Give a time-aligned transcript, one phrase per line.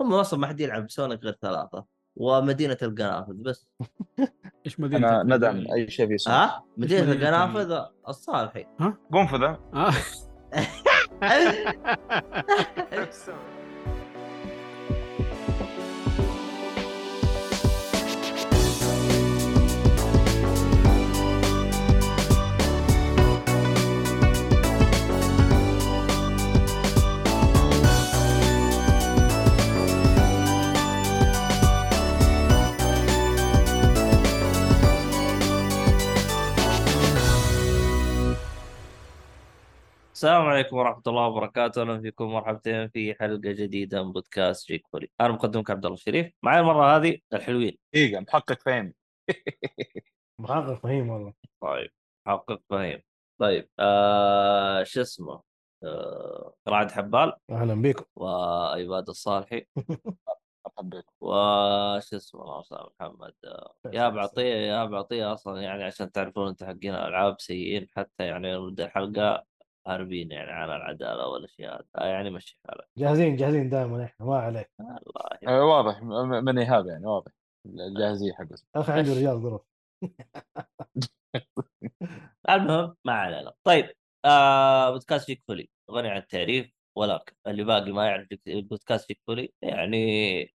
[0.00, 1.84] هم أصلا ما حد يلعب Sonic غير ثلاثة
[2.16, 3.68] ومدينة القنافذ بس.
[4.66, 8.66] إيش مدينة أنا؟ ندعم أي شيء في Sonic ها مدينة مدينة القنافذ الصالحي
[9.12, 9.60] قنفذة.
[40.26, 41.82] السلام عليكم ورحمة الله وبركاته.
[41.82, 46.32] أهلا فيكم مرحبتين في حلقة جديدة من بودكاست Geekfully أنا مقدمك عبد الله الشريف.
[46.42, 47.78] معي المرة هذه الحلوين.
[47.94, 48.94] دقيقة محقق فين
[50.40, 51.34] محقق فهيم والله.
[51.60, 51.90] طيب
[52.26, 53.02] حقق فهيم.
[53.38, 55.42] طيب آه شو اسمه؟
[55.84, 57.32] آه رعد حبال.
[57.50, 59.66] أهلا بكم وإياد الصالحي.
[60.66, 61.06] مرحبا بك.
[61.20, 63.34] وش اسمه الله يسلمك محمد؟
[63.92, 68.84] يا بعطيه يا بعطيه أصلا يعني عشان تعرفون أنتم حقين الالعاب سيئين حتى يعني نبدا
[68.84, 69.55] الحلقة.
[69.86, 71.74] هاربين يعني على العدالة والأشياء.
[71.74, 72.88] هذه آه، يعني مشي حالك.
[72.98, 74.70] جاهزين جاهزين دائما إحنا ما عليك.
[74.80, 76.02] الله آه، واضح
[76.42, 77.32] من ايهاب يعني واضح.
[77.66, 79.62] الجاهزيه حقته أخي عنده رجال ظروف.
[82.50, 83.52] المهم ما علينا.
[83.64, 83.90] طيب
[84.24, 85.68] آه بودكاست جيك فولي.
[85.90, 89.96] غني عن التعريف ولكن اللي باقي ما يعرف جيك- بودكاست جيك فولي يعني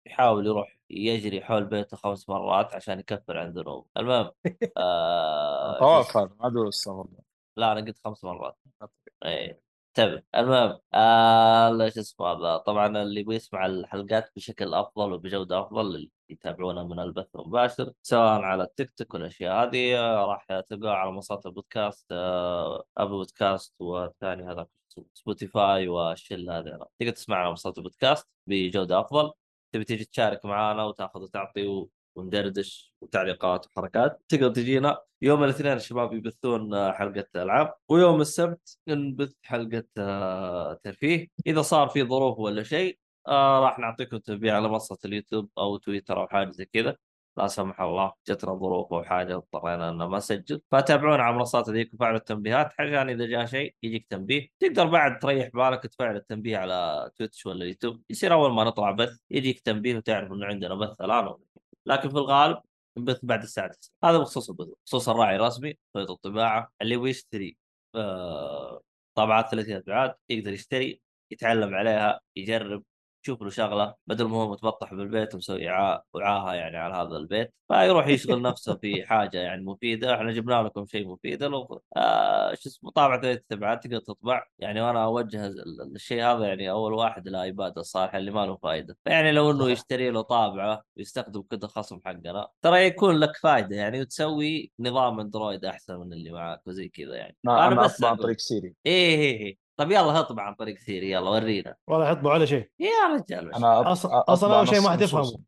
[0.06, 4.30] يحاول يروح يجري حول بيته خمس مرات عشان يكفر عن ذنوب المهم
[4.76, 6.70] آه طواف هذا ما أدري
[7.56, 8.58] لا أنا قلت خمس مرات.
[9.24, 9.60] إيه
[9.98, 15.80] انتبه المهم آه شو اسمه هذا طبعا اللي يبغى يسمع الحلقات بشكل أفضل وبجودة أفضل
[15.86, 21.12] اللي يتابعونا من البث المباشر سواء على التيك توك والأشياء هذه آه، راح تلقاها على
[21.12, 24.66] منصات البودكاست آه أبل بودكاست والثاني هذا
[25.14, 29.32] سبوتيفاي والشله هذه تقدر تسمع على منصات البودكاست بجودة أفضل.
[29.72, 34.22] تبي تيجي تشارك معنا وتأخذ وتعطي وندردش وتعليقات وحركات.
[34.28, 41.28] تقدر تجينا يوم الاثنين الشباب يبثون آه، حلقة العاب ويوم السبت نبث حلقة آه، ترفيه.
[41.46, 42.98] إذا صار في ظروف ولا شيء
[43.28, 46.96] آه راح نعطيكم تنبيه على منصة اليوتيوب أو تويتر أو حاجة زي كذا.
[47.36, 50.60] لا سمح الله جتنا ظروف أو حاجة اضطرينا إن ما نسجل.
[50.70, 52.72] فتابعونا على المنصات هذيك وفعلوا التنبيهات.
[52.78, 54.48] عشان إذا جاء شيء يجيك تنبيه.
[54.60, 59.20] تقدر بعد تريح بالك تفعل التنبيه على تويتش ولا يوتيوب يصير أول ما نطلع بث
[59.30, 61.34] يجيك تنبيه وتعرف إنه عندنا بث الآن.
[61.86, 62.58] لكن في الغالب
[62.98, 67.56] نبث بعد الساعة 9 هذا بخصوص البث بخصوص الراعي الرسمي خيط الطباعة اللي يبغى يشتري
[67.94, 68.80] آه
[69.14, 71.00] طابعات 30 أبعاد يقدر يشتري
[71.32, 72.84] يتعلم عليها يجرب
[73.24, 77.54] يشوف له شغلة بدل ما هو متبطح بالبيت ومسوي عا- وعاهه يعني على هذا البيت
[77.68, 82.68] فيروح يشغل نفسه في حاجة يعني مفيدة إحنا جبنا لكم شيء مفيد لو آه شو
[82.68, 87.78] اسمه طابعه ابعاد تقدر تطبع يعني وأنا أوجه ال- الشيء هذا يعني أول واحد لآيباد
[87.78, 89.70] الصالح اللي ما له فائده فيعني لو إنه.
[89.70, 95.64] يشتري له طابعة ويستخدم كذا خصم حقنا ترى يكون لك فائده يعني وتسوي نظام أندرويد
[95.64, 98.16] أحسن من اللي معاك وزي كذا يعني أنا, بس عن.
[98.16, 101.76] طريق سيري إيه إيه إيه طب يلا اطبع عن طريق سيري يلا ورينا.
[101.86, 102.70] ولا يحطوا على شيء.
[102.78, 103.54] يا رجال.
[103.54, 105.38] أنا أصلاً أطبع أول شيء ما حتفهمه.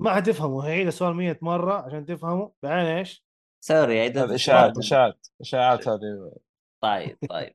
[0.00, 3.24] ما حتفهموا هيعيد السؤال 100 مرة عشان تفهموا بعدين إيش؟
[3.64, 6.32] sorry هذه إشاعات إشاعات إشاعات هذه.
[6.82, 7.54] طيب طيب.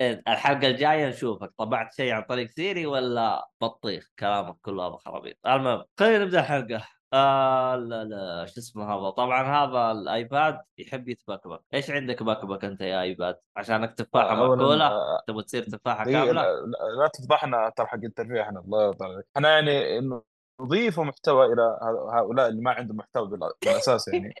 [0.28, 1.52] الحلقة الجاية نشوفك.
[1.58, 5.36] طبعت شيء عن طريق سيري ولا بطيخ؟ كلامك كله هذا خرابيط.
[5.46, 6.95] المهم خلينا نبدأ الحلقة.
[7.12, 12.80] آه لا لا شو اسمه هذا؟ طبعا هذا الآيباد يحب يتبكبك إيش عندك بكبك أنت
[12.80, 17.72] يا آيباد؟ عشانك تفاحة أولاً، مأكولة آه، تبغى تصير تفاحة كاملة؟ لا, لا, لا تفضحنا
[17.76, 19.26] ترى حق الترفيه إحنا الله يرضى عليك.
[19.36, 20.00] إحنا يعني
[20.60, 21.78] نضيف محتوى إلى
[22.12, 24.34] هؤلاء اللي ما عندهم محتوى بال- بالأساس يعني.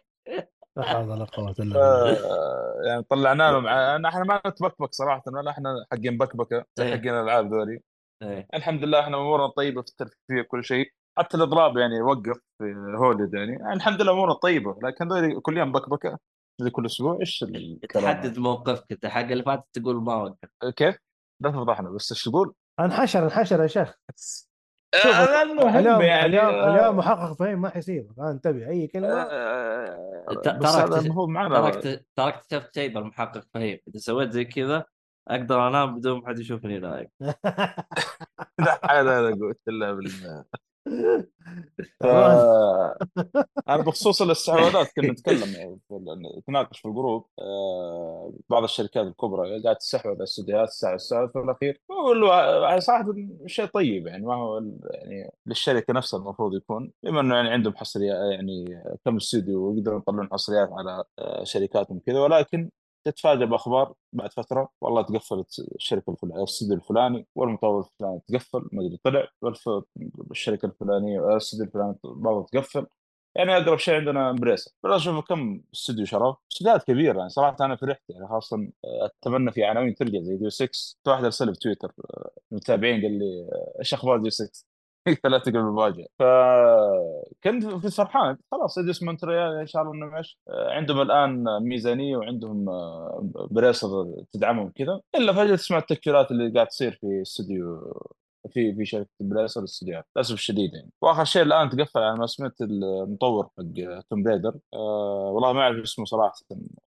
[0.76, 2.12] لا حول ولا قوة إلا بالله.
[2.12, 3.66] آه، يعني طلعنا لهم
[4.06, 6.18] إحنا ما نتبكبك صراحة ولا إحنا حقين
[6.76, 6.96] زي إيه.
[6.96, 7.80] حقين الألعاب ذولي.
[8.54, 10.95] الحمد لله إحنا أمورنا طيبة في الترفيه كل شيء.
[11.18, 13.52] حتى الإضراب يعني وقف في هوليد يعني.
[13.52, 16.18] يعني الحمد لله امورنا طيبة لكن ذولي كل يوم بكبكه
[16.60, 20.72] زي كل أسبوع إيش الكلام تحدد موقفك انت حق اللي فاتت تقول ما وقف هذا؟
[20.72, 20.96] كيف؟
[21.42, 23.94] لا تفضحنا بس إيش تقول؟ انحشر انحشر يا شيخ
[25.42, 30.34] المهم اليوم يعني اليوم آه، اليوم محقق فهيم ما حيسيبك آه، انتبه أي كلمة آه،
[30.44, 34.30] ت- بس ترى هذا اكتشف- المفروض معنا ترى ترى اكتشفت شيء بالمحقق فهيم إذا سويت
[34.32, 34.84] زي كذا
[35.28, 37.08] أقدر أنام بدون ما حد يشوفني نايم
[38.66, 40.44] لا هذا أنا قلت إلا بالله.
[43.68, 45.78] أنا بخصوص الاستحواذات كنا نتكلم يعني
[46.38, 51.80] نتناقش في الجروب آه، بعض الشركات الكبرى قاعد تستحوذ على الاستديوهات الساعة في الأخير.
[51.90, 53.14] له صراحة
[53.46, 58.32] شيء طيب يعني ما هو يعني للشركة نفسها المفروض يكون بما إنه يعني عندهم حصريات
[58.32, 62.70] يعني كم استوديو ويقدروا يطلعون حصريات على آه، شركاتهم كذا ولكن
[63.06, 68.96] تتفاجأ بأخبار بعد فترة والله تقفلت الشركة الفلانية الاستوديو الفلاني والمطور الفلاني تقفل ما أدري
[69.04, 69.84] طلع والف-
[70.30, 72.86] الشركة الفلانية الاستوديو الفلاني برضه تقفل.
[73.34, 74.70] يعني أقرب شيء عندنا Embracer.
[74.84, 79.50] بلا أشوف كم استوديو شروا استوديوهات كبيرة يعني صراحة أنا فرحت يعني خاصة آه، أتمنى
[79.52, 80.68] في عناوين ترجع زي Deus Ex
[81.04, 84.65] في واحد ارسل في تويتر آه، المتابعين قال لي آه، إيش أخبار Deus Ex
[85.24, 91.44] لا تقل بالمواجهه فكنت فرحان خلاص Eidos Montreal ان شاء الله انه آه، عندهم الآن
[91.62, 93.88] ميزانية وعندهم آه، Embracer
[94.32, 95.00] تدعمهم كذا.
[95.14, 97.92] إلا فجأة تسمع التقفيلات اللي قاعد تصير في استوديو
[98.50, 100.90] في في شركة Embracer الاستديوهات للأسف الشديد يعني.
[101.02, 104.58] وآخر شيء الآن تقفل على ما سمعت المطور حق Tomb Raider.
[104.74, 106.34] آه والله ما أعرف اسمه صراحة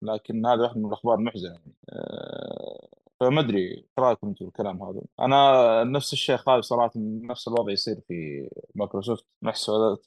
[0.01, 1.73] لكن هذا واحد من الأخبار المحزنة يعني.
[1.89, 7.47] آه فما أدري إيش رأيكم أنتم بالكلام هذا؟ أنا نفس الشيء خايف صراحة من نفس
[7.47, 10.05] الوضع يصير في مايكروسوفت مع الاستحواذات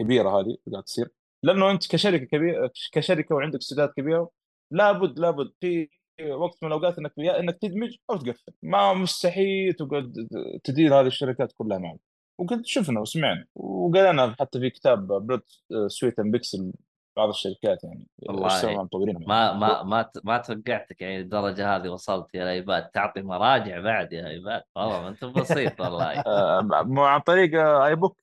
[0.00, 1.08] الكبيرة هذه قاعد تصير.
[1.42, 4.30] لأنه أنت كشركة كبيرة كشركة وعندك استوديوهات كبيرة
[4.70, 5.88] لابد لابد في
[6.30, 8.52] وقت من الأوقات إنك يا إنك تدمج أو تقفل.
[8.62, 10.28] ما مستحيل تقعد
[10.64, 12.00] تدير هذه الشركات كلها معك.
[12.38, 13.46] وقد شفنا وسمعنا.
[13.54, 15.40] وقرينا حتى في كتاب Blood,
[15.86, 16.72] Sweat, and Pixels
[17.16, 22.34] بعض الشركات يعني والله مطورين ما ما ما ت- ما توقعتك يعني الدرجة هذه وصلت
[22.34, 26.20] يا ايباد تعطي مراجع بعد يا ايباد والله ما أنت بسيط والله.
[26.26, 28.20] آه، مو عن طريق آه، e book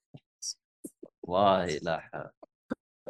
[1.27, 2.29] والله لا حول.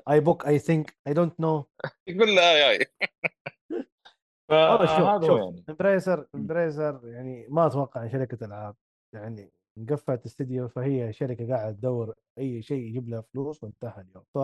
[0.09, 1.65] e-book I think I don't know
[2.07, 2.79] يقول لا اي
[4.49, 5.65] فهذا شوف شوف يعني.
[5.69, 8.75] Embracer Embracer يعني ما أتوقع شركة ألعاب
[9.13, 9.51] يعني
[9.89, 14.23] قفلت استديو فهي شركة قاعدة تدور أي شيء يجيب لها فلوس وانتهى اليوم.
[14.33, 14.37] ف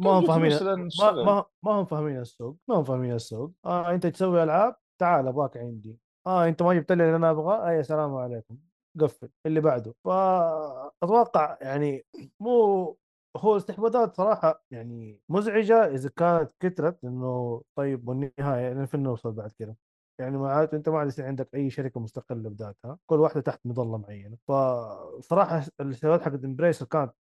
[0.00, 0.52] ما هم فاهمين
[1.00, 1.44] ما.
[1.62, 3.52] ما, هم فاهمين السوق ما هم فاهمين السوق.
[3.64, 5.98] آه أنت تسوي ألعاب تعال ابغاك عندي.
[6.26, 8.58] آه أنت ما جبت لي اللي أنا أبغاه؟ أي السلام عليكم.
[9.00, 9.28] قفل.
[9.46, 9.94] اللي بعده.
[10.04, 12.06] فاتوقع يعني
[12.40, 12.96] مو
[13.36, 19.52] هو استحواذات صراحة يعني مزعجة إذا كانت كثرت إنه طيب والنهاية يعني فين نوصل بعد
[19.58, 19.74] كذا
[20.18, 22.98] يعني معناته أنت ما عاد يصير عندك أي شركة مستقلة بذاتها.
[23.06, 24.36] كل واحدة تحت مظلة معينة.
[24.48, 27.12] فصراحه الاستحواذات حقت Embracer كانت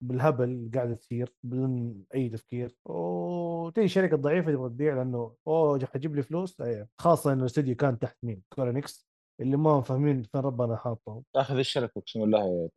[0.00, 2.76] بالهبل قاعدة تصير بدون أي تفكير.
[2.84, 7.98] وتجي شركة ضعيفة تبغى تبيع لأنه أوه حتجيب لي فلوس؟ أيوه خاصة إنه الاستوديو كان
[7.98, 9.08] تحت مين؟ Square Enix
[9.40, 11.24] اللي ما هم فاهمين فين ربنا حاطهم.
[11.36, 12.70] أخذ الشركة اقسم بالله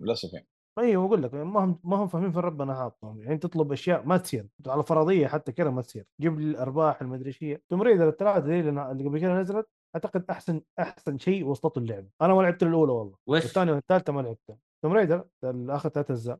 [0.00, 0.46] للأسف يعني.
[0.78, 4.16] أيوه بقول لك ما هم ما هم فاهمين فين ربنا حاطهم يعني تطلب أشياء ما
[4.16, 4.48] تصير.
[4.66, 6.06] على فرضية حتى كذا ما تصير.
[6.20, 9.68] جيب لي الأرباح المدري إيش هي Tomb Raider الثلاثة دي اللي اللي قبل كذا نزلت
[9.96, 12.08] أعتقد أحسن أحسن شيء وسطوا اللعبة.
[12.22, 13.16] أنا ما لعبت الأولى والله.
[13.26, 14.56] وش؟ والثانية والثالثة ما لعبتها.
[14.84, 16.38] Tomb Raider اخر ثلاث أجزاء.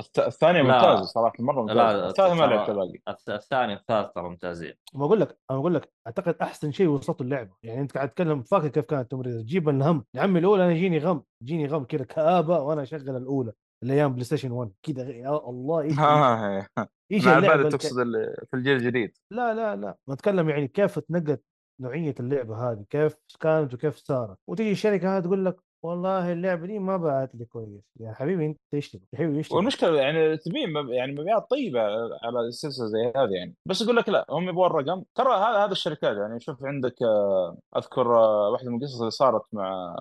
[0.00, 0.74] الث- الثانية لا.
[0.74, 1.78] ممتازة صراحة مرة ممتازة.
[1.98, 2.98] لا الثالثة ما لعبت باقي.
[3.10, 4.74] الث- الثاني والثالث ترى ممتازين.
[4.94, 7.50] ما أقول لك أنا أقول لك أعتقد أحسن شيء وسطوا اللعبة.
[7.62, 10.04] يعني أنت قاعد تتكلم فاكر كيف كانت Tomb Raider تجيب الهم.
[10.14, 11.22] يا عمي الأولى أنا يجيني غم.
[11.42, 13.52] يجيني غم كذا كآبة وأنا أشغل الأولى.
[13.82, 15.92] الأيام PlayStation 1 كذا يا الله إيش
[17.12, 17.96] إيش مع اللعبة تقصد
[18.50, 19.12] في الجيل الجديد.
[19.30, 19.96] لا لا لا.
[20.08, 21.42] بتكلم يعني كيف تنقت
[21.80, 24.36] نوعية اللعبة هذه كيف كانت وكيف صارت.
[24.46, 27.80] وتيجي الشركة هذه تقول لك والله اللعبة دي ما باعت لي كويس.
[28.00, 31.80] يا حبيبي أنت إيش تبغى؟ يا حبيبي إيش؟ والمشكلة يعني تبي مب- يعني مبيعات طيبة
[32.24, 33.54] على السلسلة زي هذه يعني.
[33.66, 35.04] بس يقول لك لا هم يبغون الرقم.
[35.14, 39.42] ترى هذا هذا الشركات يعني شوف عندك آه، أذكر آه، واحدة من القصص اللي صارت
[39.52, 39.96] مع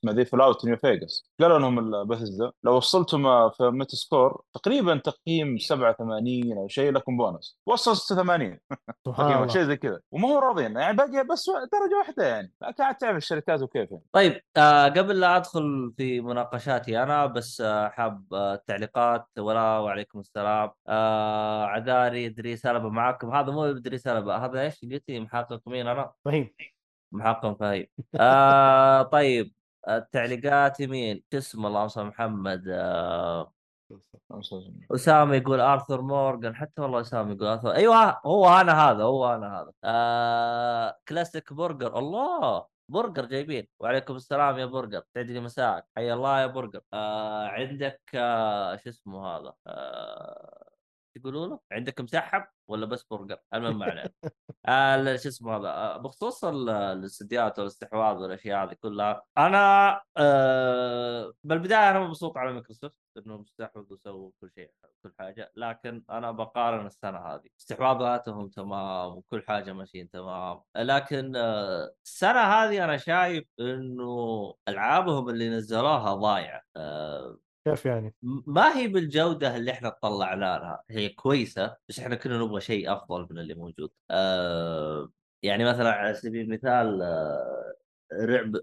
[0.00, 1.30] اسمها The Fallout New Vegas.
[1.40, 7.58] قالوا لهم بثزدا لو وصلتم آه، في Metascore تقريبا تقييم 87 أو شيء لكم بونص
[7.66, 8.58] وصل 86
[9.06, 9.46] سبحان تقييم الله.
[9.52, 10.00] شيء زي كذا.
[10.12, 10.76] وما هو راضيين.
[10.76, 12.52] يعني باقي بس درجة واحدة يعني.
[12.62, 14.02] عاد تعرف الشركات وكيف يعني.
[14.12, 19.26] طيب آه قبل لا أدخل في مناقشاتي أنا بس آه حاب آه التعليقات.
[19.38, 20.70] ولا وعليكم السلام.
[20.88, 23.30] آه عذاري إدريس سلبة معاكم.
[23.34, 26.50] هذا مو إدريس سلبة هذا إيش؟ قلتي محقق مين أنا؟ فهيم.
[27.12, 27.86] محقق فهيم.
[28.20, 29.59] آه طيب.
[29.88, 33.52] التعليقات مين؟ شو اسمه اللهم صل محمد آه
[34.94, 39.60] أسامة يقول آرثر مورغان حتى والله أسامة يقول ارثر أيوه هو أنا هذا هو أنا
[39.60, 39.72] هذا.
[39.84, 43.68] آه كلاسيك برجر الله برجر جايبين.
[43.80, 46.80] وعليكم السلام يا برجر سعد لي مساك حي الله يا برجر.
[46.92, 50.69] آه عندك آه شو اسمه هذا؟ آه
[51.14, 54.10] تقولوا له عندك مسحب ولا بس برجر المهم ما علينا.
[54.66, 61.90] آه شو اسمه هذا؟ آه بخصوص ال- الاستديوهات والاستحواذ والأشياء هذه كلها أنا آه بالبداية
[61.90, 64.70] أنا مبسوط على مايكروسوفت انهم استحوذوا وسووا كل شيء
[65.02, 67.48] كل حاجة لكن أنا بقارن السنة هذه.
[67.60, 75.48] استحواذاتهم تمام وكل حاجة ماشيين تمام لكن آه السنة هذه أنا شايف إنه ألعابهم اللي
[75.50, 76.62] نزلوها ضايعة.
[76.76, 78.14] آه كيف يعني؟
[78.46, 83.26] ما هي بالجودة اللي إحنا طلعنا لها هي كويسة بس إحنا كنا نبغى شيء أفضل
[83.30, 85.10] من اللي موجود آه
[85.42, 87.74] يعني مثلا على سبيل المثال آه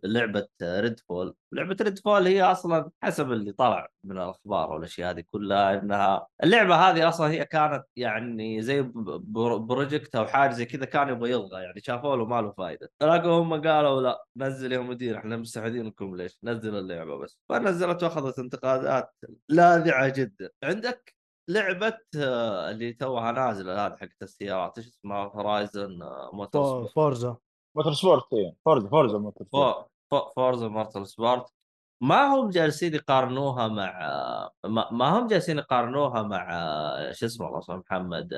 [0.03, 6.27] لعبة Redfall لعبة Redfall هي أصلا حسب اللي طلع من الأخبار والأشياء هذه كلها إنها
[6.43, 11.63] اللعبة هذه أصلا هي كانت يعني زي project أو حاجة زي كذا كان يبغى يلغى
[11.63, 16.15] يعني شافوا له ما له فائده لكن هم قالوا لا نزل يا مدير إحنا مستفيدينكم
[16.15, 17.39] ليش؟ نزل اللعبة بس.
[17.49, 19.13] فنزلت وأخذت انتقادات
[19.49, 20.49] لاذعة جدا.
[20.63, 21.15] عندك
[21.49, 26.00] لعبة آه، اللي توها نازلة هذه حقت السيارات إيش اسمها؟ Horizon
[26.33, 27.37] موتور فورزا
[27.77, 28.55] موتور سبورت إيه.
[28.65, 31.46] فورزا فورزا موتور سبورت فو- فو- فورزا موتور سبورت
[32.03, 34.00] ما هم جالسين يقارنوها مع
[34.65, 36.48] ما, ما هم جالسين يقارنوها مع
[37.12, 38.34] شو اسمه الله اسمه محمد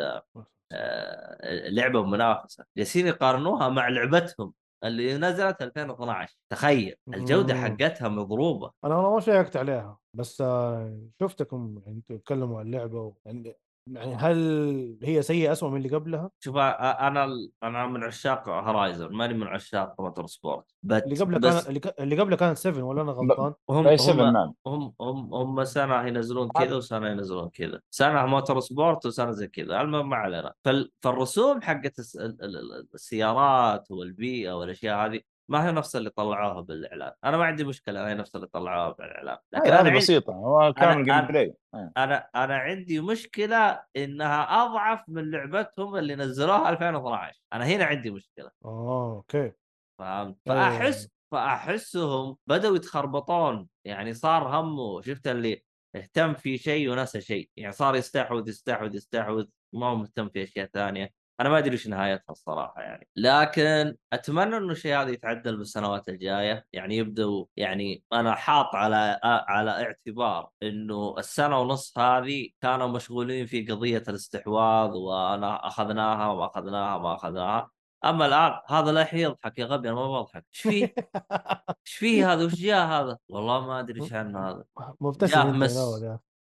[0.72, 2.65] آه، لعبة منافسة.
[2.77, 4.53] جالسين يقارنوها مع لعبتهم
[4.84, 7.55] اللي نزلت 2012 تخيل الجودة.
[7.55, 8.72] حقتها مضروبة.
[8.86, 13.13] أنا أنا ما شيكت عليها بس آه، شفتكم يعني تتكلموا عن اللعبة و...
[13.25, 13.55] يعني
[13.91, 19.34] يعني هل هي سيئة اسوء من اللي قبلها؟ شوف أنا أنا من عشاق Horizon ماني
[19.34, 23.53] من عشاق Motorsport بس اللي قبلها بس كان اللي, قبلها كانت 7 ولا أنا غلطان؟
[23.69, 28.25] هم اي 7 هم نعم هم هم هم سنة ينزلون كذا وسنة ينزلون كذا سنة
[28.25, 30.91] Motorsport وسنة زي كذا المهم ما علينا فال...
[31.01, 32.15] فالرسوم حقت الس...
[32.15, 35.19] ال- ال- ال- السيارات والبيئة والأشياء هذه
[35.50, 39.38] ما هي نفس اللي طلعوها بالاعلان أنا ما عندي مشكلة هي نفس اللي طلعوها بالاعلان
[39.53, 40.34] لكن هذه بسيطة.
[40.34, 41.53] هو كان ال game أنا- play.
[41.98, 48.51] أنا أنا عندي مشكلة إنها أضعف من لعبتهم اللي نزلوها 2012 أنا هنا عندي مشكلة.
[48.65, 49.51] آه okay.
[50.00, 50.53] فهمت؟ إيه.
[50.53, 53.68] فأحس فأحسهم بدأوا يتخربطون.
[53.86, 55.63] يعني صار همه شفت اللي
[55.96, 57.50] اهتم في شيء ونسى شيء.
[57.58, 61.10] يعني صار يستحوذ يستحوذ يستحوذ ما هو مهتم في أشياء ثانية.
[61.39, 66.65] أنا ما أدري إيش نهايتها الصراحة يعني لكن أتمنى إنه الشيء هذا يتعدل بالسنوات الجاية
[66.74, 73.65] يعني يبدوا يعني أنا حاط على على اعتبار إنه السنة ونص هذه كانوا مشغولين في
[73.65, 77.69] قضية الاستحواذ وأنا أخذناها وما اخذناها ما اخذناها
[78.05, 80.93] أما الآن هذا لا يضحك يا غبي أنا ما بضحك إيش فيه؟
[81.86, 84.63] إيش فيه هذا؟ وش جاء هذا؟ والله ما أدري إيش عنه هذا
[85.01, 85.77] مبتسم جاه مس.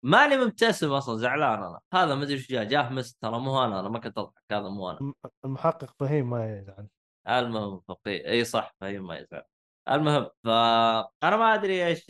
[0.03, 1.81] ماني مبتسم أصلا زعلان أنا.
[1.95, 4.69] هذا ما أدري إيش جاء جاه مس ترى مو أنا أنا ما كنت أضحك هذا
[4.69, 4.99] مو أنا.
[5.01, 5.15] الم-
[5.45, 6.87] المحقق فهيم ما يزعل.
[7.29, 9.43] المهم فقيه إي صح فهي ما يزعل.
[9.91, 12.09] المهم فانا ما أدري إيش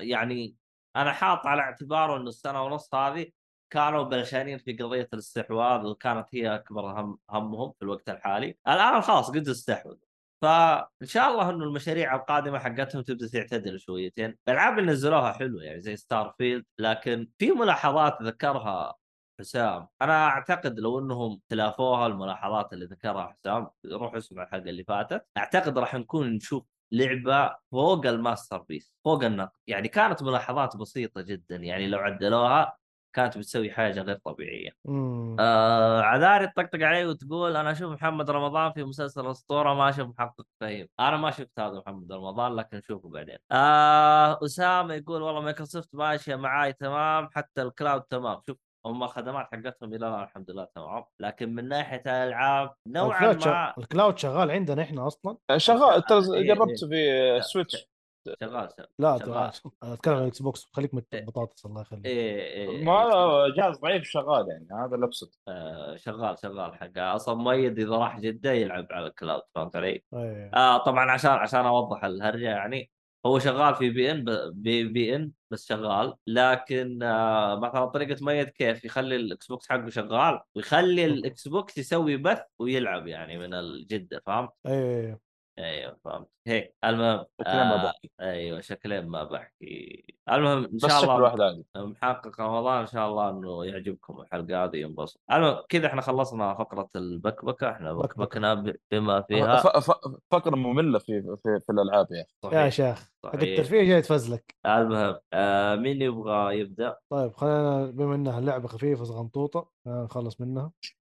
[0.00, 0.56] يعني
[0.96, 3.26] أنا حاط على اعتباره إنه السنة ونص هذه
[3.72, 8.58] كانوا بلشانين في قضية الاستحواذ وكانت هي أكبر هم همهم في الوقت الحالي.
[8.68, 9.98] الآن خلاص قد استحوذوا
[10.42, 14.36] فإن شاء الله إنه المشاريع القادمة حقتهم تبدأ تعتدل شويتين.
[14.48, 18.94] الألعاب اللي نزلوها حلوة يعني زي Starfield لكن في ملاحظات ذكرها
[19.40, 19.88] حسام.
[20.02, 25.26] أنا أعتقد لو إنهم تلافوها الملاحظات اللي ذكرها حسام روح اسمع الحلقة اللي فاتت.
[25.36, 29.52] أعتقد راح نكون نشوف لعبة فوق ال masterpiece فوق النقد.
[29.66, 32.76] يعني كانت ملاحظات بسيطة جدا يعني لو عدلوها
[33.14, 34.70] كانت بتسوي حاجة غير طبيعية.
[34.84, 35.36] مم.
[35.40, 40.46] آه عذاري تطقطق علي وتقول أنا أشوف محمد رمضان في مسلسل أسطورة ما أشوف محقق
[40.60, 43.38] فهيم أنا ما شفت هذا محمد رمضان لكن نشوفه بعدين.
[43.52, 48.40] آه أسامة يقول والله مايكروسوفت ماشية معاي تمام حتى ال cloud تمام.
[48.46, 51.04] شوف هم خدمات حقتهم إلى الآن الحمد لله تمام.
[51.20, 55.36] لكن من ناحية الألعاب نوعا شغ- ما ال cloud شغال عندنا إحنا أصلا.
[55.56, 57.86] شغال ترى إيه، جربت في Switch
[58.26, 59.50] شغال شغال لا شغال.
[59.82, 61.20] أتكلم عن ال Xbox خليك من إيه.
[61.20, 62.06] البطاطس الله يخليك.
[62.06, 63.08] إيه إيه ما
[63.56, 68.20] جهاز ضعيف شغال يعني هذا اللي اقصد آه شغال شغال حقه أصلا مؤيد إذا راح
[68.20, 70.50] جدة يلعب على ال cloud فهمت علي؟ إيه.
[70.54, 72.90] آه طبعا عشان عشان أوضح الهرجة يعني
[73.26, 78.84] هو شغال في VPN بي, بي إن بس شغال لكن آه مثلا طريقة ميت كيف
[78.84, 84.50] يخلي الاكس بوكس حقه شغال؟ ويخلي الاكس بوكس يسوي بث ويلعب يعني من الجدة فهمت؟
[84.66, 85.31] إيه.
[85.58, 86.28] أيوه فهمت.
[86.46, 86.74] هيك.
[86.84, 90.04] المهم شكلين ما آه بحكي أيوه شكلين ما بحكي.
[90.32, 91.66] المهم إن بس شاء شكل الله واحد عادي.
[91.76, 95.20] محقق رمضان إن شاء الله إنه يعجبكم الحلقة هذه ينبسط.
[95.32, 97.70] المهم كذا إحنا خلصنا فقرة البكبكة.
[97.70, 97.92] إحنا.
[97.92, 102.68] بكبكنا بما فيها ف- ف- فقرة مملة في في, في الألعاب يا أخي يا صحيح
[102.68, 103.40] شيخ حق صحيح.
[103.42, 104.54] الترفيه جاي تفزلك.
[104.66, 110.72] المهم آه مين يبغى يبدأ؟ طيب خلينا بما إنها لعبة خفيفة صغنطوطة خلينا نخلص منها.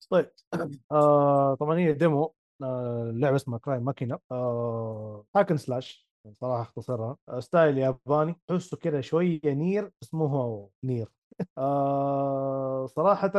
[0.10, 0.32] طيب
[0.92, 2.34] آه طبعا هي demo
[2.64, 4.20] آه اللعبه اسمها Cry Machina
[5.36, 7.18] hack and slash صراحة أختصرها.
[7.30, 8.36] آه style ياباني.
[8.48, 11.08] تحسه كذا شوية Nier بس هو Nier.
[11.58, 13.32] آه صراحة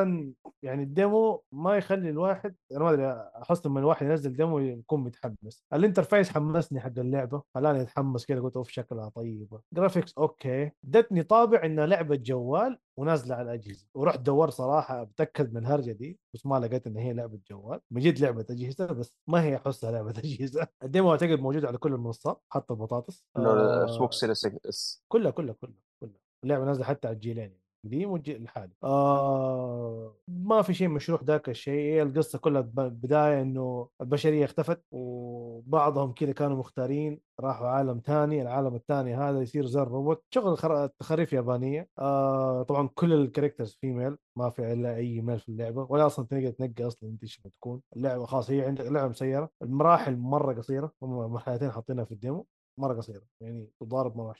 [0.62, 3.06] يعني ال demo ما يخلي الواحد أنا ما أدري
[3.42, 5.64] أحس لما الواحد ينزل demo يكون متحمس.
[5.72, 9.60] ال interface حمسني حق اللعبة خلاني أتحمس كذا قلت أوف شكلها طيبة.
[9.72, 10.70] graphics okay.
[10.84, 13.86] ادتني طابع انها لعبة جوال ونازلة على الأجهزة.
[13.94, 17.80] ورحت دورت صراحة أتأكد من الهرجة دي بس ما لقيت إن هي لعبة جوال.
[17.90, 20.66] من جد لعبة أجهزة بس ما هي احسها لعبة أجهزة.
[20.82, 23.24] ال demo أعتقد موجود على كل المنصات حتى البطاطس.
[23.36, 26.20] آه بوكس Series S كلها كلها كلها كلها.
[26.44, 27.65] اللعبة نازلة حتى على الجيلين.
[27.86, 32.02] القديم والجيل الحالي آه ما في شيء مشروح ذاك الشيء.
[32.02, 39.14] القصة كلها بداية إنه البشرية اختفت وبعضهم كذا كانوا مختارين راحوا عالم ثاني العالم الثاني
[39.14, 40.88] هذا يصير زي الروبوت شغل خر-
[41.32, 41.88] يابانية.
[41.98, 45.86] آه طبعا كل ال characters female ما في إلا أي male في اللعبة.
[45.90, 49.50] ولا أصلا تقدر تنقي أصلا أنت إيش بتكون اللعبة خلاص هي عندك لعبة مسيرة.
[49.62, 50.92] المراحل مرة قصيرة.
[51.02, 52.46] هم مرحلتين حاطينها في ال demo
[52.80, 53.22] مرة قصيرة.
[53.40, 54.32] يعني تضارب مع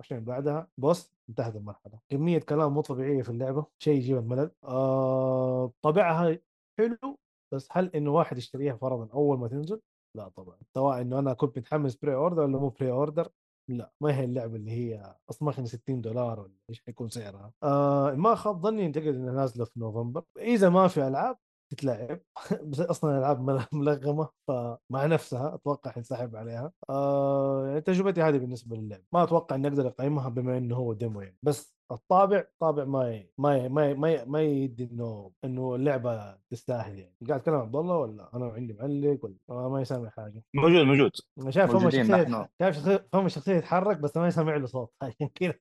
[0.00, 0.68] عشان بعدها.
[0.78, 1.12] boss.
[1.32, 1.98] انتهت المرحلة.
[2.08, 4.50] كمية كلام مو طبيعية في اللعبة شيء يجيب الملل.
[4.64, 6.38] آه طابعها
[6.78, 7.18] حلو
[7.54, 9.80] بس هل إنه واحد يشتريها فرضا أول ما تنزل؟
[10.16, 10.56] لا طبعا.
[10.74, 13.28] سواء إنه أنا كنت متحمس pre-order ولا مو pre-order
[13.70, 17.52] لا ما هي اللعبة اللي هي أصلا ماخذ 60 دولار ولا إيش حيكون سعرها.
[17.62, 20.24] آه ما خاب ظني اعتقد إنها نازلة في نوفمبر.
[20.38, 21.38] إذا ما في ألعاب
[21.74, 22.22] تتلعب.
[22.70, 26.72] بس أصلا الألعاب مل- ملغمة فمع نفسها أتوقع حنسحب عليها.
[26.90, 29.02] آه يعني تجربتي هذه بالنسبة للعب.
[29.12, 31.38] ما أتوقع إني أقدر أقيمها بما إنه هو demo يعني.
[31.42, 33.30] بس الطابع طابع ما ي...
[33.38, 33.68] ما ي...
[33.68, 33.94] ما ي...
[33.94, 34.24] ما, ي...
[34.24, 37.14] ما يدي إنه إنه اللعبة تستاهل يعني.
[37.28, 41.10] قاعد أتكلم عن عبد الله ولا أنا عندي معلق ولا ما يسامع حاجة؟ موجود موجود.
[41.48, 42.48] شايف فم الشخصيه.
[42.60, 44.90] شايف فم الشخصيه يتحرك بس ما يسمع له صوت.
[45.02, 45.54] عشان كذا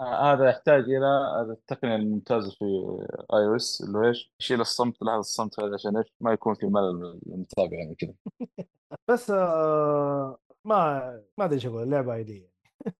[0.00, 2.64] آه، هذا يحتاج إلى التقنية الممتازة في
[3.34, 6.66] اي أو اس اللي إيش؟ يشيل الصمت لهذا الصمت هذا عشان إيش؟ ما يكون في
[6.66, 8.14] ملل للمتابع يعني كذا
[9.08, 11.00] بس آه ما
[11.38, 11.82] ما أدري إيش أقول.
[11.82, 12.49] اللعبة عادية.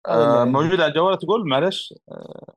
[0.09, 0.45] آه.
[0.45, 1.95] موجود على الجوال تقول؟ معلش.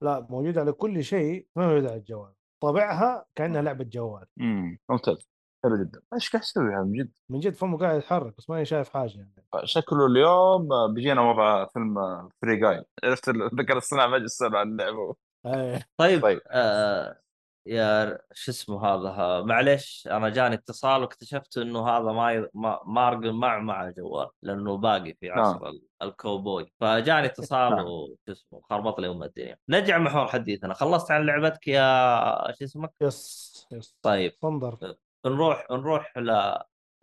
[0.01, 2.33] لا موجود على كل شيء ما موجود على الجوال.
[2.63, 4.25] طابعها كأنها لعبة جوال.
[4.39, 5.27] امم ممتاز.
[5.63, 6.01] حلو جدا.
[6.13, 9.17] إيش قاعد يسوي هذا من جد؟ من جد فمه قاعد يتحرك بس ماني شايف حاجة
[9.17, 9.33] يعني.
[9.63, 11.95] شكله اليوم بيجينا وضع فيلم
[12.41, 12.83] فري جاي.
[13.03, 15.15] عرفت الذكاء الاصطناعي ما يسال عن اللعبه
[15.45, 15.87] إيه.
[15.97, 16.39] طيب, طيب.
[16.47, 17.22] آه
[17.65, 22.47] يا شو اسمه هذا ها معليش أنا جاني اتصال واكتشفت إنه هذا ما ي...
[22.53, 26.73] ما مارق مع مع جوال لأنه باقي في عصر ال- الكوبوي.
[26.79, 27.85] فجاني اتصال نعم.
[27.85, 29.57] وشو اسمه خربط لي أم الدنيا.
[29.69, 30.73] نرجع محور حديثنا.
[30.73, 33.95] خلصت عن لعبتك يا شو اسمك؟ يس يس.
[34.01, 36.13] طيب صندر نروح نروح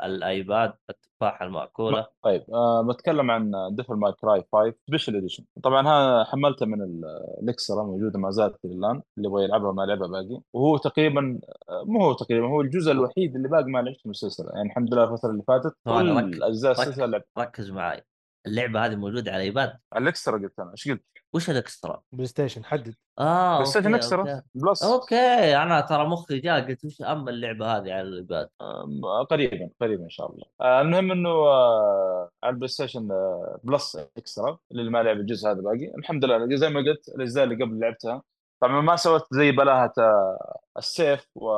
[0.08, 2.06] لل iPad التفاحه المأكولة.
[2.22, 5.44] طيب آه بتكلم عن Devil May Cry 5 Special Edition.
[5.62, 7.04] طبعا ها حملته من ال-
[7.42, 10.40] الإكسرا موجودة ما زالت الآن اللي يبغى يلعبها ما لعبها باقي.
[10.52, 11.40] وهو تقريبا
[11.84, 14.50] مو هو تقريبا هو الجزء الوحيد اللي باقي ما لعبته من السلسلة.
[14.54, 16.72] يعني الحمد لله الفترة اللي فاتت كل أجزاء.
[16.72, 18.02] السلسلة ركز معي
[18.46, 22.02] اللعبة هذه موجودة على ال iPad ال Extra قلت أنا إيش قلت؟ وش ال Extra؟
[22.12, 22.94] PlayStation حدد.
[23.18, 24.82] آه PlayStation Extra Plus.
[24.82, 28.48] Okay أنا ترى مخي جاء قلت وش اما اللعبة هذه على ال iPad؟
[29.30, 30.44] قريبا قريبا إن شاء الله.
[30.60, 35.60] آه، المهم إنه آه، على البلاي ستيشن آه، بلس إكسترا اللي ما لعب الجزء هذا
[35.60, 35.94] باقي.
[35.98, 38.22] الحمد لله زي ما قلت الأجزاء اللي قبل لعبتها
[38.60, 41.50] طبعا ما سويت زي بلاهة آه، السيف و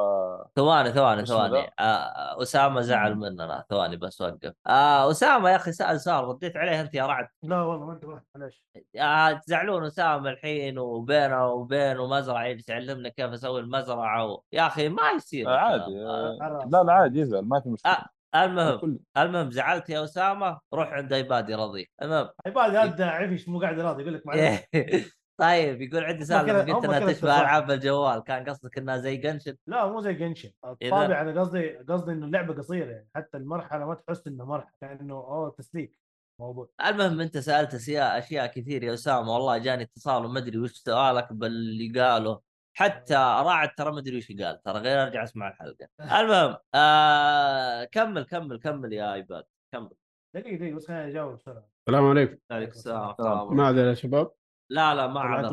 [0.57, 1.53] ثواني ثواني ثواني.
[1.55, 3.15] ذا؟ آه أسامة زعل.
[3.15, 3.65] مننا.
[3.71, 4.53] ثواني بس وقف.
[4.67, 7.29] آه أسامة يا أخي سأل سؤال رديت عليه أنت يا رعد.
[7.43, 8.62] لا والله ما انت معلش
[8.99, 14.41] آه تزعلون أسامة الحين وبينه وبينه مزرعه يجلس يعلمنا كيف أسوي المزرعة و...
[14.53, 16.07] يا أخي ما يصير آه، عادي.
[16.07, 16.62] آه، خلاص.
[16.73, 17.93] لا لا عادي يزعل ما في مشكلة.
[17.93, 18.07] آه
[18.45, 22.29] المهم المهم زعلت يا أسامة روح عند ايبادي رضيك المهم.
[22.47, 24.61] عباد هذا عفش مو قاعد راضي يقول لك معلش
[25.40, 27.40] طيب يقول عندي سالفه قلت إنها تشبه.
[27.40, 32.12] ألعاب الجوال كان قصدك إنها زي جنشن لا مو زي جنشن الطابع أنا قصدي قصدي
[32.12, 36.01] إنه اللعبة قصيرة يعني حتى المرحلة ما تحس انها مرحلة كأنه أوه تسليك
[36.40, 36.68] موضوع.
[36.87, 41.33] المهم أنت سألت اشياء أشياء كثير يا أسامة والله جاني اتصال وما أدري وش سؤالك
[41.33, 42.40] باللي قاله.
[42.77, 45.88] حتى رعد ترى ما أدري وش قال ترى غير أرجع أسمع الحلقة.
[46.01, 49.90] المهم آه كمل كمل كمل يا iPad كمل.
[50.35, 51.68] دقيقة دقيقة بس خليني أجاوب بسرعة.
[51.88, 52.37] السلام عليكم.
[52.51, 54.33] عليك السلام عدل يا شباب.
[54.73, 55.53] لا لا ما عذرناك.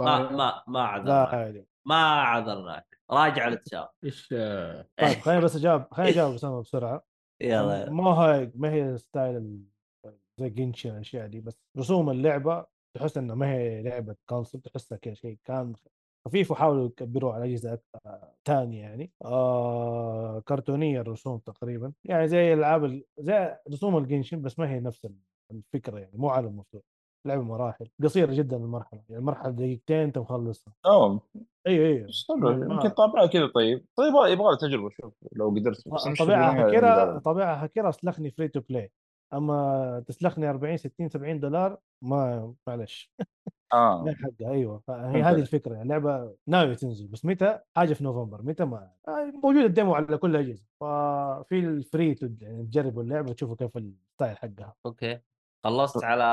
[0.00, 1.66] ما ما ما عذرناك.
[1.86, 2.98] ما عذرناك.
[3.10, 7.04] راجع الواتساب إيش آه، طيب خليني بس أجاوب خليني أجاوب أسامة بسرعة.
[7.42, 9.64] يلا ما هي ما هي style
[10.40, 15.14] زي Genshin الأشياء دي بس رسوم اللعبة تحس انها ما هي لعبة concept تحسها كذا
[15.14, 15.72] شيء كان
[16.26, 17.78] خفيف وحاولوا يكبروا على أجهزة
[18.44, 19.12] ثانية يعني.
[19.24, 21.92] آه كرتونية الرسوم تقريبا.
[22.04, 25.08] يعني زي ألعاب ال- زي رسوم ال Genshin بس ما هي نفس
[25.52, 26.82] الفكرة يعني مو عالم مفتوح.
[27.24, 30.74] لعبة مراحل قصيرة جدا المرحلة يعني المرحله دقيقتين أنت مخلصها.
[30.86, 31.20] أوه.
[31.66, 33.86] أيوه أيوه بس حلو ما- يمكن طابعها كذا طيب.
[33.96, 37.18] طيب يبغى يبغى له تجربة شوف لو قدرت طبيعة يلعب.
[37.20, 38.92] طبيعة هكيرا اسلخني free to play
[39.34, 43.12] أما تسلخني 40 60 70 دولار ما معلش.
[43.72, 44.04] آه.
[44.06, 44.78] لا حقها أيوه.
[44.86, 45.34] فهي هذه.
[45.40, 48.42] الفكرة يعني اللعبه ناوية تنزل بس متى؟ حاجة في نوفمبر.
[48.42, 53.32] متى ما آه، موجود ال demo على كل الاجهزه ففي ال free يعني تجربوا اللعبة
[53.32, 54.74] تشوفوا كيف ال style حقها.
[54.86, 55.20] Okay.
[55.64, 56.24] خلصت على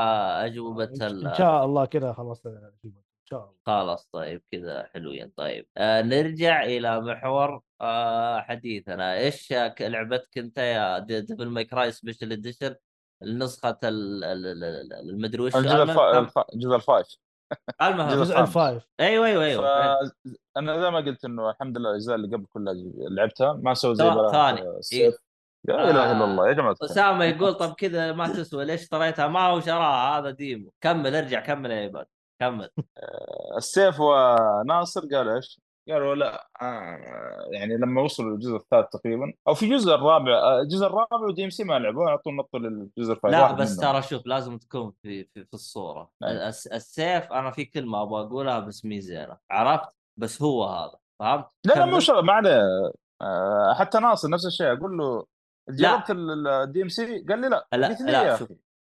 [0.45, 1.27] أجوبة ال...
[1.27, 2.71] إن شاء الله كذا خلاص أجيبها.
[2.99, 3.53] إن شاء الله.
[3.65, 5.67] خلاص طيب كذا حلوين طيب.
[5.77, 9.17] آه نرجع إلى محور آه حديثنا.
[9.17, 12.75] إيش لعبتك أنت يا Devil May Cry Special Edition
[13.23, 15.83] النسخة ال- ال- ال- ال- المدري وش الجزء.
[16.53, 17.08] الجزء ال five.
[17.81, 18.39] المهم الجزء.
[18.39, 18.84] ال five.
[18.99, 19.61] أيوه أيوه أيوه.
[20.55, 22.73] فانا زي ما قلت إنه الحمد لله الأجزاء اللي قبل كلها
[23.09, 24.79] لعبتها ما سووا زي ثواني- بلاها
[25.67, 26.75] يا إله إلا الله يا جماعة.
[26.84, 31.39] اسامه يقول طب كذا ما تسوى ليش اشتريتها ما هو شراها هذا demo كمل ارجع
[31.39, 32.06] كمل يا عباد
[32.39, 32.69] كمل
[33.58, 36.97] السيف وناصر قالوا إيش؟ قالوا لا آه
[37.51, 41.63] يعني لما وصلوا للجزء الثالث تقريبا أو في الجزء الرابع آه، الجزء الرابع و DMC
[41.63, 43.77] ما لعبوه اعطوا نطوا للجزء ال five لا بس.
[43.77, 46.10] ترى شوف لازم تكون في في, في الصورة.
[46.23, 51.45] الس- السيف أنا في كلمة أبغى أقولها بس مي زينة عرفت بس هو هذا فهمت
[51.65, 51.86] لا لا.
[51.86, 52.62] مو شرط ما عليه
[53.21, 55.25] آه، حتى ناصر نفس الشيء أقول له.
[55.69, 58.49] جربت ال DMC قال لي لا لا، لا، شوف.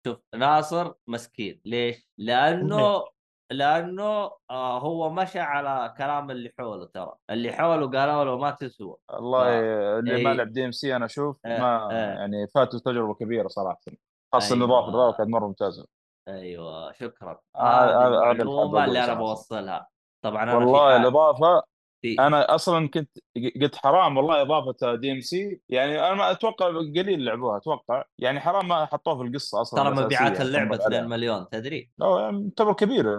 [0.07, 3.05] شوف ناصر مسكين ليش؟ لأنه
[3.53, 8.97] لأنه آه هو مشى على كلام اللي حوله ترى اللي حوله قالوا له ما تسوى
[9.13, 9.99] والله آه.
[9.99, 10.37] اللي ما إيه.
[10.37, 11.93] لعب DMC أنا أشوف آه، ما آه.
[11.93, 13.81] يعني فاتوا تجربة كبيرة صراحة
[14.35, 14.67] خاصة أيوة.
[14.67, 15.87] الاضافه الاضافه كانت مرة ممتازه
[16.29, 19.15] أيوه شكرا آه، هذه هذا اللي المعلومه اللي أنا.
[19.15, 19.89] بوصلها
[20.25, 21.63] طبعا أنا والله الاضافه
[22.05, 23.19] أنا أصلا كنت
[23.63, 25.61] قلت حرام والله إضافة DMC.
[25.69, 28.05] يعني أنا ما أتوقع قليل لعبوها أتوقع.
[28.19, 31.09] يعني حرام ما حطوها في القصة أصلا ترى مبيعات عشان اللعبة نمر 2 عليها.
[31.09, 33.19] مليون تدري؟ يعني تعتبر كبيرة.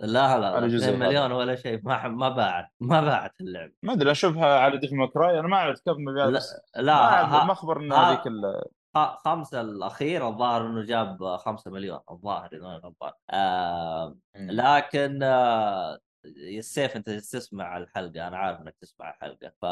[0.00, 1.08] لا لا على لا جزء 2 هذا.
[1.08, 3.72] مليون ولا شيء ما ما باعت ما باعت اللعبة.
[3.82, 7.44] ما أدري أشوفها على Devil May Cry أنا ما أعرف كم مبيعات لا لا ما
[7.44, 8.22] ما أخبر إن هذيك
[9.24, 13.12] خمسة الأخير الظاهر إنه جاب خمسة مليون الظاهر إذا أنا غلطان.
[13.30, 19.64] آه لكن آه السيف أنت تسمع الحلقة أنا عارف إنك تسمع الحلقة ف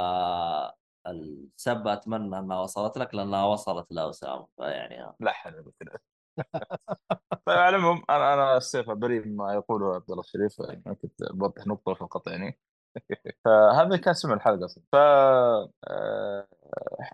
[1.07, 5.17] السبة أتمنى أنها وصلت لك لأنها وصلت لأسامة فيعني آه.
[5.21, 6.01] لا حول ولا قوة
[7.47, 11.93] طيب العموم أنا أنا السيف بريء مما يقوله عبد الله الشريف أنا كنت بوضح نقطة
[12.05, 12.59] القطع يعني
[13.45, 14.97] فهذا كان سمع الحلقة أصلا ف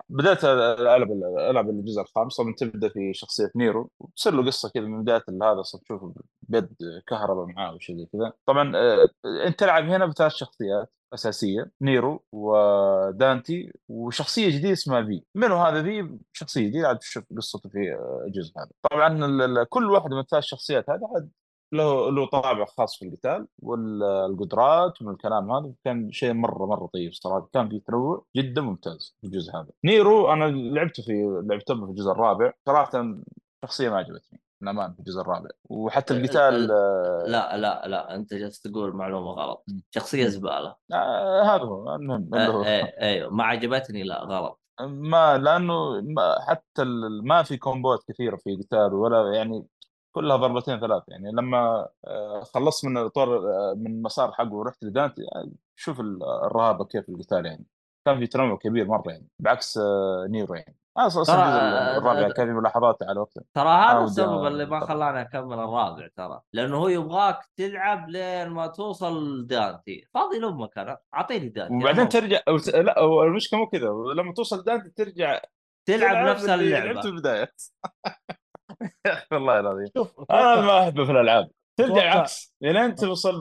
[0.08, 5.02] بدأت ألعب ألعب الجزء الخامس طبعا تبدأ في شخصية نيرو وتصير له قصة كذا من
[5.02, 6.02] بداية هذا أصلا تشوف
[6.42, 8.32] بيد كهرباء معاه وشيء زي كذا.
[8.46, 8.72] طبعا
[9.46, 15.22] أنت تلعب هنا بثلاث شخصيات أساسية نيرو ودانتي وشخصية جديدة اسمها V.
[15.34, 18.70] منو هذا V؟ شخصية جديدة عاد تشوف قصته في الجزء هذا.
[18.90, 21.30] طبعا كل واحدة من الثلاث شخصيات هذا عاد
[21.72, 27.12] له له طابع خاص في القتال والقدرات ومن الكلام هذا كان شيء مرة مرة طيب
[27.12, 29.68] صراحة كان في تنوع جدا ممتاز في الجزء هذا.
[29.84, 32.90] نيرو أنا لعبته في لعبته في الجزء الرابع صراحة
[33.64, 35.50] شخصية ما عجبتني الأمان في الجزء الرابع.
[35.64, 39.64] وحتى القتال آه، لا لا لا أنت جالس تقول معلومة غلط.
[39.68, 39.80] م.
[40.14, 40.76] زبالة.
[40.92, 42.64] آه، هذا هو المهم آه،
[43.00, 44.60] أيوه ما عجبتني لا غلط.
[44.80, 46.84] ما لأنه ما حتى
[47.24, 49.66] ما في كومبوات كثيرة في قتال ولا يعني
[50.16, 51.02] كلها ضربتين ثلاث.
[51.08, 56.22] يعني لما آه، خلصت من الإطار آه، من المسار حقه ورحت لدانتي يعني شوف ال-
[56.44, 57.66] الرهابة كيف القتال يعني.
[58.06, 60.76] كان في تنوع كبير مرة يعني بعكس آه، نيرو يعني.
[60.96, 61.44] أصلا ترى،
[61.98, 63.42] الرابع كان في ملاحظات على وقته.
[63.54, 64.80] ترى هذا السبب اللي ما.
[64.86, 66.40] خلاني اكمل الرابع ترى.
[66.52, 71.74] لأنه هو يبغاك تلعب لين ما توصل دانتي فاضي لامك أنا أعطيني دانتي.
[71.74, 72.40] وبعدين ترجع
[72.74, 73.88] لا المشكلة مو كذا.
[74.16, 75.40] لما توصل دانتي ترجع
[75.88, 76.84] تلعب نفس اللي اللعبة.
[76.92, 77.52] لعبته البداية.
[79.32, 83.40] والله العظيم شوف أنا ما أحبه في الألعاب ترجع أتوقع- عكس لين توصل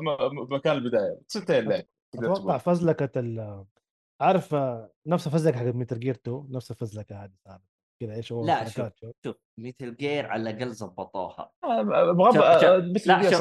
[0.51, 2.57] مكان البداية تنتهي اللعبه تقدر أتوقع.
[2.57, 3.65] فزلكة ال
[4.21, 7.61] عارف آه، نفس الفزلكه حقت Metal Gear 2 نفس الفزلكه هذه صارت
[8.01, 8.89] كذا إيش هو لا، شوف.
[9.25, 11.51] شوف Metal Gear على الأقل زبطوها
[12.13, 12.83] بغض شوف- شوف.
[12.95, 13.31] مثل لا، Gear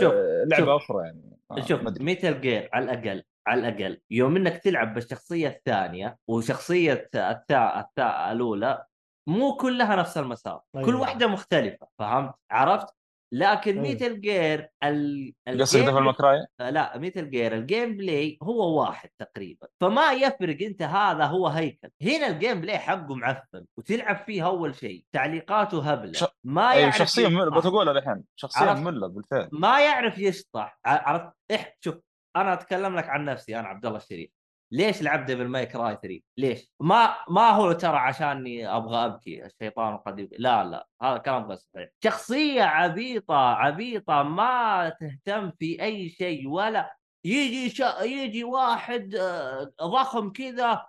[0.00, 0.14] شوف.
[0.46, 1.80] لعبة أخرى يعني آه، شوف.
[2.00, 8.84] Metal Gear على الأقل على الأقل يوم إنك تلعب بالشخصية الثانية وشخصيه الثاء الثاء الأولى
[9.28, 10.86] مو كلها نفس المسار أيوة.
[10.86, 12.86] كل واحدة مختلفة فهمت عرفت
[13.34, 13.82] لكن أيوة.
[13.82, 15.34] Metal Gear ال...
[15.60, 20.56] قصدك ال May Cry آه، لا Metal Gear ال gameplay هو واحد تقريبا فما يفرق
[20.62, 26.12] أنت هذا هو هيكل هنا ال gameplay حقه معفن وتلعب فيه أول شيء تعليقاته هبلة
[26.12, 27.34] ش- ما اي يعرف شخصيه يشطح.
[27.34, 31.94] مملة بتقولها الحين شخصيه عرفت؟ مملة بالفعل ما يعرف يشطح عرفت إح شوف
[32.36, 34.30] أنا أتكلم لك عن نفسي أنا عبد الله الشريف
[34.70, 39.96] ليش لعبت Devil May Cry 3 ليش؟ ما ما هو ترى عشاني أبغى أبكي الشيطان
[39.96, 41.88] قد يبكي لا لا هذا كلام غير صحيح.
[42.04, 48.02] شخصية عبيطة عبيطة ما تهتم في أي شيء ولا يجي شا...
[48.02, 50.86] يجي واحد آه، ضخم كذا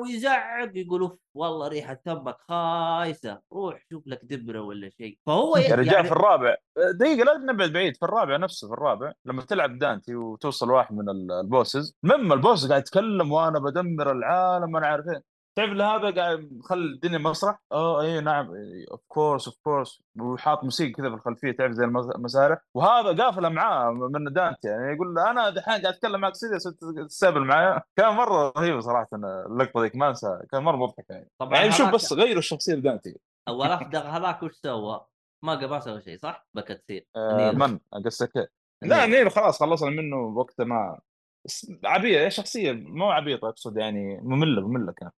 [0.00, 3.40] ويزعق يقول أوف، والله ريحة تمك خايسة.
[3.52, 5.18] روح شوف لك دبرة ولا شيء.
[5.26, 6.56] فهو يا رجال يعني في الرابع
[6.94, 11.08] دقيقة لا نبعد بعيد في الرابع نفسه في الرابع لما تلعب دانتي وتوصل واحد من
[11.08, 15.37] ال- ال bosses المهم ال boss قاعد يتكلم وأنا بدمر العالم أنا عارف إيه.
[15.58, 18.50] تعرف هذا قاعد مخلي الدنيا مسرح آه اي نعم
[18.90, 23.48] of course of course وحاط موسيقى كذا في الخلفية تعرف زي المس- المسارح وهذا قافله
[23.48, 26.62] معاه من دانتي يعني يقول له أنا دحين قاعد أتكلم معك serious
[27.08, 31.54] تستهبل معايا كان مرة رهيب صراحة اللقطة ذيك ما انساها كان مرة مضحك يعني طبعا
[31.58, 33.16] يعني شوف بس غيروا الشخصية لدانتي
[33.48, 35.06] والافدغ هذاك وش سوى؟
[35.42, 37.52] ما ما سوى شيء صح؟ بكت سير آه.
[37.52, 38.48] من قصدك إيه؟
[38.82, 39.16] لا نير.
[39.18, 40.98] نير خلاص خلصنا منه وقته ما
[41.48, 45.10] بس عبيط شخصية مو عبيطة أقصد يعني مملة مملة كان.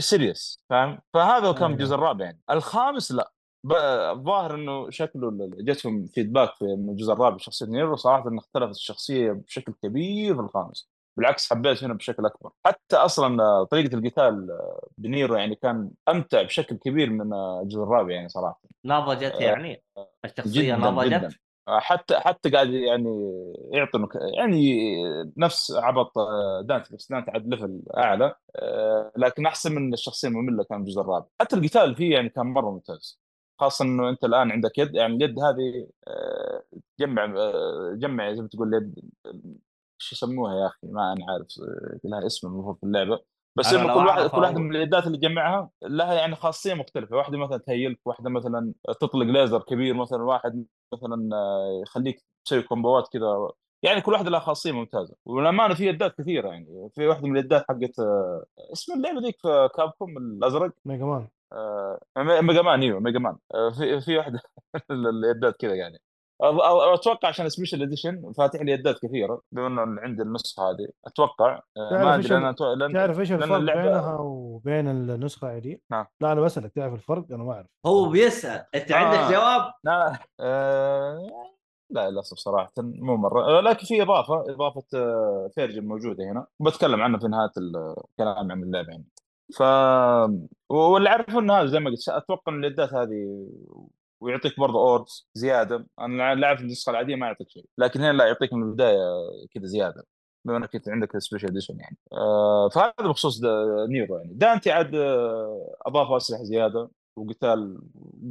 [0.00, 1.72] serious فاهم؟ فهذا كان أيوة.
[1.72, 2.40] الجزء الرابع يعني.
[2.50, 3.32] الخامس لا.
[4.10, 9.72] الظاهر إنه شكله جتهم feedback في الجزء الرابع شخصية نيرو صراحة إنه اختلفت الشخصية بشكل
[9.82, 10.88] كبير في الخامس.
[11.16, 12.50] بالعكس حبيت هنا بشكل أكبر.
[12.66, 14.58] حتى أصلا طريقة القتال
[14.98, 18.60] بنيرو يعني كان أمتع بشكل كبير من الجزء الرابع يعني صراحة.
[18.84, 19.84] نضجت يعني.
[20.24, 21.38] الشخصية نضجت
[21.68, 23.08] حتى حتى قاعد يعني
[23.72, 23.98] يعطي
[24.36, 24.94] يعني
[25.36, 30.64] نفس عبط آه، دانتي بس دانتي عاد level أعلى آه، لكن أحسن من الشخصية الممله
[30.64, 31.26] كان الجزء الرابع.
[31.40, 33.20] حتى القتال فيه يعني كان مرة ممتاز
[33.60, 36.62] خاصة إنه أنت الآن عندك يد يعني اليد هذه آه،
[37.00, 38.94] جمع آه، جمع زي ما تقول يد
[39.98, 43.20] شو يسموها يا أخي؟ ما أنا عارف آه، لها اسم المفروض في اللعبة.
[43.56, 44.58] بس إنه كل واحد كل واحدة.
[44.58, 47.16] من اليدات اللي تجمعها لها يعني خاصية مختلفة.
[47.16, 53.08] واحدة مثلا تهيلك واحدة مثلا تطلق ليزر كبير مثلا واحد مثلا آه، يخليك تسوي كومبوات
[53.12, 53.50] كذا
[53.82, 55.14] يعني كل واحدة لها خاصية ممتازة.
[55.24, 59.68] والأمانة في يدات كثيرة يعني في واحدة من اليدات حقت آه، اسم اللعبة ذيك في
[59.76, 60.72] كابكوم الأزرق.
[60.84, 61.28] ميجا مان.
[61.52, 63.36] آه، ميجا مان إيوه ميجا مان.
[63.54, 64.40] آه، في في واحدة
[64.90, 65.98] اليدات كذا يعني.
[66.94, 71.90] أتوقع عشان special edition فاتح لي يدات كثيرة بما إنه عندي النسخة هذه أتوقع آه،
[71.92, 76.06] ما أدري أنا لأن تعرف إيش الفرق اللعبة بينها وبين النسخة دي؟ نعم.
[76.20, 78.96] لا أنا بسألك تعرف الفرق؟ أنا ما أعرف هو بيسأل أنت آه.
[78.96, 81.18] عندك جواب لا آه،
[81.90, 87.02] لا للأسف صراحة مو مرة آه، لكن في إضافة إضافة آه، فيرجل موجودة هنا بتكلم
[87.02, 89.04] عنها في نهاية الكلام عن اللعبة يعني
[89.56, 89.62] ف
[90.68, 93.48] واللي أعرفه انه هذا زي ما قلت أتوقع إن اليدات هذه
[94.24, 95.86] ويعطيك برضه orbs زيادة.
[96.00, 97.64] أنا لاعب في النسخة العادية ما يعطيك شيء.
[97.78, 98.98] لكن هنا لا يعطيك من البداية
[99.54, 100.04] كذا زيادة
[100.44, 101.96] بما إنك أنت عندك special edition يعني.
[102.12, 104.30] آه فهذا بخصوص دا- نيرو يعني.
[104.34, 107.78] دانتي عاد آه، أضاف أسلحة زيادة وقتال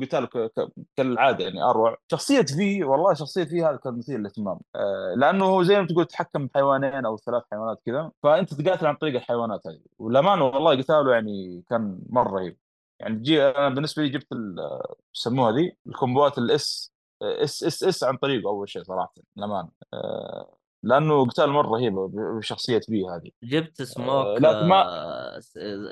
[0.01, 0.49] قتال
[0.95, 1.97] كالعادة يعني أروع.
[2.11, 4.59] شخصية V والله شخصية V هذا كان مثير للاهتمام.
[4.75, 8.95] آه لأنه هو زي ما تقول تحكم بحيوانين أو ثلاث حيوانات كذا فأنت تقاتل عن
[8.95, 9.79] طريق الحيوانات هذه.
[9.99, 12.57] والامانه والله قتاله يعني كان مرة رهيب.
[13.03, 14.27] يعني تجي أنا بالنسبة لي جبت
[15.15, 20.57] يسموها ذي الكومبوات ال S إس إس إس عن طريقه أول شيء صراحة للامانه آه
[20.83, 21.93] لأنه قتال مرة رهيب
[22.37, 23.31] بشخصية بي هذه.
[23.43, 25.41] جبت سموك لكن ما- آه،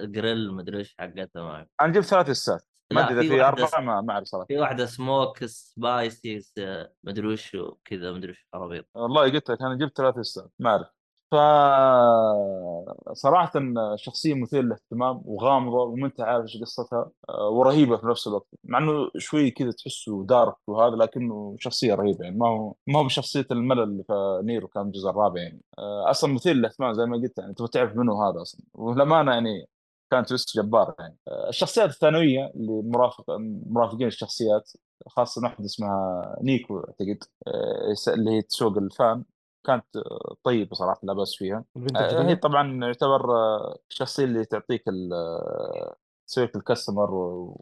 [0.05, 2.61] جريل مدري إيش حقتها معي أنا جبت ثلاث إسات.
[2.91, 4.45] ما لا، أدري إذا في أربعة ما ما أعرف صراحة.
[4.45, 6.39] في واحدة سموك سبايسي
[7.03, 10.87] مدري وش كذا مدري وش عربيط والله قلت لك أنا جبت ثلاث إسات ما أعرف.
[11.31, 11.35] ف
[13.13, 13.51] صراحة
[13.95, 18.47] شخصية مثيرة للاهتمام وغامضة وما أنت عارف إيش قصتها آه، ورهيبة في نفس الوقت.
[18.63, 22.37] مع إنه شوي كذا تحسه دارك وهذا لكنه شخصية رهيبة يعني.
[22.37, 25.61] ما هو ما هو بشخصية الملل اللي في نيرو كان الجزء الرابع يعني.
[25.79, 27.53] آه، أصلا مثير للاهتمام زي ما قلت يعني.
[27.53, 28.61] تبغى تعرف منه هذا أصلا.
[28.73, 29.67] والامانة يعني
[30.11, 31.17] كان تويست جبار يعني.
[31.27, 33.25] آه، الشخصيات الثانوية اللي مرافق
[33.69, 34.71] مرافقين الشخصيات
[35.07, 37.23] خاصة واحدة اسمها نيكو أعتقد
[38.07, 39.23] اللي هي تسوق الفان.
[39.63, 39.85] كانت
[40.43, 41.63] طيبة صراحة لا بأس فيها.
[41.95, 43.25] آه، هي طبعا يعتبر
[43.89, 44.83] الشخصية اللي تعطيك
[46.27, 47.57] تسوي لك الكاستمر و...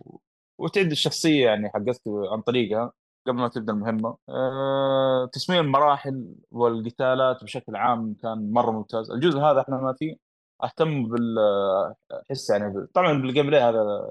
[0.57, 2.91] وتعد الشخصية يعني حقتك عن طريقها
[3.27, 4.17] قبل ما تبدأ المهمة.
[4.29, 5.29] أه...
[5.33, 9.11] تصميم المراحل والقتالات بشكل عام كان مرة ممتاز.
[9.11, 10.29] الجزء هذا إحنا ما فيه
[10.63, 14.09] أهتم بال آه، أحس يعني طبعا بال gameplay هذا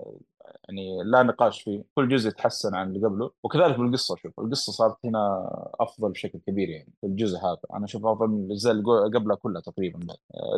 [0.69, 3.31] يعني لا نقاش فيه كل جزء يتحسن عن اللي قبله.
[3.43, 7.59] وكذلك بالقصة شوف القصة صارت هنا أفضل بشكل كبير يعني في الجزء هذا.
[7.75, 8.85] أنا أشوف أفضل من الأجزاء اللي
[9.19, 9.99] قبلها كلها تقريبا.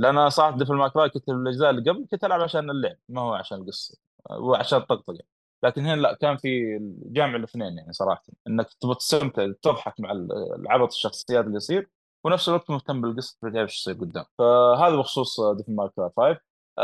[0.00, 3.20] لأن أنا صراحة Devil May Cry كنت الأجزاء اللي قبل كنت ألعب عشان اللعب ما
[3.20, 3.98] هو عشان القصة.
[4.30, 5.18] وعشان الطقطقة.
[5.64, 8.22] لكن هنا لا كان في جامع الاثنين يعني صراحة.
[8.48, 11.90] إنك تبغى تستمتع تضحك مع ال- العبط الشخصيات اللي يصير
[12.24, 14.24] ونفس الوقت مهتم بالقصة تعرف إيش يصير قدام.
[14.38, 16.40] فهذا بخصوص Devil May Cry 5 آه،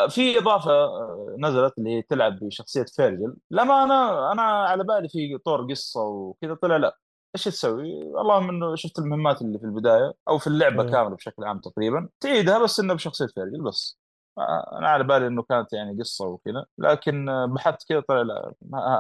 [0.09, 5.39] في إضافة آه، نزلت اللي هي تلعب بشخصية فيرجل لما أنا أنا على بالي في
[5.39, 6.99] طور قصة وكذا طلع لا
[7.35, 10.91] إيش تسوي؟ اللهم إنه شفت المهمات اللي في البداية أو في اللعبة.
[10.91, 13.99] كاملة بشكل عام تقريبا تعيدها بس إنه بشخصية فيرجل بس
[14.39, 18.53] آه، أنا على بالي إنه كانت يعني قصة وكذا لكن آه، بحثت كذا طلع لا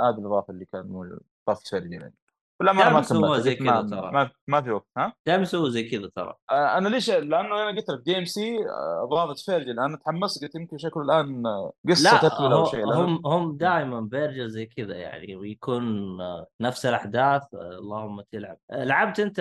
[0.09, 2.15] هذه الإضافة اللي كانت موجودة، إضافة فيرجل يعني
[2.63, 4.11] دائما ما يسووها كملت زي ما, كذا ترى.
[4.13, 6.35] ما, ما في وقت ها؟ دائما يسووا زي كذا ترى.
[6.51, 8.57] آه، أنا ليش؟ لأنه أنا قلت لك DMC
[9.03, 9.81] اضافت فيرجل.
[9.81, 14.09] أنا تحمست قلت يمكن شكله الآن آه، قصة لا تكمل أو شيء هم هم دائما
[14.11, 15.85] فيرجل زي كذا يعني ويكون
[16.21, 17.43] آه، نفس الأحداث.
[17.55, 18.57] آه، اللهم تلعب.
[18.71, 19.41] آه، لعبت أنت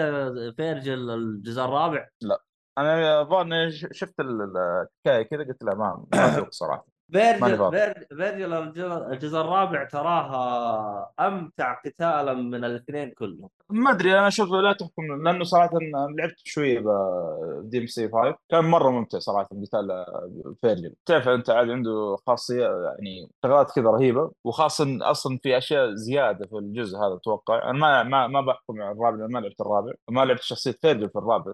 [0.57, 2.07] فيرجل الجزء الرابع؟
[2.77, 4.57] أنا الظاهر إني ش- شفت ال- ال-
[5.07, 6.94] الحكاية كذا قلت لا ما ما في وقت صراحة.
[7.11, 7.71] فيرجل.
[8.09, 13.49] فيرجل الجزء- الرابع تراها أمتع قتالا من الاثنين كلهم.
[13.69, 15.69] ما أدري أنا أشوف لا تحكم لأنه صراحة
[16.17, 20.05] لعبت شوية ب DMC 5 كان مرة ممتع صراحة قتال
[20.61, 20.93] فيرجل.
[21.05, 26.57] تعرف أنت عاد عنده خاصية يعني شغلات كذا رهيبة وخاصة أصلا في أشياء زيادة في
[26.57, 27.69] الجزء هذا أتوقع.
[27.69, 31.15] أنا ما ما ما بحكم على الرابع ما لعبت الرابع ما لعبت شخصية فيرجل في
[31.19, 31.53] الرابع.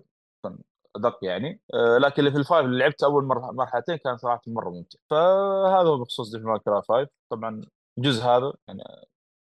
[0.95, 1.61] ادق يعني.
[1.73, 4.99] آه، لكن اللي في ال five اللي لعبت أول مرة مرحلتين كان صراحة مرة ممتع.
[5.09, 7.61] فهذا هو بخصوص Devil May 5 طبعا
[7.97, 8.83] الجزء هذا يعني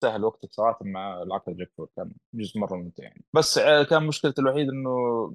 [0.04, 3.24] سهل وقتك صراحة مع العقل جاكفور كان جزء مرة ممتع يعني.
[3.34, 4.92] بس ع- كان مشكلته الوحيد إنه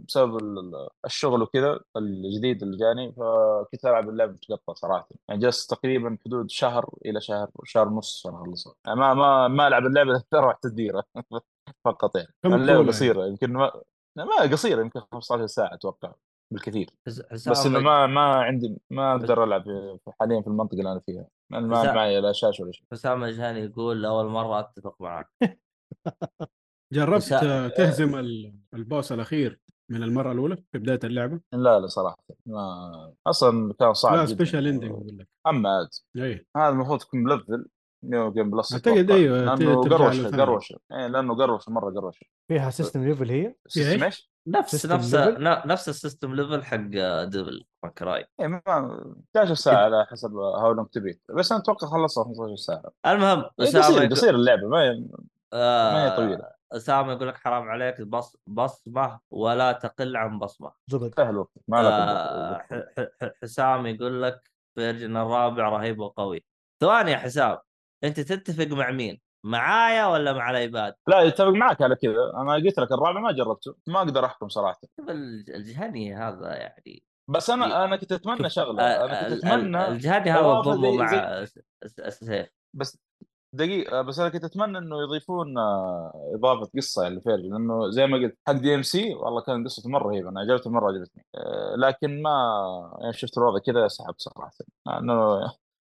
[0.09, 5.09] بسبب ال- ال- الشغل وكذا الجديد اللي جاني فكنت ألعب اللعبة متقطع صراحة.
[5.29, 8.75] يعني جلست تقريبا حدود شهر إلى شهر شهر ونص عشان أخلصها.
[8.87, 11.05] يعني ما ما ما ألعب اللعبة إلا تديرة
[11.85, 12.35] فقط يعني.
[12.45, 13.83] اللعبة طولها قصيرة يمكن ما
[14.17, 16.13] ما قصيرة يمكن 15 ساعة أتوقع
[16.53, 16.91] بالكثير.
[17.07, 21.27] بس إنه ما ما عندي ما أقدر ألعب في- حاليا في المنطقة اللي أنا فيها.
[21.51, 22.85] ما معي لا شاشة ولا شيء.
[22.93, 25.29] حسام الجهني يقول لأول مرة أتفق معك.
[26.93, 27.23] جربت
[27.77, 32.19] تهزم ال- ال boss الأخير من المرة الأولى في بداية اللعبة؟ لا لا صراحة.
[32.47, 35.29] ما أصلا كان صعب لا special ending أقول لك.
[35.47, 35.89] أما عاد.
[36.17, 37.67] اي هذا المفروض تكون ملفل.
[38.03, 39.15] new game plus أتوقع.
[39.15, 40.43] أيوة، لأنه ترجع قروش للثاني.
[40.43, 45.15] قروش إيه لأنه قروش مرة قروش فيها system level هي؟ system إيش؟ نفس نفس
[45.67, 46.77] نفس ال system level حق
[47.25, 48.25] Devil May Cry.
[48.41, 48.63] إيه ما
[49.37, 51.21] 11 ساعة على حسب How Long to Beat.
[51.35, 52.91] بس أنا أتوقع خلصها 15 ساعة.
[53.07, 54.91] المهم إيه اسامه قصير يقول- قصير اللعبة ما هي
[55.53, 60.73] ما هي آه، طويله اسامه يقول لك حرام عليك بص بصمة ولا تقل عن بصمة.
[60.89, 61.15] زبد.
[61.17, 66.45] سهل وقت ما آه، لا ح- ح- ح- حسام يقول لك فيرجل الرابع رهيب وقوي.
[66.81, 67.59] ثواني يا حسام.
[68.05, 72.33] أنت تتفق مع مين؟ معايا ولا مع الإيباد؟ لا يتفق معك على كذا.
[72.37, 74.81] أنا قلت لك الرابع ما جربته ما أقدر أحكم صراحة.
[75.09, 80.41] الجهني هذا يعني بس أنا أنا كنت أتمنى شغلة آه، أنا كنت أتمنى الجهني هذا
[80.41, 81.39] إضافة ضمه زي- مع
[82.05, 82.49] السيف.
[82.75, 82.99] بس
[83.55, 88.39] دقيقة بس أنا كنت أتمنى إنه يضيفون آه، إضافة قصة لفيرجل لأنه زي ما قلت
[88.47, 92.31] حق DMC والله كان قصته مرة رهيبة أنا عجبتني مرة عجبتني آه، لكن ما
[93.01, 94.51] يعني شفت الوضع كذا سحبت صراحة.
[94.87, 95.41] لأنه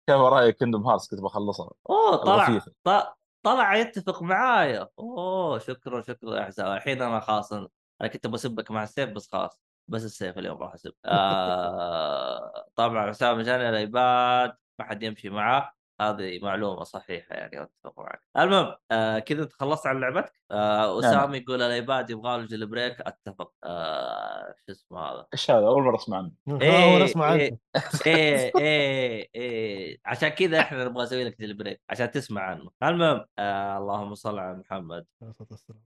[0.06, 1.70] كان وراي Kingdom Hearts كنت بخلصها.
[1.90, 2.58] أوه طلع.
[2.84, 4.88] ط- طلع يتفق معايا.
[4.98, 6.36] أوه شكرا شكرا.
[6.36, 7.68] يا حسام الحين أنا خلاص أنا
[8.12, 10.92] كنت بسبك مع السيف بس خلاص بس السيف اليوم راح أسب.
[11.04, 17.98] آه طبعا حسام جاني ال iPad ما حد يمشي معاه هذه معلومة صحيحة يعني أتفق
[18.00, 18.22] معك.
[18.38, 23.00] المهم آه كذا أنت خلصت عن لعبتك؟ آه اسامه يقول ال iPad يبغى له jailbreak
[23.00, 23.52] أتفق.
[23.64, 26.32] آه شو اسمه هذا؟ إيش هذا؟ أول مرة أسمع عنه.
[26.62, 27.50] إيه، أول أسمع إيه.
[27.50, 27.58] عنه.
[28.06, 29.98] إيه إيه إيه.
[30.06, 32.70] عشان كذا إحنا نبغى نسوي لك jailbreak عشان تسمع عنه.
[32.82, 35.06] المهم آه اللهم صل على محمد.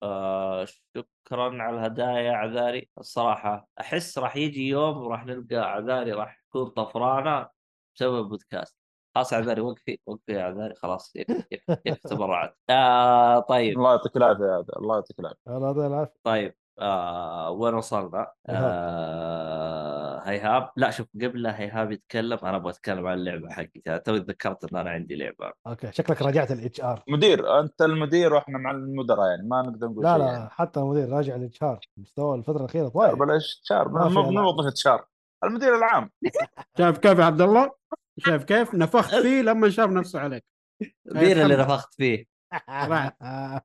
[0.04, 2.90] آه شكرا على الهدايا يا عذاري.
[2.98, 7.48] الصراحة أحس راح يجي يوم وراح نلقى عذاري راح تكون طفرانة
[7.96, 8.83] بسبب بودكاست
[9.16, 13.78] خلاص عذاري وقفي وقفي يا عذاري خلاص يكفي تبرعات آه طيب.
[13.78, 15.40] الله يعطيك العافية يا هذا الله يعطيك العافية.
[15.48, 16.14] الله يعطيه العافية.
[16.24, 23.08] طيب آه وين وصلنا؟ آه هيهاب لا شوف قبل لا هيهاب يتكلم أنا أبغى أتكلم
[23.08, 25.52] عن اللعبة حقتي توي تذكرت إن أنا عندي لعبة.
[25.68, 30.04] okay شكلك راجعت ال HR مدير أنت المدير وإحنا مع المدراء يعني ما نقدر نقول
[30.04, 30.50] لا شيء لا يعني.
[30.50, 34.46] حتى المدير راجع ال HR مستوى الفترة الأخيرة طايح بلاش ما في مو ألعاب.
[34.46, 35.06] وظيفة HR
[35.44, 36.12] المدير العام.
[36.78, 37.72] شايف كيف يا عبد الله؟
[38.18, 40.46] شايف كيف؟ نفخت فيه لما شاف نفسه عليك.
[41.16, 41.56] مين اللي.
[41.56, 42.26] نفخت فيه؟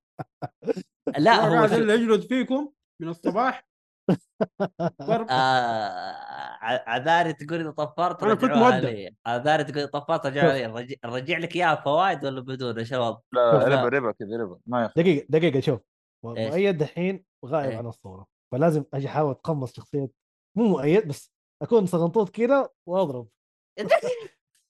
[1.19, 1.77] لا هو قاعد شو...
[1.77, 3.69] يجلد فيكم من الصباح.
[5.03, 6.13] ضرب آه...
[6.61, 8.85] ع- عذاري تقول إذا طفرت أنا كنت.
[8.85, 11.39] لي عذاري تقول إذا طفرت رجعوها لي رجع...
[11.39, 14.59] لك إياها فوائد ولا بدون؟ إيش الوضع؟ لا ربا ربا كذا ربا.
[14.67, 14.93] ما يخ...
[14.97, 15.81] دقيقة دقيقة شوف؟
[16.25, 17.79] مؤيد دحين غايب إيه.
[17.79, 18.27] عن الصورة.
[18.53, 20.11] فلازم أجي أحاول أتقمص شخصية.
[20.57, 21.33] مو مؤيد بس
[21.63, 23.29] أكون صغنطوط كذا وأضرب.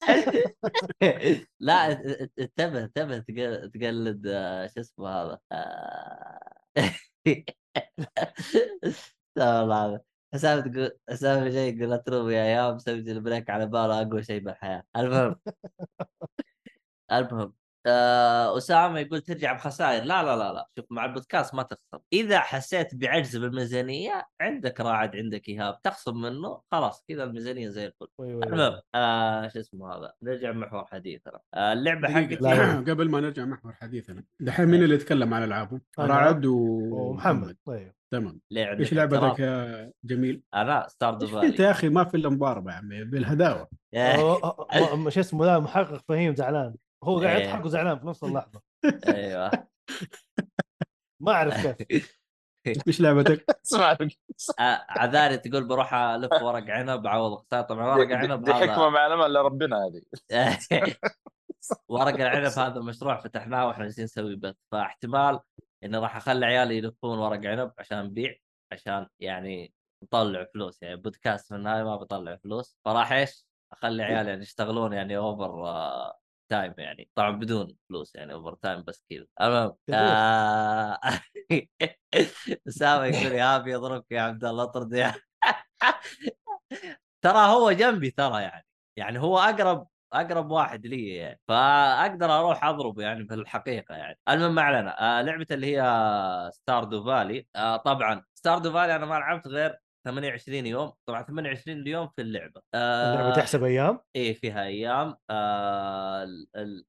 [1.60, 1.92] لا
[2.38, 6.40] انتبه انتبه تق- تقلد آه، شو اسمه هذا؟ آه،
[8.84, 10.00] استغفر الله العظيم.
[10.34, 14.82] حسام تقول حسام جاي يقول اتروب يا أيام مسوي البريك على باله أقوى شيء بالحياة.
[14.96, 15.36] المهم.
[17.12, 17.54] المهم.
[18.56, 20.04] اسامه يقول ترجع بخسائر.
[20.04, 20.68] لا لا لا لا.
[20.78, 22.00] شوف مع البودكاست ما تخسر.
[22.12, 25.82] إذا حسيت بعجز بالميزانية عندك راعد عندك إيهاب.
[25.82, 28.06] تخصم منه خلاص كذا الميزانية زي الفل.
[28.20, 32.84] المهم آه شو اسمه هذا؟ نرجع محور حديثنا آه اللعبة لا.
[32.88, 37.56] قبل ما نرجع محور حديثنا دحين مين اللي يتكلم على ألعابه؟ رعد ومحمد.
[37.64, 37.92] طيب.
[38.10, 38.40] تمام.
[38.56, 42.72] إيش لعبتك؟ يا جميل؟ أنا Stardew إيش أنت Valley يا أخي؟ ما في إلا مضاربه
[42.72, 43.68] يا عمي بالهداوة.
[45.08, 46.74] شو اسمه؟ ذا محقق فهيم زعلان.
[47.04, 47.48] هو قاعد إيه.
[47.48, 48.62] يضحك وزعلان في نفس اللحظة.
[49.08, 49.50] أيوه.
[51.22, 52.18] ما أعرف كيف.
[52.88, 53.96] إيش لعبتك؟ اسمع
[54.58, 59.26] آه، عذاري تقول بروح ألف ورق عنب اعوض خساره طبعا ورق عنب دي حكمة معلمه
[59.26, 60.02] إلا ربنا هذه.
[61.88, 64.54] ورق العنب هذا مشروع فتحناه وإحنا جالسين نسوي بث.
[64.72, 65.40] فاحتمال
[65.84, 68.34] إني راح أخلي عيالي يلفون ورق عنب عشان نبيع
[68.72, 69.74] عشان يعني
[70.04, 70.82] نطلع فلوس.
[70.82, 72.78] يعني بودكاست في النهايه ما بطلع فلوس.
[72.84, 79.04] فراح إيش؟ أخلي عيالي يعني يشتغلون يعني overtime يعني طبعا بدون فلوس يعني overtime بس
[79.10, 79.76] كذا المهم
[82.68, 85.14] اسامه يقول يا أبي يضربك يا عبد الله اطرد يا
[87.22, 93.02] ترى هو جنبي ترى يعني يعني هو أقرب أقرب واحد لي يعني فأقدر أروح اضربه
[93.02, 94.18] يعني في الحقيقة يعني.
[94.28, 95.82] المهم ما علينا آه لعبة اللي هي
[96.52, 99.78] Stardew Valley آه طبعا Stardew Valley أنا ما لعبت غير
[100.08, 100.92] 28 يوم.
[101.06, 102.60] طبعا 28 يوم في اللعبة.
[102.74, 105.16] آه اللعبه تحسب أيام؟ إيه فيها أيام.
[105.30, 106.84] آه ال ال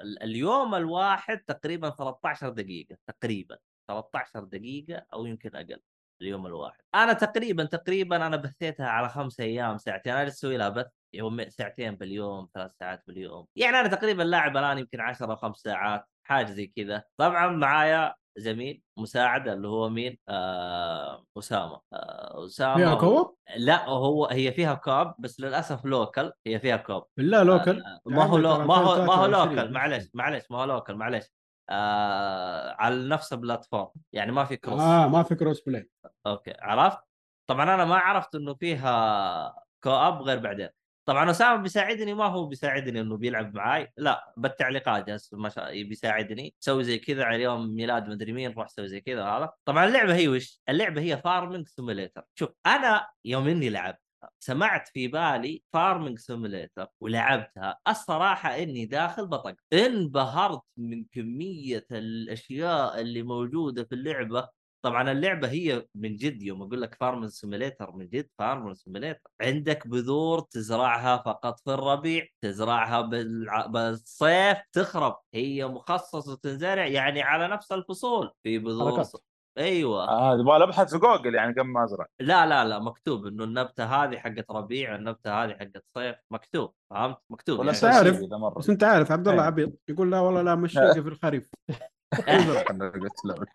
[0.00, 5.80] ال اليوم الواحد تقريبا 13 دقيقة تقريبا 13 دقيقة أو يمكن أقل
[6.22, 6.80] اليوم الواحد.
[6.94, 10.12] أنا تقريبا تقريبا أنا بثيتها على خمس أيام ساعتين.
[10.12, 13.46] أنا أسوي لها بث يوم ساعتين باليوم ثلاث ساعات باليوم.
[13.56, 17.04] يعني أنا تقريبا لاعب الآن يمكن 10 أو خمس ساعات حاجة زي كذا.
[17.16, 21.80] طبعا معايا زميل مساعد اللي هو مين؟ آه أسامة.
[21.92, 27.04] آه أسامة فيها co-op؟ لا هو هي فيها co-op بس للأسف local هي فيها co-op.
[27.16, 29.56] بالله local ما هو لو ترى ما هو ما هو 2023.
[29.56, 31.26] local معلش معلش ما هو local معلش.
[31.70, 33.88] آه على نفس ال platform.
[34.12, 35.90] يعني ما في cross آه ما في cross play
[36.26, 36.98] okay عرفت؟
[37.46, 40.68] طبعا أنا ما عرفت إنه فيها co-op غير بعدين.
[41.04, 43.92] طبعا أسامة بيساعدني ما هو بيساعدني إنه بيلعب معاي.
[43.96, 45.34] لا بالتعليقات جالس
[45.72, 46.54] بيساعدني.
[46.60, 49.52] سوي زي كذا على يوم ميلاد مدري مين روح سوي زي كذا هذا.
[49.64, 54.00] طبعا اللعبة هي وش؟ اللعبة هي farming simulator شوف أنا يوم إني لعبت
[54.40, 59.54] سمعت في بالي farming simulator ولعبتها الصراحة إني داخل بطق.
[59.72, 64.48] انبهرت من كمية الأشياء اللي موجودة في اللعبة
[64.82, 69.30] طبعا اللعبة هي من جد يوم أقول لك farm simulator من جد farm simulator.
[69.40, 73.66] عندك بذور تزرعها فقط في الربيع تزرعها بالع...
[73.66, 75.16] بالصيف تخرب.
[75.34, 78.30] هي مخصصة تنزرع يعني على نفس الفصول.
[78.42, 79.12] في بذور حركات.
[79.58, 80.08] أيوه.
[80.08, 82.06] آه يبغى ابحث في جوجل يعني قبل ما أزرع.
[82.20, 86.74] لا لا لا مكتوب إنه النبتة هذه حقت ربيع النبتة هذه حقت صيف مكتوب.
[86.90, 88.28] فهمت؟ مكتوب ولا يعني.
[88.32, 89.46] مره بس أنت عارف عبد الله أيوة.
[89.46, 89.80] عبيط.
[89.88, 91.50] يقول لا والله لا مشيك في الخريف.
[92.70, 93.46] أنا قلت له.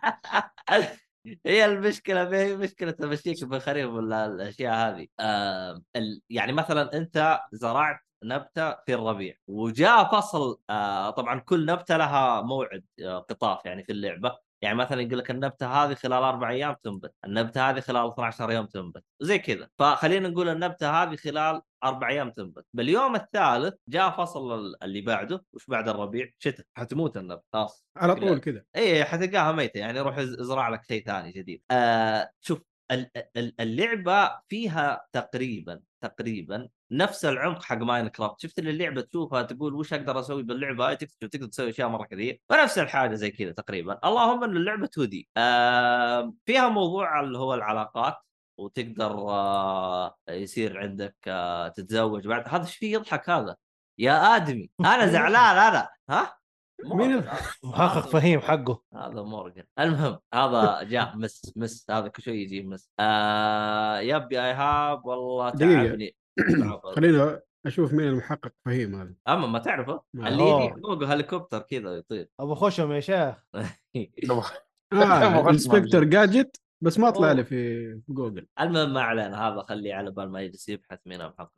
[1.46, 5.82] هي المشكلة ما هي مشكلة تمشيك بالخريف ولا الأشياء هذه آه.
[6.30, 12.84] يعني مثلا أنت زرعت نبتة في الربيع وجاء فصل آه طبعا كل نبتة لها موعد
[13.04, 17.14] آه قطاف يعني في اللعبة يعني مثلا يقول لك النبتة هذه خلال أربع أيام تنبت،
[17.26, 22.30] النبتة هذه خلال 12 يوم تنبت، زي كذا، فخلينا نقول النبتة هذه خلال أربع أيام
[22.32, 27.44] تنبت، باليوم الثالث جاء فصل اللي بعده، وش بعد الربيع؟ شتاء، حتموت النبتة.
[27.54, 27.86] خلاص.
[27.98, 28.64] على طول كذا.
[28.76, 29.78] اي حتلقاها ميتة.
[29.78, 31.62] يعني روح از- ازرع لك شيء ثاني جديد.
[31.72, 39.02] آه شوف ال- ال- اللعبة فيها تقريبا تقريبا نفس العمق حق Minecraft شفت اللي اللعبة
[39.02, 42.42] تشوفها تقول وش أقدر أسوي باللعبة؟ هاي تقدر تقدر تسوي اشياء مرة كثير.
[42.50, 44.00] ونفس الحاجة زي كذا تقريبا.
[44.06, 48.18] اللهم إن اللعبة 2 D آه فيها موضوع اللي هو العلاقات
[48.60, 52.44] وتقدر آه يصير عندك آه تتزوج بعد.
[52.48, 53.56] هذا إيش فيه؟ يضحك هذا.
[54.00, 55.90] يا آدمي أنا زعلان أنا.
[56.10, 56.38] ها؟
[56.86, 57.24] مين؟
[57.64, 58.82] محقق فهيم حقه.
[58.96, 62.90] هذا مورجن المهم هذا جاء مس مس هذا كل شوي يجي مس.
[63.00, 65.50] آه يبي إيهاب والله.
[65.50, 66.16] تعبني.
[66.96, 69.14] خلينا أشوف مين المحقق فهيم هذا.
[69.28, 70.44] أما ما تعرفه؟ اللي.
[70.44, 73.36] يجي فوق هليكوبتر كذا يطير أبو خشم يا شيخ.
[74.94, 77.32] آه Inspector Gadget بس ما طلع.
[77.32, 78.48] لي في جوجل.
[78.60, 81.52] المهم ما علينا هذا خليه على بال ما يجلس يبحث مين المحقق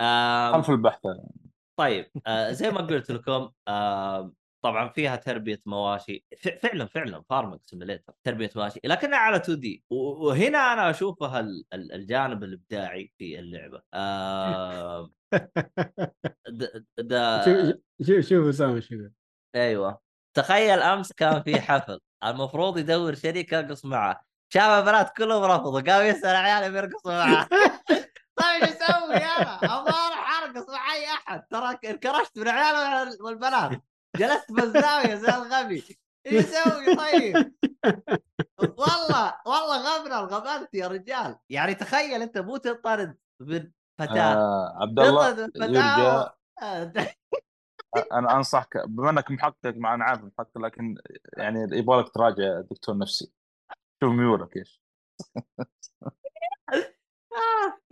[0.00, 1.00] آه خلف البحث.
[1.76, 4.32] طيب آه زي ما قلت لكم آه
[4.64, 6.24] طبعا فيها تربية مواشي.
[6.62, 8.80] فعلا فعلا farming simulator تربية مواشي.
[8.84, 9.84] لكنها على 2 D.
[9.90, 13.82] وهنا أنا اشوفها ال- ال- الجانب الإبداعي في اللعبة.
[13.94, 15.10] آه
[16.48, 19.00] د- د- شوف شوف شوف اسامه شوف.
[19.54, 20.00] أيوه.
[20.36, 22.00] تخيل أمس كان في حفل.
[22.24, 24.24] المفروض يدور شريك يرقص معه.
[24.52, 25.80] شاف البنات كلهم رفضوا.
[25.80, 27.48] قام يسأل عياله بيرقصوا معه.
[28.42, 31.42] طيب إيش أسوي أنا؟ أبغى أروح أرقص مع أي أحد.
[31.50, 33.82] ترى انكرشت من العيال والبنات.
[34.16, 35.98] جلست بالزاويه زي الغبي.
[36.26, 37.54] إيش أسوي طيب؟
[38.58, 41.38] والله والله غبنا الغبنت يا رجال.
[41.50, 44.34] يعني تخيل أنت مو تنطرد من فتاة.
[44.34, 46.30] آه عبد الله يرجى
[48.12, 50.94] أنا أنصحك بما إنك محقق مع أنا عارف محقق لكن
[51.36, 53.32] يعني يبغى لك تراجع دكتور نفسي.
[54.02, 54.82] شوف ميولك إيش.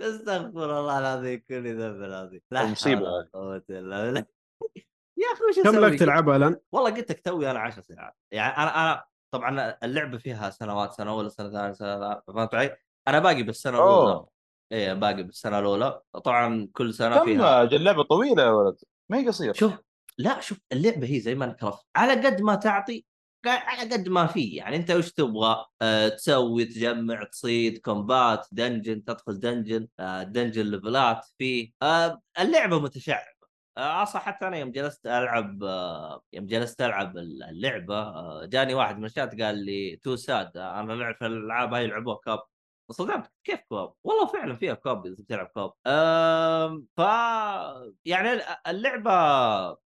[0.01, 2.41] أستغفر الله العظيم كل ذنب العظيم.
[2.51, 3.29] لا مصيبة
[5.17, 8.57] يا أخي وش كم؟ لك تلعبها الآن؟ والله قلت لك توي أنا 10 ساعات يعني
[8.57, 12.77] أنا أنا طبعا اللعبة فيها سنوات سنة أولى سنة ثانية سنة ثالثة، فهمت علي؟
[13.09, 14.13] أنا باقي بالسنة الأولى.
[14.13, 14.29] اوه
[14.73, 16.01] إيه باقي بالسنة الأولى.
[16.25, 18.77] طبعا كل سنة كم فيها أجل لعبه طويلة يا ولد.
[19.11, 19.53] ما هي قصيرة.
[19.53, 19.73] شوف
[20.19, 23.05] لا شوف اللعبة هي زي Minecraft على قد ما تعطي
[23.47, 24.49] على قد ما في.
[24.49, 31.16] يعني أنت وش تبغى؟ أه تسوي تجمع تصيد combat dungeon تدخل dungeon أه dungeon level
[31.16, 33.21] ات فيه أه اللعبة متشعبة.
[33.21, 33.32] آه،
[33.79, 39.05] أصلا حتى أنا يوم جلست ألعب آه، يوم جلست ألعب اللعبة آه، جاني واحد من
[39.05, 42.43] الشات قال لي تو ساد أنا في الألعاب هاي لعبوها co-op.
[42.91, 45.73] صدمت كيف co-op؟ والله فعلا فيها co-op إذا بتلعب co-op.
[46.97, 47.01] ف
[48.05, 48.29] يعني
[48.67, 49.11] اللعبة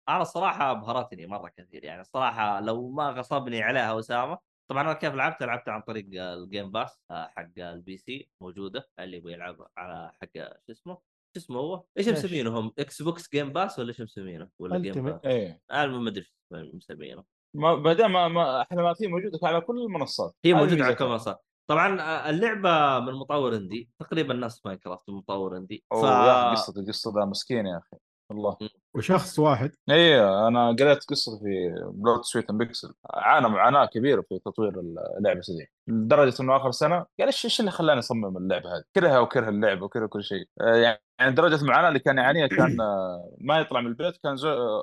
[0.09, 1.85] أنا الصراحه أبهرتني مرة كثير.
[1.85, 6.24] يعني الصراحه لو ما غصبني عليها أسامة طبعا أنا كيف لعبت؟ لعبت عن طريق ال
[6.24, 10.29] Game Pass آه، حق ال PC موجودة اللي يبغى يلعب على حق
[10.66, 14.79] شو اسمه؟ شو اسمه هو؟ إيش إيش؟ مسمينهم؟ Xbox Game Pass ولا إيش مسمينه؟ ولا
[14.78, 15.05] Game.
[15.05, 17.24] Pass؟ إيه أنا ما أدري إيش مسمينه
[17.57, 20.95] ما دام ما, ما إحنا ما في موجوده على كل المنصات هي موجودة على.
[20.95, 21.39] كل منصه
[21.70, 27.12] طبعا آه، اللعبة من مطور indie تقريبا نفس Minecraft من مطور indie ف قصه القصة
[27.14, 27.97] ذا مسكين يا أخي
[28.31, 28.57] والله
[28.95, 29.70] وشخص واحد.
[29.91, 34.81] إيه أنا قريت قصته في Blood Sweat Pixels عانى معاناة كبيرة في تطوير
[35.18, 35.70] اللعبة دي.
[35.89, 39.85] لدرجة إنه آخر سنة قال إيش إيش اللي خلاني أصمم اللعبة هذه؟ كرهها وكره اللعبة
[39.85, 40.49] وكره كل شيء.
[40.61, 44.37] آه، يعني يعني درجة المعاناة اللي كان يعانيها كان آه، ما يطلع من البيت كان
[44.37, 44.83] زو...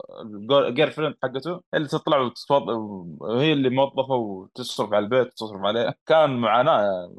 [0.67, 2.77] ال girlfriend حقته اللي تطلع وتتوظف
[3.21, 7.11] وهي اللي موظفة وتصرف على البيت وتصرف عليه كان معاناة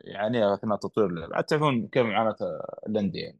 [0.00, 1.36] يعانيها أثناء تطوير اللعبة.
[1.36, 2.36] عاد تعرفون كيف معاناة
[2.88, 3.38] ال indie يعني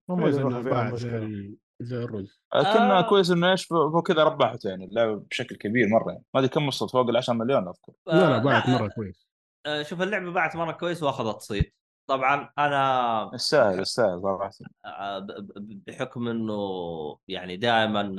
[1.84, 2.40] زي الرز.
[2.54, 3.00] لكن آه.
[3.08, 6.24] كويس إنه إيش فوق كذا ربحته يعني اللعبه بشكل كبير مرة يعني.
[6.34, 7.92] ما أدري كم وصلت فوق ال 10 مليون أذكر.
[8.06, 9.26] لا لا آه، باعت مرة كويس.
[9.66, 11.74] آه، شوف اللعبة باعت مرة كويس وأخذت صيت.
[12.06, 14.50] طبعا أنا يستاهل يستاهل صراحة.
[14.84, 16.58] آه، ب- ب- بحكم إنه
[17.28, 18.16] يعني دائما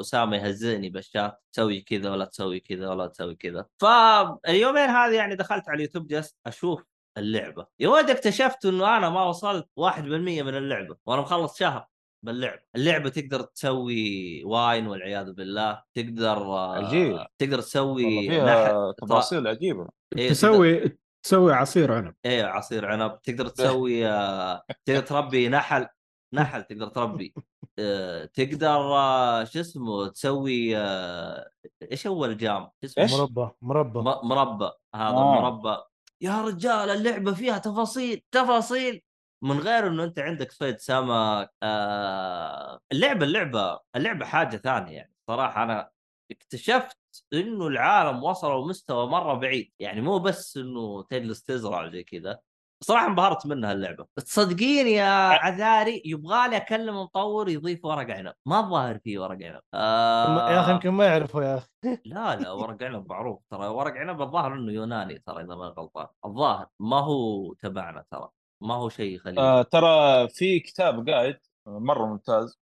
[0.00, 3.66] أسامة يهزئني بالشات تسوي كذا ولا تسوي كذا ولا تسوي كذا.
[3.80, 6.82] فاليومين هذه يعني دخلت على اليوتيوب جلست أشوف
[7.18, 7.66] اللعبة.
[7.80, 11.86] يا ولد اكتشفت إنه أنا ما وصلت 1% من اللعبة وأنا مخلص شهر.
[12.26, 17.26] باللعبه اللعبة تقدر تسوي واين والعياذ بالله تقدر آه، عجيب.
[17.38, 24.06] تقدر تسوي فيها تفاصيل عجيبة إيه، تسوي تسوي عصير عنب إيه عصير عنب تقدر تسوي
[24.06, 25.86] آه، تقدر تربي نحل
[26.34, 27.34] نحل تقدر تربي
[27.78, 31.50] آه، تقدر آه، شو اسمه تسوي آه،
[31.92, 35.40] إيش هو الجام؟ شو اسمه؟ إيش؟ مربى مربى مربى هذا آه.
[35.40, 35.82] مربى
[36.20, 39.02] يا رجال اللعبة فيها تفاصيل تفاصيل
[39.46, 45.62] من غير إنه أنت عندك صيد سمك آه اللعبة اللعبة اللعبة حاجة ثانية يعني صراحة.
[45.62, 45.90] أنا
[46.30, 46.98] اكتشفت
[47.32, 52.38] إنه العالم وصلوا مستوى مرة بعيد يعني مو بس إنه تجلس تزرع زي كذا.
[52.84, 54.06] صراحة انبهرت منها اللعبة.
[54.16, 58.34] تصدقين يا عذاري يبغى لي أكلم مطور يضيف ورق عنب.
[58.46, 59.60] ما الظاهر فيه ورق عنب.
[59.74, 61.68] آه يا أخي يمكن ما يعرفوا يا أخي.
[62.04, 63.42] لا لا ورق عنب معروف.
[63.50, 66.06] ترى ورق عنب الظاهر إنه يوناني ترى إذا ما غلطان.
[66.24, 68.35] الظاهر ما هو تبعنا ترى.
[68.60, 72.58] ما هو شيء خليجي آه ترى في كتاب قاعد مرة ممتاز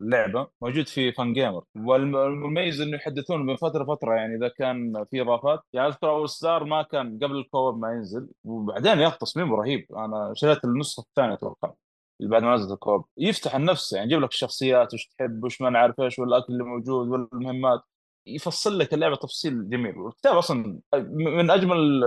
[0.00, 5.60] للعبه موجود في Fangamer والمميز إنه يحدثون من فترة فترة يعني إذا كان في إضافات.
[5.72, 9.56] يعني أذكر أول اصدار ما كان قبل ال co-op ما ينزل وبعدين يا أخي تصميمه
[9.56, 9.86] رهيب.
[9.96, 11.72] أنا شريت النسخة الثانية أتوقع
[12.20, 15.60] اللي بعد ما نزلت ال co-op يفتح النفس يعني يجيب لك الشخصيات وش تحب وش
[15.60, 17.80] ما نعرف إيش والأكل اللي موجود والمهمات.
[18.26, 19.98] يفصل لك اللعبة تفصيل جميل.
[19.98, 20.80] والكتاب أصلا
[21.12, 22.02] من أجمل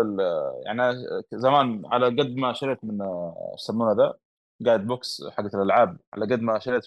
[0.65, 0.93] يعني
[1.33, 4.13] زمان على قد ما شريت من آه، يسمونه the.
[4.65, 6.85] guide books حقت الألعاب على قد ما شريت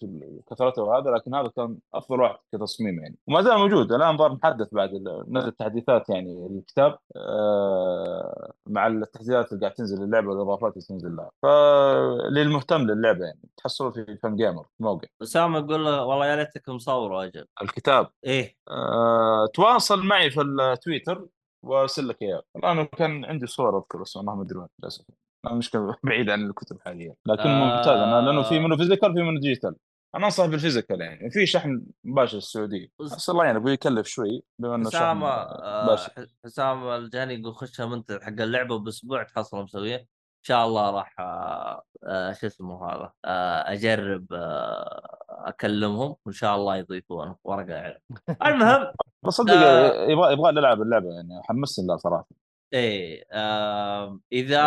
[0.50, 3.16] كثرته وهذا لكن هذا كان أفضل واحد كتصميم يعني.
[3.26, 3.92] وما زال موجود.
[3.92, 4.90] الآن ظهر محدث بعد
[5.28, 11.30] نزل تحديثات يعني الكتاب آه، مع التحديثات اللي قاعد تنزل للعبة والإضافات اللي تنزل لها.
[11.42, 13.40] فللمهتم للعبة يعني.
[13.56, 15.08] تحصلوا في Fangamer موقع.
[15.22, 17.46] اسامه يقول له والله يا ليتك مصوره أجل.
[17.62, 18.10] الكتاب.
[18.24, 18.56] إيه.
[18.68, 21.26] آه، تواصل معي في التويتر
[21.62, 22.42] وأرسل لك إياه.
[22.56, 25.04] الآن كان عندي صور أذكر بس ما أدري وين للأسف.
[25.46, 27.14] أنا مشكله بعيد عن الكتب حاليا.
[27.26, 27.76] لكن آه.
[27.76, 28.00] ممتاز.
[28.00, 29.76] أنا لأنه في منه physical في منه digital
[30.14, 31.30] أنا أنصح بال physical يعني.
[31.30, 32.88] في شحن مباشر السعودية.
[33.00, 35.96] بس الله يعينك بيكلف شوي بما إنه حسام آه،
[36.44, 39.96] حسام الجاني يقول خشها منتج حق اللعبة بأسبوع تحصل مسوية.
[40.38, 46.56] إن شاء الله راح آه، آه، شو اسمه هذا آه، أجرب آه، أكلمهم وإن شاء
[46.56, 47.96] الله يضيفون ورقة عنب
[48.46, 50.10] المهم بس صدق آه.
[50.10, 51.42] يبغى يبغى نلعب اللعبة يعني.
[51.44, 52.28] حمسني لها صراحة.
[52.72, 54.60] إيه آه، إذا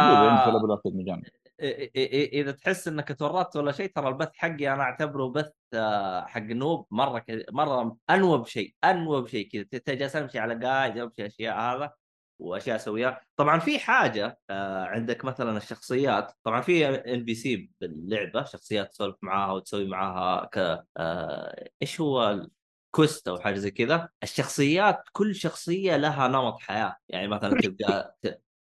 [2.34, 6.88] إذا تحس إنك تورطت ولا شيء ترى البث حقي أنا أعتبره بث آه، حق noob
[6.91, 7.45] مرة ك...
[7.52, 9.64] مرة noob شيء noob شيء كذا.
[9.64, 11.91] ت- جالس امشي على قاعد امشي أشياء هذا
[12.39, 13.22] وأشياء أسويها.
[13.36, 19.86] طبعا في حاجة آه، عندك مثلا الشخصيات طبعا في NPC باللعبة شخصيات تسولف معاها وتسوي
[19.88, 22.45] معاها ك آه، إيش هو
[22.92, 26.96] كوست أو حاجة زي كذا الشخصيات كل شخصية لها نمط حياة.
[27.10, 28.16] يعني مثلا تلقى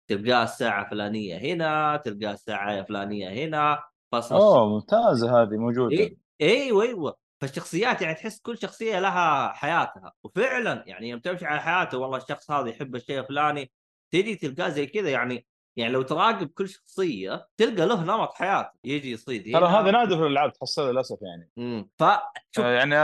[0.08, 5.96] تلقاه الساعة فلانية هنا تلقاه الساعة فلانية هنا فصل أوه ممتازة هذه موجودة.
[5.96, 7.16] إيه أيوه أيوه.
[7.40, 10.12] فالشخصيات يعني تحس كل شخصية لها حياتها.
[10.24, 13.72] وفعلا يعني يوم تمشي على حياته والله الشخص هذا يحب الشيء الفلاني
[14.10, 15.10] تجي تلقاه زي كذا.
[15.10, 20.16] يعني يعني لو تراقب كل شخصية تلقى له نمط حياه يجي يصيد ترى هذا نادر
[20.16, 21.50] في الالعاب تحصله للأسف يعني.
[21.58, 22.94] امم ف آه، يعني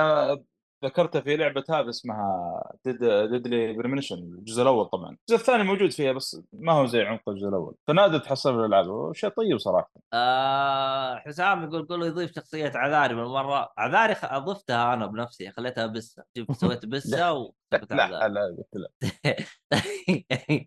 [0.85, 5.11] ذكرتها في لعبة هذا اسمها Dead Deadly Premonition الجزء الأول طبعا.
[5.11, 7.75] الجزء الثاني موجود فيها بس ما هو زي عمق الجزء الأول.
[7.87, 9.91] فنادر تحصله في الألعاب وشيء طيب صراحة.
[10.13, 14.17] آه حسام يقول قول يضيف شخصية عذاري من مره عذاري.
[14.23, 16.23] اضفتها أنا بنفسي خليتها بسة.
[16.39, 18.89] شوف سويت بسة وسويت لا لا قلت لا.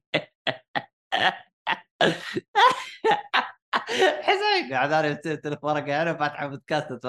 [4.22, 6.99] حسين عذاري تلف ورقة أنا فاتحة بودكاست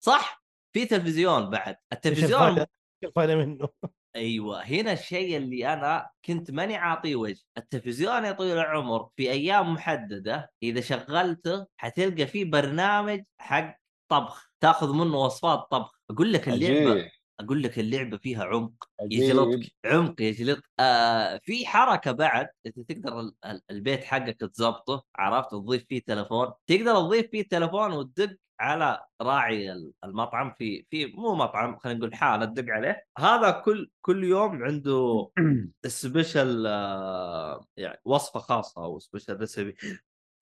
[0.00, 0.39] صح؟
[0.72, 1.76] في تلفزيون بعد.
[1.92, 2.66] التلفزيون
[3.04, 3.68] الفائده منه؟
[4.16, 7.40] أيوه هنا الشيء اللي أنا كنت ماني عاطيه وجه.
[7.58, 13.76] التلفزيون يا طويل العمر في أيام محددة إذا شغلته حتلقى فيه برنامج حق
[14.10, 14.50] طبخ.
[14.60, 16.00] تاخذ منه وصفات طبخ.
[16.10, 17.10] أقول لك اللعبة عجيب.
[17.40, 18.88] أقول لك اللعبة فيها عمق.
[19.02, 20.62] يجلطك عمق يجلط.
[20.80, 22.48] آه في حركة بعد.
[22.66, 25.04] أنت تقدر ال- ال- البيت حقك تظبطه.
[25.16, 26.52] عرفت؟ تضيف فيه تلفون.
[26.66, 32.14] تقدر تضيف فيه تلفون وتدق على راعي ال- المطعم في في مو مطعم خلينا نقول
[32.14, 33.04] حالة تدق عليه.
[33.18, 35.30] هذا كل كل يوم عنده
[35.86, 39.76] special آه يعني وصفة خاصة أو special recipe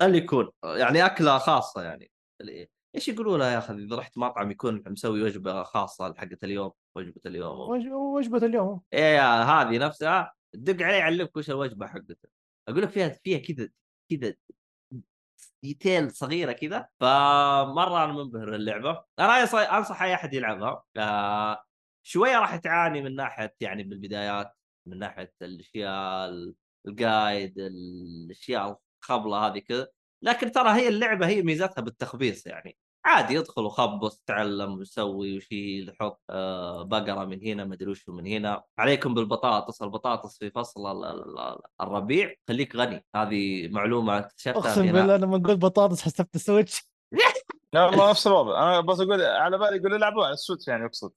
[0.03, 2.11] اللي يكون يعني أكلة خاصة يعني.
[2.95, 7.21] إيش يقولوا لها يا أخي؟ إذا رحت مطعم يكون مسوي وجبة خاصة حقت اليوم وجبة
[7.27, 7.59] اليوم.
[7.71, 8.81] وج- وجبة اليوم.
[8.93, 12.29] إيه هذه نفسها دق عليه يعلمك وش الوجبة حقته.
[12.69, 13.69] أقول لك فيها فيها كذا
[14.11, 14.35] كذا
[15.63, 19.43] detail صغيرة كذا فمرة أنا منبهر اللعبه أنا
[19.79, 20.83] أنصح أي أحد يلعبها.
[20.97, 21.65] آه
[22.03, 24.53] شوية راح تعاني من ناحية يعني بالبدايات
[24.87, 26.55] من ناحية الأشياء ال-
[26.89, 29.89] ال guide الأشياء الخبلة هذه كذا.
[30.23, 32.79] لكن ترى هي اللعبة هي ميزتها بالتخبيص يعني.
[33.09, 38.27] عادي يدخل وخبص تعلم ويسوي ويشيل يحط آه بقرة من هنا ما أدري وش من
[38.27, 38.63] هنا.
[38.79, 43.05] عليكم بالبطاطس البطاطس في فصل ال- ال- ال- الربيع خليك غني.
[43.17, 44.93] هذه معلومة اكتشفتها أقسم.
[44.93, 46.89] بالله لما قلت بطاطس حسبت ال Switch.
[47.75, 48.63] لا والله نفس الوضع.
[48.63, 51.13] أنا بس أقول على بالي يقول يلعبوا على ال Switch يعني يقصد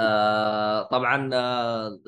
[0.00, 1.98] آه طبعا آه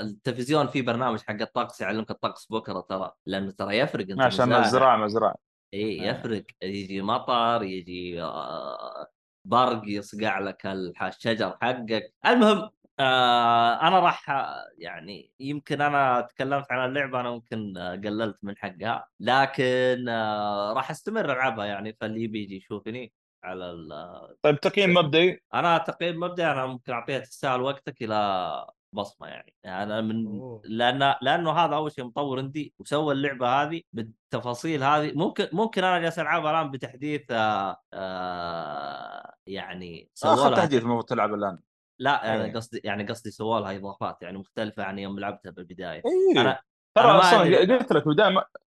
[0.00, 4.52] التلفزيون فيه برنامج حق الطقس يعلمك الطقس بكرة ترى لأنه ترى يفرق أنت عشان.
[4.52, 5.34] الزراعة مزرعه
[5.74, 6.12] إي آه.
[6.12, 6.44] يفرق.
[6.62, 9.06] يجي مطر يجي آه
[9.44, 10.66] برق يصقع لك
[11.02, 12.14] الشجر حقك.
[12.26, 14.30] المهم آه أنا راح
[14.78, 19.08] يعني يمكن أنا تكلمت عن اللعبة أنا ممكن قللت من حقها.
[19.20, 23.12] لكن آه راح أستمر ألعبها يعني فاللي يبي يجي يشوفني
[23.44, 29.28] على ال- طيب تقييم مبدئي؟ أنا تقييم مبدئي أنا ممكن أعطيها تستاهل وقتك إلى بصمة
[29.28, 30.62] يعني, يعني أنا من أوه.
[30.64, 35.98] لأن لأنه هذا أول شيء مطور عندي وسوى اللعبة هذه بالتفاصيل هذه ممكن ممكن أنا
[35.98, 41.58] جالس العبها الآن بتحديث آه آه يعني سووا اخر تحديث المفروض تلعب الآن
[41.98, 42.52] لا أنا إيه.
[42.52, 46.60] قصدي يعني قصدي سووا لها إضافات يعني مختلفة عن يوم لعبتها بالبداية اي أنا
[46.96, 47.76] ترى ما أصلا.
[47.76, 48.06] قلت لك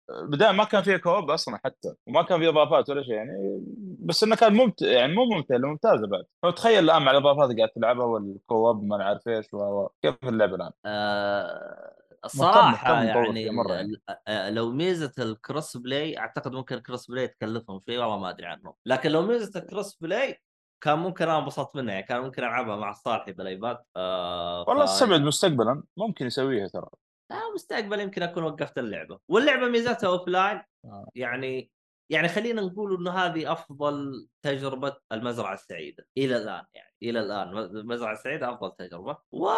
[0.09, 3.61] ما بدايه ما كان فيها co-op أصلا حتى وما كان فيها إضافات ولا شيء يعني
[3.99, 6.23] بس إنه كان ممتع يعني مو ممتع ممتازة بعد.
[6.43, 9.45] فتخيل الآن مع الإضافات قاعد تلعبها وال co-op ما نعرف إيش
[10.01, 11.93] كيف اللعبة الآن؟ آه
[12.25, 14.01] الصراحه مهتم مطور يعني, مرة يعني.
[14.27, 18.73] آه، لو ميزة ال crossplay أعتقد ممكن ال crossplay تكلفهم شيء والله ما أدري عنهم.
[18.85, 20.41] لكن لو ميزة ال crossplay
[20.81, 23.77] كان ممكن أنا انبسطت منها يعني كان ممكن ألعبها مع صالحي بال iPad.
[23.95, 26.87] آه والله ف- استبعد مستقبلا ممكن يسويها ترى.
[27.31, 29.19] آه مستقبل يمكن أكون وقفت اللعبة.
[29.27, 31.09] واللعبة ميزتها offline آه.
[31.15, 31.71] يعني
[32.09, 38.13] يعني خلينا نقول إنه هذه أفضل تجربة المزرعة السعيدة إلى الآن يعني إلى الآن المزرعة
[38.13, 39.17] السعيدة أفضل تجربة.
[39.31, 39.49] و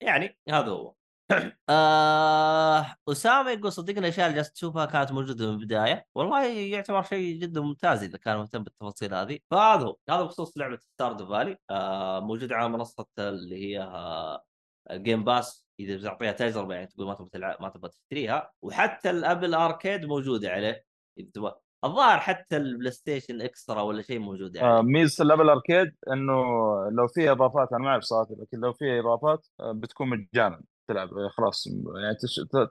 [0.00, 0.94] يعني هذا هو.
[1.68, 6.06] آه أسامة يقول صدقني الاشياء اللي جالس تشوفها كانت موجودة من البداية.
[6.14, 9.38] والله يعتبر شيء جدا ممتاز إذا كان مهتم بالتفاصيل هذه.
[9.50, 9.96] فهذا هو.
[10.10, 14.44] هذا بخصوص لعبة Stardew Valley آه موجودة على منصة اللي هي آه
[14.90, 19.10] ال Game Pass إذا بتعطيها تجربه يعني تقول ما تبغى تلعب ما تبغى تشتريها وحتى
[19.10, 20.84] ال Apple Arcade موجودة عليه.
[21.18, 21.54] إذا تبغى
[21.84, 24.82] الظاهر حتى ال PlayStation Extra ولا شيء موجود آه، عليه.
[24.82, 26.42] ميزة اللعبه ال Arcade إنه
[26.90, 30.60] لو فيها إضافات أنا ما أعرف صراحة لكن لو فيها إضافات آه، بتكون مجانا.
[30.92, 32.16] تلعب آه، خلاص يعني.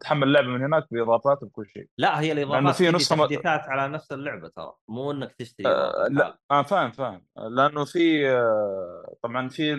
[0.02, 3.62] تحمل اللعبه من هناك بإضافات بكل شيء لا هي الإضافات في تجي نسخة م- تحديثات
[3.62, 6.40] على نفس اللعبة ترى مو إنك تشتري آه، لا.
[6.52, 9.76] أنا فاهم فاهم لأنه في آه، طبعا في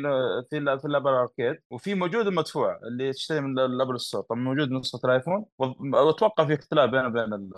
[0.50, 4.40] في في اللعبه ال Arcade وفي موجود المدفوع اللي تشتري من ال App Store طبعا
[4.40, 5.44] موجود نسخة ال iPhone
[5.92, 7.52] وأتوقع في اختلاف بينه وبين ال-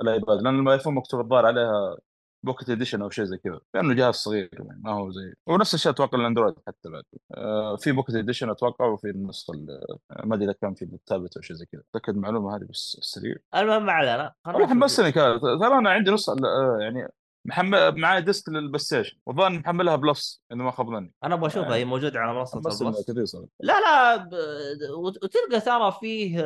[0.00, 1.96] ال iPad لأن ال iPhone مكتوب الظاهر عليها
[2.44, 5.92] Pocket Edition أو شيء زي كذا لأنه جهاز صغير يعني ما هو زي ونفس الشيء
[5.92, 7.02] أتوقع ال Android حتى بعد.
[7.34, 11.42] آه في Pocket Edition أتوقع وفي النسخة ال- ما أدري إذا كان في بالتابلت أو
[11.42, 11.82] شيء زي كذا.
[11.90, 13.36] أتأكد المعلومة هذه بس سريع.
[13.54, 14.66] المهم ما علينا والله.
[14.66, 17.08] حمسني كذا ترى أنا عندي نسخة آه، يعني
[17.48, 21.12] محمل معي disc لل PlayStation والظاهر محملها Plus إذا ما خاب ظني.
[21.24, 21.74] أنا أبغى أشوفها آه.
[21.74, 22.82] هي موجودة على منصة ال Plus
[23.60, 24.30] لا لا ب...
[24.98, 26.44] وت- وتلقى ترى فيه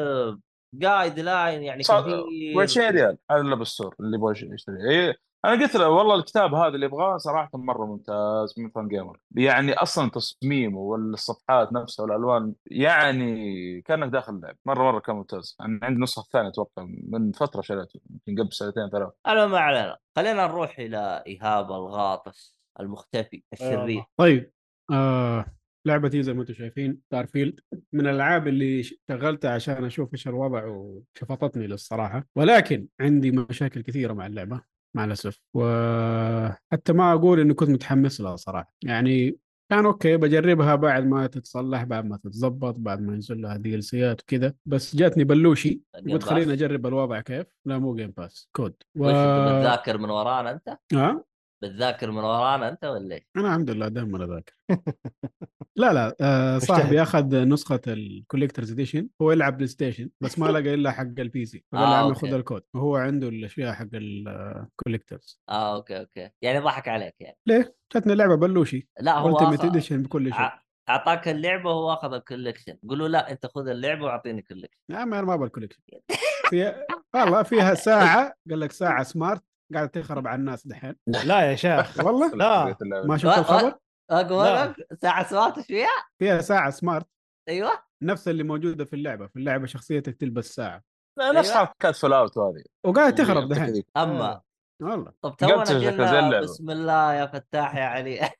[0.74, 4.90] guideline يعني كثير 20 ريال على ال App Store اللي يبغى يشتري.
[4.90, 9.72] إيه أنا قلت له والله الكتاب هذا اللي يبغاه صراحة مرة ممتاز من Fangamer يعني
[9.72, 15.56] أصلا تصميمه والصفحات نفسها والألوان يعني كأنك داخل اللعب مرة مرة كان ممتاز.
[15.60, 19.96] أنا عندي النسخه الثانية أتوقع من فترة شريته يمكن قبل سنتين ثلاث أنا ما علينا.
[20.16, 23.84] خلينا نروح إلى إيهاب الغاطس المختفي الشرير.
[23.84, 24.06] الله.
[24.16, 24.50] طيب
[24.92, 25.46] آه
[25.86, 27.60] لعبتي زي ما أنتم شايفين Starfield
[27.92, 34.26] من الألعاب اللي شغلتها عشان أشوف إيش الوضع وشفطتني للصراحة ولكن عندي مشاكل كثيرة مع
[34.26, 34.75] اللعبة.
[34.96, 35.40] مع الأسف.
[35.54, 38.72] وحتى ما أقول إني كنت متحمس لها صراحة.
[38.84, 39.38] يعني
[39.70, 44.22] كان okay بجربها بعد ما تتصلح بعد ما تتظبط بعد ما ينزل لها DLC ات
[44.22, 44.54] وكذا.
[44.66, 45.80] بس جاتني بلوشي
[46.10, 46.52] قلت خليني.
[46.52, 47.46] أجرب الوضع كيف.
[47.64, 48.74] لا مو Game Pass code.
[48.96, 49.04] و...
[49.08, 51.24] بتذاكر من ورانا أنت؟ ها؟
[51.62, 54.54] بتذاكر من ورانا أنت ولا إيش؟ أنا الحمد لله دائما أذاكر
[55.76, 56.58] لا لا آه.
[56.58, 61.44] صاحبي أخذ نسخة ال Collector's Edition هو يلعب PlayStation بس ما لقى إلا حق ال
[61.44, 62.14] PC فقال آه،.
[62.14, 67.38] خذ الكود وهو عنده الاشياء حق ال Collector's آه okay okay يعني ضحك عليك يعني
[67.46, 69.64] ليه؟ جاتني لعبة بلوشي لا هو Ultimate.
[69.64, 70.50] Edition بكل شيء
[70.88, 74.96] أعطاك اللعبة وهو أخذ ال collection قول له لا أنت خذ اللعبة وأعطيني collection يا
[74.96, 75.82] عمي أنا ما أبغى ال collection
[77.14, 79.42] والله فيها ساعة قال لك ساعة smart
[79.74, 80.96] قاعدة تخرب على الناس دحين.
[81.24, 81.50] لا.
[81.50, 82.00] يا شيخ.
[82.06, 82.76] والله؟ لا.
[83.04, 83.78] ما شفت الخبر؟
[84.10, 85.88] أقول ساعة smart إيش فيها؟
[86.18, 87.06] فيها ساعة smart
[87.48, 87.70] أيوه.
[88.02, 89.26] نفس اللي موجودة في اللعبة.
[89.26, 90.82] في اللعبة شخصيتك تلبس ساعة.
[91.18, 91.66] لا نفس أيوة.
[91.66, 92.64] حركات Fallout هذه.
[92.86, 93.82] وقاعده تخرب دحين.
[93.96, 94.40] أما.
[94.82, 95.12] والله.
[95.22, 96.40] طب تونا قلنا.
[96.40, 98.30] بسم الله يا فتاح يا عليم.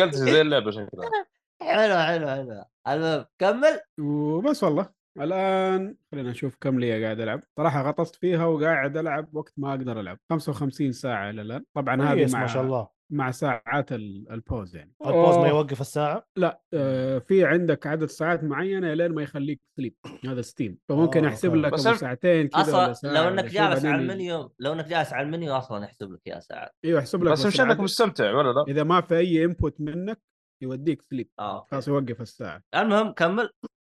[0.00, 1.10] قلت زي اللعبة شكلها.
[1.62, 2.64] حلو حلو حلو.
[2.88, 3.80] المهم كمل.
[4.00, 4.97] وبس والله.
[5.20, 7.42] الآن خلينا نشوف كم لي قاعد ألعب.
[7.56, 10.18] صراحة غطست فيها وقاعد ألعب وقت ما أقدر ألعب.
[10.30, 11.64] 55 ساعة إلى الآن.
[11.76, 12.98] طبعا هذه مع ما شاء الله.
[13.12, 14.92] مع ساعات ال- ال pause يعني.
[15.06, 15.48] ال pause ما.
[15.48, 19.94] يوقف الساعة؟ لا آه في عندك عدد ساعات معينة لين ما يخليك sleep
[20.24, 21.64] هذا Steam فممكن آه، أحسب فهمت.
[21.64, 25.26] لك بس ساعتين كذا أصلا ساعة لو إنك جالس على المنيو لو إنك جالس على
[25.26, 26.70] المنيو أصلا يحسب لك يا ساعات.
[26.84, 30.20] إيوه يحسب لك بس مش انك مستمتع ولا لا؟ إذا ما في أي input منك
[30.62, 31.88] يوديك sleep آه خلاص.
[31.88, 32.62] يوقف الساعة.
[32.74, 33.50] المهم كمل.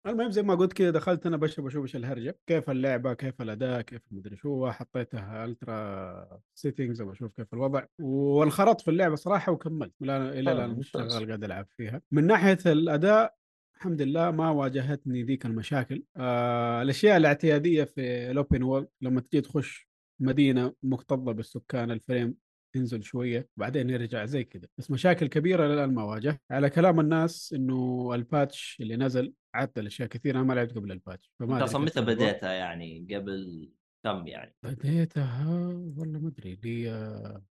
[0.07, 2.37] المهم زي ما قلت كذا دخلت أنا بجرب أشوف إيش الهرجة.
[2.47, 4.71] كيف اللعبة كيف الأداء كيف مدري شو.
[4.71, 7.85] حطيتها ultra settings أبغى أشوف كيف الوضع.
[7.99, 9.93] وانخرط في اللعبة صراحة وكملت.
[10.01, 10.83] إلى آه، الآن ممتاز.
[10.85, 12.01] شغال قاعد ألعب فيها.
[12.11, 13.33] من ناحية الأداء
[13.75, 16.03] الحمد لله ما واجهتني ذيك المشاكل.
[16.17, 19.87] آه الأشياء الاعتيادية في ال open world لما تجي تخش
[20.19, 22.35] مدينة مكتظة بالسكان ال frame
[22.75, 27.53] ينزل شوية بعدين يرجع زي كذا بس مشاكل كبيرة للان ما واجهت على كلام الناس
[27.53, 31.53] إنه ال patch اللي نزل عدل أشياء كثيرة أنا ما لعبت قبل ال patch فما
[31.55, 32.01] أنت أصلا متى.
[32.01, 33.69] بديتها يعني قبل
[34.05, 35.47] كم يعني؟ بديتها
[35.97, 36.81] والله ما أدري لي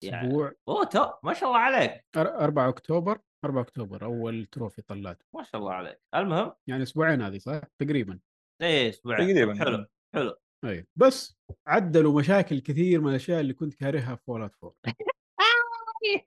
[0.03, 0.27] يعني.
[0.29, 5.25] أسبوع أوه تو ما شاء الله عليك أر- 4 أكتوبر 4 أكتوبر أول trophy طلعته
[5.35, 8.19] ما شاء الله عليك المهم يعني أسبوعين هذه صح تقريبا
[8.63, 9.55] إيه أسبوعين تقريباً.
[9.55, 14.75] حلو حلو أي بس عدلوا مشاكل كثير من الأشياء اللي كنت كارهها في Fallout 4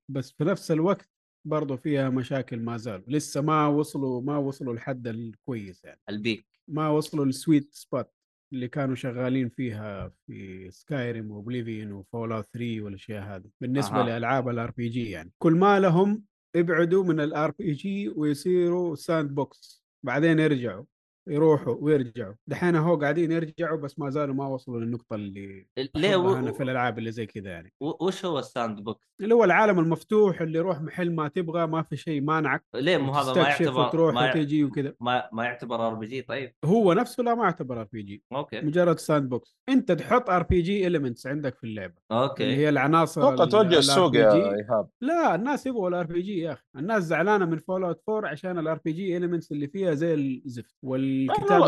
[0.10, 1.10] بس في نفس الوقت
[1.46, 6.00] برضو فيها مشاكل ما زالوا لسه ما وصلوا ما وصلوا الحد الكويس يعني.
[6.10, 6.46] ال peak.
[6.68, 8.10] ما وصلوا ال sweet spot
[8.54, 14.06] اللي كانوا شغالين فيها في Skyrim و Oblivion و Fallout 3 والأشياء هذه بالنسبة أها.
[14.06, 15.32] لألعاب ال RPG يعني.
[15.38, 16.24] كل ما لهم
[16.56, 20.86] يبعدوا من ال RPG ويصيروا sandbox بعدين يرجعوا.
[21.28, 22.34] يروحوا ويرجعوا.
[22.48, 26.36] دحين هو قاعدين يرجعوا بس ما زالوا ما وصلوا للنقطة اللي ليه و...
[26.36, 27.74] أنا في الألعاب اللي زي كذا يعني.
[27.82, 28.06] و...
[28.06, 31.98] وش هو ال sandbox؟ اللي هو العالم المفتوح اللي يروح محل ما تبغى ما في
[31.98, 34.30] شيء مانعك ليه؟ مو هذا ما يعتبر وتروح ما, ي...
[34.30, 34.94] وتجي وكذا.
[35.00, 38.62] ما ما يعتبر RPG طيب؟ هو نفسه لا ما يعتبر RPG okay.
[38.62, 39.58] مجرد sandbox.
[39.70, 41.94] أنت تحط RPG elements عندك في اللعبة.
[42.12, 44.16] اللي okay هي العناصر أتوقع توجه ال السوق.
[44.16, 44.90] يا إيهاب.
[45.02, 46.64] لا الناس يبغوا ال RPG يا أخي.
[46.78, 50.90] الناس زعلانة من Fallout 4 عشان ال RPG elements اللي فيها زي الزفت لا،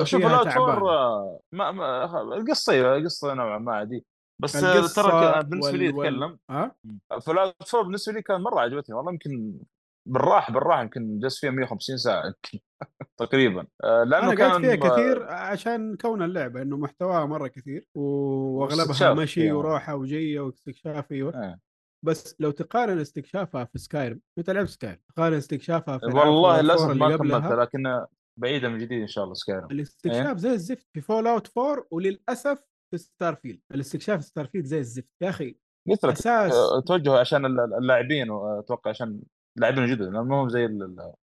[0.03, 0.83] شوف فيها four
[1.51, 2.05] ما ما
[2.37, 4.05] القصة قصه نوعا ما عادي.
[4.41, 4.51] بس
[4.95, 6.75] ترى بالنسبة لي وال- اتكلم ها؟
[7.21, 9.53] Fallout four بالنسبة لي كان مرة عجبتني والله يمكن
[10.09, 12.33] بالراحة بالراحة يمكن جلست فيها 150 ساعة
[13.19, 13.67] تقريبا.
[13.83, 19.41] آه، لأنه أنا كان فيها كثير عشان كون اللعبة إنه محتواها مرة كثير وأغلبها مشي
[19.41, 19.53] فيها.
[19.53, 21.35] وروحه وجيه واستكشاف أيوه.
[21.35, 21.59] آه.
[22.05, 26.61] بس لو تقارن استكشافها في Skyrim أنت لعبت Skyrim تقارن استكشافها في والله Fallout 4
[26.61, 28.05] للاسف ما كملتها لكن
[28.37, 29.67] بعيدة من جديد إن شاء الله سكايرم.
[29.71, 32.59] الاستكشاف زي الزفت في Fallout 4 وللأسف
[32.91, 35.09] في Starfield الاستكشاف في Starfield زي الزفت.
[35.21, 35.55] يا أخي
[35.89, 39.21] قلت لك أساس آه، توجهوا عشان الل- اللاعبين وأتوقع عشان
[39.57, 40.65] اللاعبين الجدد لأنه مو زي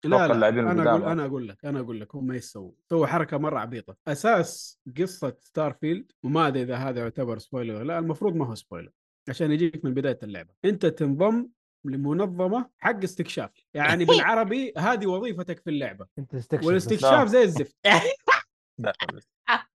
[0.05, 3.39] أتوقع اللاعبين أنا أقول أنا أقول لك أنا أقول لك هم إيش سووا؟ سووا حركة
[3.39, 3.97] مرة عبيطة.
[4.09, 8.91] أساس قصة Starfield وما أدري إذا هذا يعتبر spoiler ولا لا المفروض ما هو spoiler
[9.29, 10.51] عشان يجيك من بداية اللعبة.
[10.65, 11.49] أنت تنضم
[11.85, 13.51] لمنظمة حق استكشاف.
[13.75, 16.07] يعني بالعربي هذه وظيفتك في اللعبة.
[16.19, 16.67] انت تستكشف.
[16.67, 17.77] والاستكشاف زي الزفت.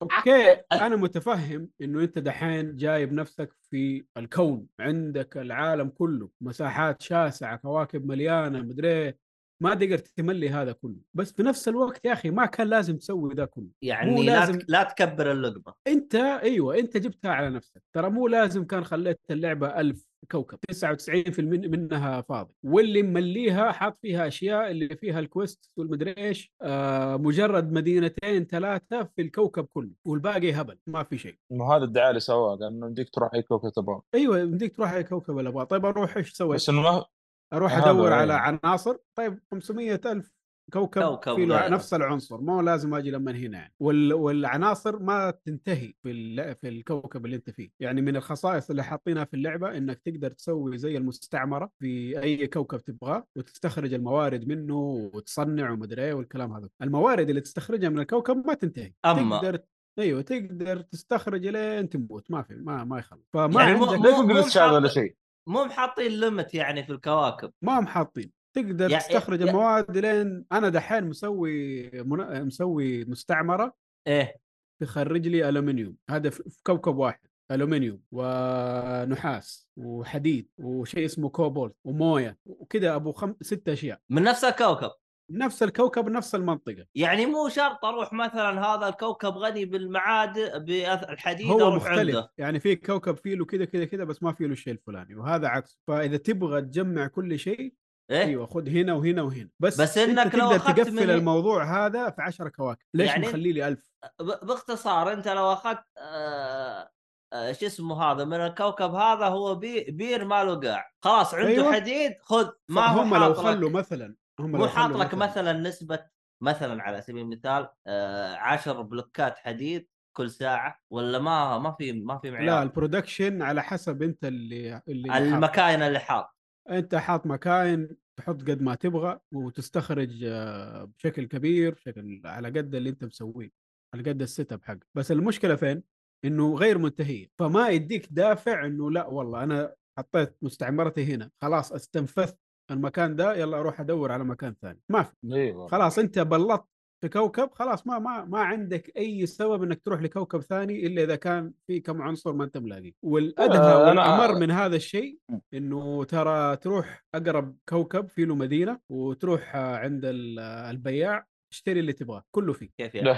[0.01, 4.67] أوكي أنا متفهم إنه أنت دحين جايب نفسك في الكون.
[4.79, 6.29] عندك العالم كله.
[6.41, 9.17] مساحات شاسعة كواكب مليانة مدري إيه.
[9.63, 10.95] ما تقدر تملي هذا كله.
[11.13, 13.63] بس في نفس الوقت يا أخي ما كان لازم تسوي ذا كله.
[13.63, 15.73] مو يعني لا لازم- لا تكبر اللقمة.
[15.87, 17.81] أنت أيوه أنت جبتها على نفسك.
[17.93, 20.57] ترى مو لازم كان خليت اللعبة ألف كوكب.
[20.71, 22.53] 99% من- منها فاضي.
[22.63, 29.03] واللي ممليها حاط فيها أشياء اللي فيها ال quest والمدري إيش آه مجرد مدينتين ثلاثة
[29.03, 31.37] في الكوكب كله والباقي هبل ما في شيء.
[31.51, 34.01] انه هذا الدعاية اللي سواه قال انه يمديك تروح أي كوكب تبغاه.
[34.15, 37.05] أيوه يمديك تروح أي كوكب اللي ابغاه طيب أروح إيش سويت؟ بس إنه ما
[37.53, 38.13] أروح أدور.
[38.13, 38.97] على عناصر.
[39.15, 40.31] طيب 500 ألف
[40.73, 41.69] كوكب, كوكب في له غيره.
[41.73, 43.73] نفس العنصر مو لازم أجي لما هنا يعني.
[43.79, 44.13] وال...
[44.13, 46.55] والعناصر ما تنتهي في ال...
[46.55, 47.69] في الكوكب اللي أنت فيه.
[47.79, 52.79] يعني من الخصائص اللي حاطينها في اللعبة إنك تقدر تسوي زي المستعمرة في أي كوكب
[52.79, 54.75] تبغاه وتستخرج الموارد منه
[55.13, 56.69] وتصنع ومدري إيه والكلام هذا.
[56.81, 58.93] الموارد اللي تستخرجها من الكوكب ما تنتهي.
[59.07, 59.59] أما- تقدر
[59.99, 62.31] أيوه تقدر تستخرج لين تموت.
[62.31, 63.29] ما في ما ما يخلص.
[63.33, 65.15] فما يعني مو- عندك ليش مو شهاده ولا شيء؟
[65.49, 67.51] مو محاطين ليمت يعني في الكواكب.
[67.61, 72.45] ما هم حاطين تقدر يا- تستخرج يا- المواد لين أنا دحين مسوي من...
[72.45, 73.75] مسوي مستعمرة
[74.07, 74.35] إيه.
[74.81, 75.95] تخرج لي ألومنيوم.
[76.09, 77.19] هذا في كوكب واحد
[77.51, 83.35] ألومنيوم ونحاس وحديد وشيء اسمه كوبولت وموية وكذا أبو خم...
[83.41, 83.99] ست أشياء.
[84.09, 84.91] من نفس الكوكب.
[85.31, 86.85] نفس الكوكب نفس المنطقة.
[86.95, 92.15] يعني مو شرط أروح مثلا هذا الكوكب غني بالمعادن بالحديد هو أروح مختلف.
[92.15, 92.31] عنده.
[92.37, 95.47] يعني في كوكب فيه له كذا كذا كذا بس ما فيه له الشيء الفلاني وهذا
[95.47, 95.79] عكس.
[95.87, 97.73] فإذا تبغى تجمع كل شيء
[98.11, 99.49] إيه؟ أيوه خذ هنا وهنا وهنا.
[99.59, 102.79] بس بس أنت إنك لو أخذت تقفل من- الموضوع هذا في 10 كواكب.
[102.93, 106.89] ليش يعني- مخلي لي 1000 ب- باختصار أنت لو أخذت آه
[107.33, 110.91] آه شو اسمه هذا من الكوكب هذا هو بي بير ما له قاع.
[111.03, 111.73] خلاص عنده أيوة.
[111.73, 115.53] حديد خذ ما هو هم لو خلوا مثلا هم لو حاط لك مثلا.
[115.53, 115.99] نسبة
[116.43, 119.87] مثلا على سبيل المثال آه 10 بلوكات حديد
[120.17, 124.25] كل ساعة ولا ما ما في ما في لا معيار؟ ال production على حسب أنت
[124.25, 125.17] اللي اللي.
[125.17, 126.35] المكاين اللي حاط.
[126.69, 127.89] أنت حاط مكاين
[128.19, 133.49] تحط قد ما تبغى وتستخرج آه، بشكل كبير بشكل على قد اللي أنت مسويه
[133.93, 134.87] على قد ال setup حقك.
[134.95, 135.83] بس المشكلة فين؟
[136.25, 142.37] إنه غير منتهيه فما يديك دافع إنه لا والله أنا حطيت مستعمرتي هنا خلاص استنفذت
[142.71, 144.79] المكان ده يلا أروح أدور على مكان ثاني.
[144.89, 145.13] ما في.
[145.33, 146.67] أيوه خلاص أنت بلطت
[147.03, 151.15] في كوكب خلاص ما ما ما عندك أي سبب إنك تروح لكوكب ثاني إلا إذا
[151.15, 152.91] كان في كم عنصر ما أنت ملاقيه.
[153.01, 155.17] والأدهى آه، والأمر من هذا الشيء.
[155.53, 162.23] إنه ترى تروح أقرب كوكب فيه له مدينة وتروح عند ال- البياع تشتري اللي تبغاه
[162.31, 162.69] كله فيه.
[162.77, 163.09] كيف يعني؟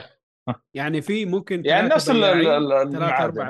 [0.74, 2.48] يعني في ممكن يعني نفس ال- ال-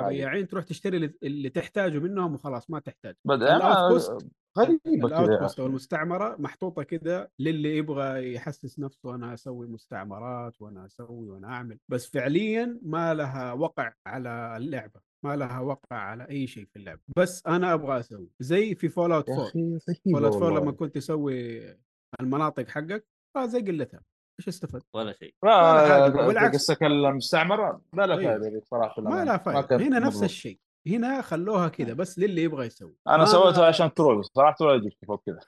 [0.09, 3.15] بياعين، تروح تشتري اللي- اللي تحتاجه منهم وخلاص ما تحتاج.
[3.25, 4.11] بد-
[4.57, 5.65] غريبة كذا ال outpost أو.
[5.65, 12.09] المستعمرة محطوطة كده للي يبغى يحسس نفسه أنا أسوي مستعمرات وأنا أسوي وأنا أعمل بس
[12.09, 17.43] فعليا ما لها وقع على اللعبة ما لها وقع على أي شيء في اللعبة بس
[17.47, 19.79] أنا أبغى أسوي زي في Fallout يا 4 أخي غريبه
[20.13, 20.59] Fallout 4 والله.
[20.61, 21.61] لما كنت تسوي
[22.19, 24.01] المناطق حقك آه زي قلتها
[24.39, 26.55] إيش استفدت؟ ولا شيء ما بالعكس.
[26.57, 28.39] قصتك المستعمرة ما لها أيوه.
[28.39, 29.25] فائده صراحة ما.
[29.25, 30.23] لها فائده هنا نفس.
[30.23, 32.95] الشيء هنا خلوها كذا بس للي يبغى يسوي.
[33.07, 35.39] أنا سويتها عشان troll صراحة ولا يجيك فوق كذا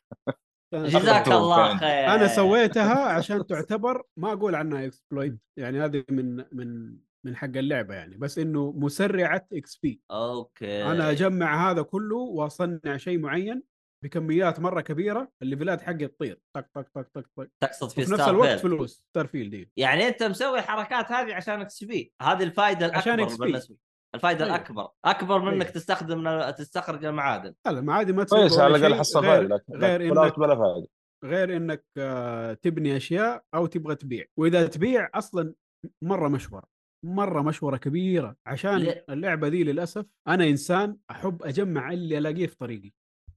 [0.74, 1.90] جزاك الله خير.
[1.90, 7.94] أنا سويتها عشان تعتبر ما أقول عنها exploit يعني هذه من من من حق اللعبة
[7.94, 10.02] يعني بس إنه مسرعة إكس بي.
[10.12, 10.84] أوكي.
[10.84, 13.64] أنا أجمع هذا كله وأصنع شيء معين
[14.04, 16.40] بكميات مرة كبيرة ال levelات حقي تطير.
[16.56, 17.48] طق طق طق طق طق.
[17.60, 18.62] تقصد في وفي نفس الوقت فيلد.
[18.62, 22.14] فلوس Starfield دي يعني أنت مسوي الحركات هذه عشان XP.
[22.22, 23.40] هذه الفائده عشان الأكبر XP.
[23.40, 23.76] بالنسبة
[24.18, 24.56] الفائدة أيوه.
[24.56, 24.88] الأكبر.
[25.06, 25.74] أكبر من إنك أيوه.
[25.74, 27.54] تستخدم تستخرج المعادن.
[27.66, 30.88] لا ما تسوي كويس على الأقل غير, فائدة لكن غير انك بلا فائدة.
[31.26, 34.26] غير إنك آه، تبني أشياء أو تبغى تبيع.
[34.38, 35.54] وإذا تبيع أصلا
[36.02, 38.36] مرة مشوره مرة مشورة كبيرة.
[38.46, 42.92] عشان؟ اللعبة دي للأسف أنا إنسان أحب أجمع اللي ألاقيه في طريقي.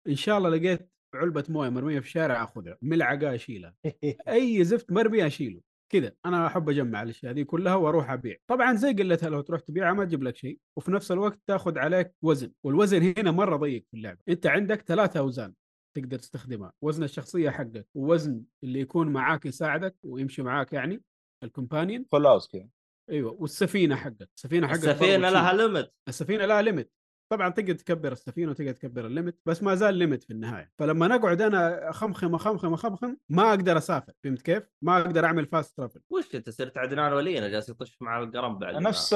[0.09, 3.75] إن شاء الله لقيت علبة موية مرمية في الشارع أخذها ملعقة أشيلها.
[4.29, 5.61] أي زفت مرمي أشيله.
[5.91, 8.37] كذا أنا أحب أجمع الأشياء دي كلها وأروح أبيع.
[8.47, 12.15] طبعا زي قلتها لو تروح تبيعها ما تجيب لك شيء وفي نفس الوقت تاخذ عليك
[12.23, 14.19] وزن والوزن هنا مرة ضيق في اللعبة.
[14.29, 15.55] أنت عندك ثلاثة أوزان
[15.97, 21.03] تقدر تستخدمها وزن الشخصية حقك ووزن اللي يكون معاك يساعدك ويمشي معاك يعني
[21.45, 22.69] ال companion Fallout كذا
[23.11, 24.29] أيوه والسفينة حقك.
[24.37, 25.53] السفينة حقك السفينة لها.
[25.53, 26.91] limit السفينة لها limit
[27.33, 30.71] طبعا تقدر تكبر السفينة وتقدر تكبر ال limit بس ما زال limit في النهاية.
[30.79, 34.13] فلما نقعد أنا أخمخم أخمخم أخمخم ما أقدر أسافر.
[34.25, 38.23] فهمت كيف؟ ما أقدر أعمل fast travel وش أنت صرت عدنان ولينا جالس يطش مع
[38.23, 39.15] القرن بعد نفس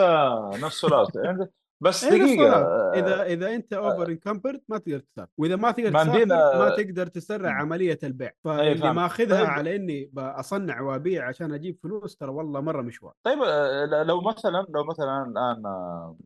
[0.63, 0.87] نفس
[1.81, 2.63] بس إيه الصراحة.
[2.63, 5.31] آه، إذا إذا أنت اوفر انكمبرد ما تقدر تسافر.
[5.39, 6.27] وإذا ما تقدر ما تسافر
[6.59, 7.59] ما تقدر تسرع مم.
[7.59, 8.31] عملية البيع.
[8.47, 8.93] أيوة فاللي.
[8.95, 9.51] ماخذها طيب.
[9.51, 13.15] على إني بصنع وأبيع عشان أجيب فلوس ترى والله مرة مشوار.
[13.23, 16.17] طيب آه، لو مثلا لو مثلا الآن آه، آه،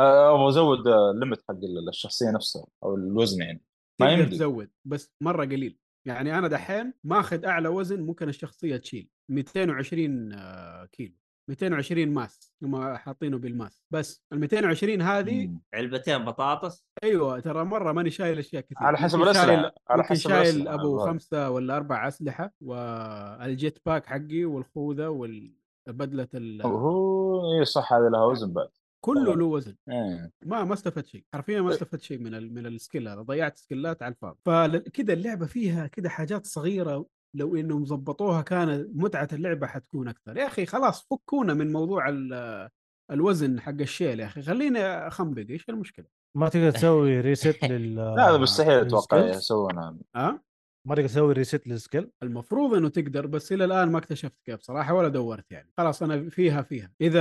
[0.00, 1.54] أبغى أزود الليمت حق
[1.88, 3.62] الشخصية نفسها أو الوزن يعني.
[4.00, 4.30] ما يمدي.
[4.36, 5.78] تزود بس مرة قليل.
[6.06, 9.08] يعني أنا دحين ماخذ أعلى وزن ممكن الشخصية تشيل.
[9.30, 11.14] 220 آه، كيلو.
[11.50, 13.82] 220 mass هم حاطينه بال mass.
[13.90, 15.60] بس ال 220 هذه مم.
[15.74, 16.84] علبتين بطاطس.
[17.04, 18.78] أيوه ترى مرة ماني شايل أشياء كثير.
[18.78, 21.10] على حسب شايل على حسب شايل الأسلحة، أبو الغالب.
[21.10, 28.24] خمسة ولا أربع أسلحة وال jetpack حقي والخوذة والبدلة ال- هو اي صح هذا لها
[28.24, 28.68] وزن بعد.
[29.04, 29.74] كله له وزن.
[29.90, 30.30] إيه.
[30.44, 31.24] ما ما استفدت شيء.
[31.34, 33.22] حرفيا ما استفدت شيء من ال من ال skill هذا.
[33.22, 34.38] ضيعت skillات على الفاضي.
[34.44, 37.06] فكذا اللعبة فيها كذا حاجات صغيرة.
[37.36, 40.36] لو إنهم ظبطوها كان متعة اللعبة حتكون أكثر.
[40.36, 42.68] يا أخي خلاص فكونا من موضوع ال-
[43.10, 44.42] الوزن حق الشيل يا أخي.
[44.42, 45.44] خليني أخنبق.
[45.50, 49.96] إيش المشكلة؟ ما تقدر تسوي reset لل لا هذا مستحيل أتوقع؟ يسوونها.
[50.16, 50.42] ها؟
[50.86, 54.60] ما تقدر تسوي reset لل skill المفروض إنه تقدر بس إلى الآن ما اكتشفت كيف
[54.60, 55.72] صراحة ولا دورت يعني.
[55.78, 56.92] خلاص أنا فيها فيها.
[57.00, 57.18] إذا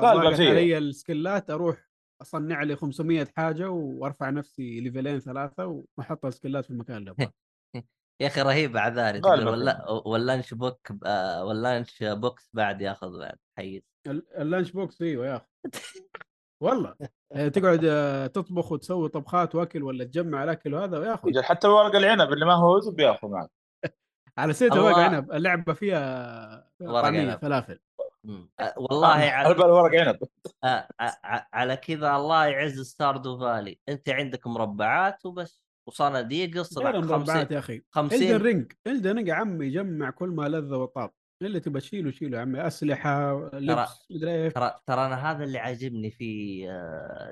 [0.00, 0.40] ضاقت.
[0.40, 1.86] علي ال skillات أروح
[2.22, 7.32] أصنع لي 500 حاجة وأرفع نفسي levelين ثلاثة وأحط ال skillات في المكان اللي أبغاه.
[8.20, 9.20] يا أخي رهيب عذاري.
[9.24, 10.88] ولا وال lunch bo-
[11.42, 15.46] وال lunch box بعد ياخذ بعد حيز ال- ال lunch box إيوه يا أخي
[16.60, 16.94] والله.
[17.30, 21.42] يعني تقعد آه، تطبخ وتسوي طبخات وأكل ولا تجمع الأكل وهذا وياخذ.
[21.42, 23.50] حتى ورق العنب اللي ما هو وزن بياخذ معك.
[24.38, 24.84] على سيرة.
[24.84, 27.38] ورق عنب اللعبة فيها ورق طعمية عنب.
[27.38, 27.78] فلافل.
[28.60, 30.18] آه، والله على ورق عنب
[30.64, 30.88] آه، آه،
[31.24, 37.58] آه، على كذا الله يعز Stardew Valley أنت عندك مربعات وبس وصناديق المربعات 50 يا
[37.58, 37.82] أخي.
[37.90, 41.10] 50 Elden Ring Elden Ring يا عمي جمع كل ما لذ وطاب.
[41.42, 42.66] اللي تبى تشيله شيله يا عمي.
[42.66, 44.52] أسلحة لبس إيش.
[44.52, 46.62] ترى ترى أنا هذا اللي عاجبني في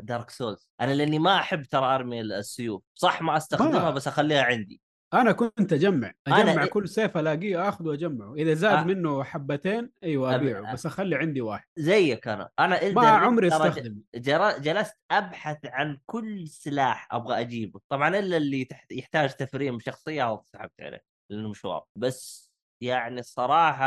[0.03, 2.83] Dark Souls أنا لأني ما أحب ترى أرمي السيوف.
[2.95, 4.81] صح ما أستخدمها بس أخليها عندي.
[5.15, 6.13] أنا كنت أجمع.
[6.29, 8.35] أنا أجمع إيه- كل سيف ألاقيه أخذه وأجمعه.
[8.35, 8.85] إذا زاد آه.
[8.85, 10.73] منه حبتين أيوه أبيعه.
[10.73, 11.65] بس أخلي عندي واحد.
[11.77, 12.51] زيك أنا.
[12.59, 17.81] أنا ما عمري ترى استخدم جر- جلست أبحث عن كل سلاح أبغى أجيبه.
[17.89, 21.85] طبعا إلا اللي تحت يحتاج تفريم شخصية أو سحبت عليه لأنه مشوار.
[21.97, 22.44] بس
[22.85, 23.85] يعني الصراحة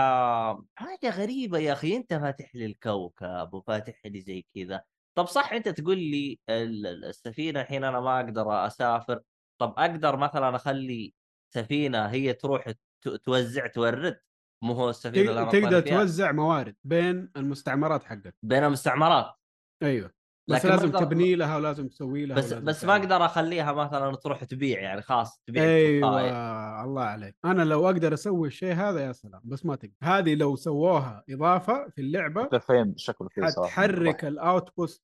[0.76, 4.82] حاجة غريبة يا أخي أنت فاتح لي الكوكب وفاتح لي زي كذا.
[5.16, 9.20] طب صح أنت تقول لي ال- ال- السفينة الحين أنا ما أقدر أسافر
[9.58, 11.14] طب أقدر مثلا أخلي
[11.54, 12.72] سفينة هي تروح
[13.24, 14.20] توزع تورد؟
[14.64, 18.36] مو هو السفينة اللي أنا تقدر توزع موارد بين المستعمرات حقك.
[18.44, 19.34] بين المستعمرات.
[19.84, 20.17] أيوه.
[20.50, 22.96] بس لازم أقدر- تبني لها ولازم تسوي لها بس بس ما.
[22.96, 26.84] أقدر أخليها مثلا تروح تبيع يعني خلاص تبيع أيوه التلقائي.
[26.84, 30.56] الله عليك أنا لو أقدر أسوي الشيء هذا يا سلام بس ما تقدر هذه لو
[30.56, 35.04] سووها إضافة في اللعبة تفهيم شكله فيه حتحرك ال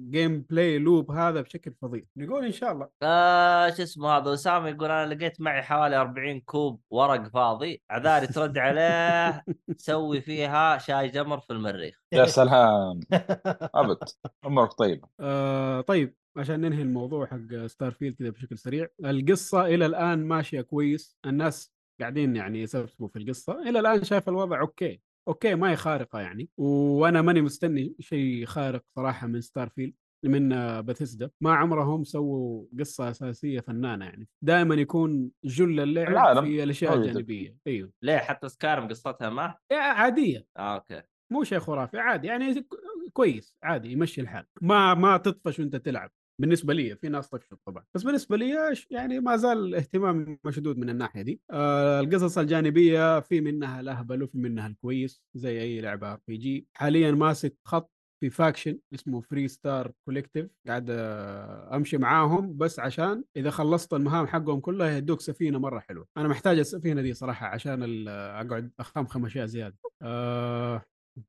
[0.00, 2.02] outpost gameplay loop هذا بشكل فظيع.
[2.16, 2.88] نقول إن شاء الله.
[3.02, 8.26] آه شو اسمه هذا؟ اسامه يقول أنا لقيت معي حوالي 40 كوب ورق فاضي عذاري
[8.26, 9.44] ترد عليه.
[9.76, 12.02] سوي فيها شاي جمر في المريخ.
[12.12, 13.00] يا سلام.
[13.74, 13.98] أبد
[14.46, 18.86] امورك طيبه آه طيب عشان ننهي الموضوع حق Starfield كذا بشكل سريع.
[19.04, 21.16] القصة إلى الآن ماشية كويس.
[21.26, 23.62] الناس قاعدين يعني يسبسبوا في القصة.
[23.62, 25.00] إلى الآن شايف الوضع أوكي.
[25.28, 26.48] أوكي ما هي خارقة يعني.
[26.56, 29.94] وأنا ماني مستني شيء خارق صراحة من Starfield
[30.24, 34.28] من آه، بثيسدا ما عمرهم سووا قصة أساسية فنانة يعني.
[34.42, 36.94] دائما يكون جل اللعب العالم في الأشياء.
[36.94, 37.56] الجانبية.
[37.66, 37.92] أيوه.
[38.02, 40.46] ليه؟ حتى Skyrim قصتها ما؟ عادية.
[40.56, 41.02] آه أوكي.
[41.32, 42.26] مو شيء خرافي عادي.
[42.26, 42.66] يعني
[43.12, 44.46] كويس عادي يمشي الحال.
[44.60, 46.10] ما ما تطفش وأنت تلعب.
[46.40, 47.84] بالنسبة لي في ناس تطفش طبعا.
[47.94, 51.40] بس بالنسبة لي يعني ما زال اهتمام مشدود من الناحية دي.
[51.50, 57.56] آه القصص الجانبية في منها الأهبل وفي منها الكويس زي أي لعبة RPG حاليا ماسك
[57.64, 64.26] خط في faction اسمه Freestar Collective قاعد آه، أمشي معاهم بس عشان إذا خلصت المهام
[64.26, 66.06] حقهم كلها يدوك سفينة مرة حلوة.
[66.16, 69.76] أنا محتاج السفينة دي صراحة عشان ال- أقعد أخمخم أشياء زيادة.
[70.02, 70.82] آه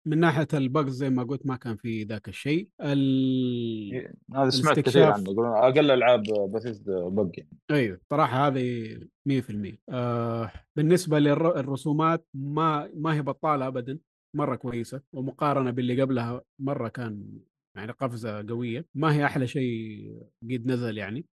[0.05, 2.69] من ناحية ال bugs زي ما قلت ما كان في ذاك الشيء.
[2.81, 4.13] ال...
[4.35, 5.03] هذا سمعت كثير.
[5.03, 6.23] عنه يقولون أقل ألعاب
[6.53, 7.49] Bethesda bug يعني.
[7.71, 13.99] أيوه صراحة هذه 100% آه بالنسبة للرسومات ما ما هي بطالة ابدا
[14.35, 17.39] مرة كويسة ومقارنة باللي قبلها مرة كان
[17.77, 18.85] يعني قفزة قوية.
[18.95, 20.11] ما هي أحلى شيء
[20.43, 21.25] قد نزل يعني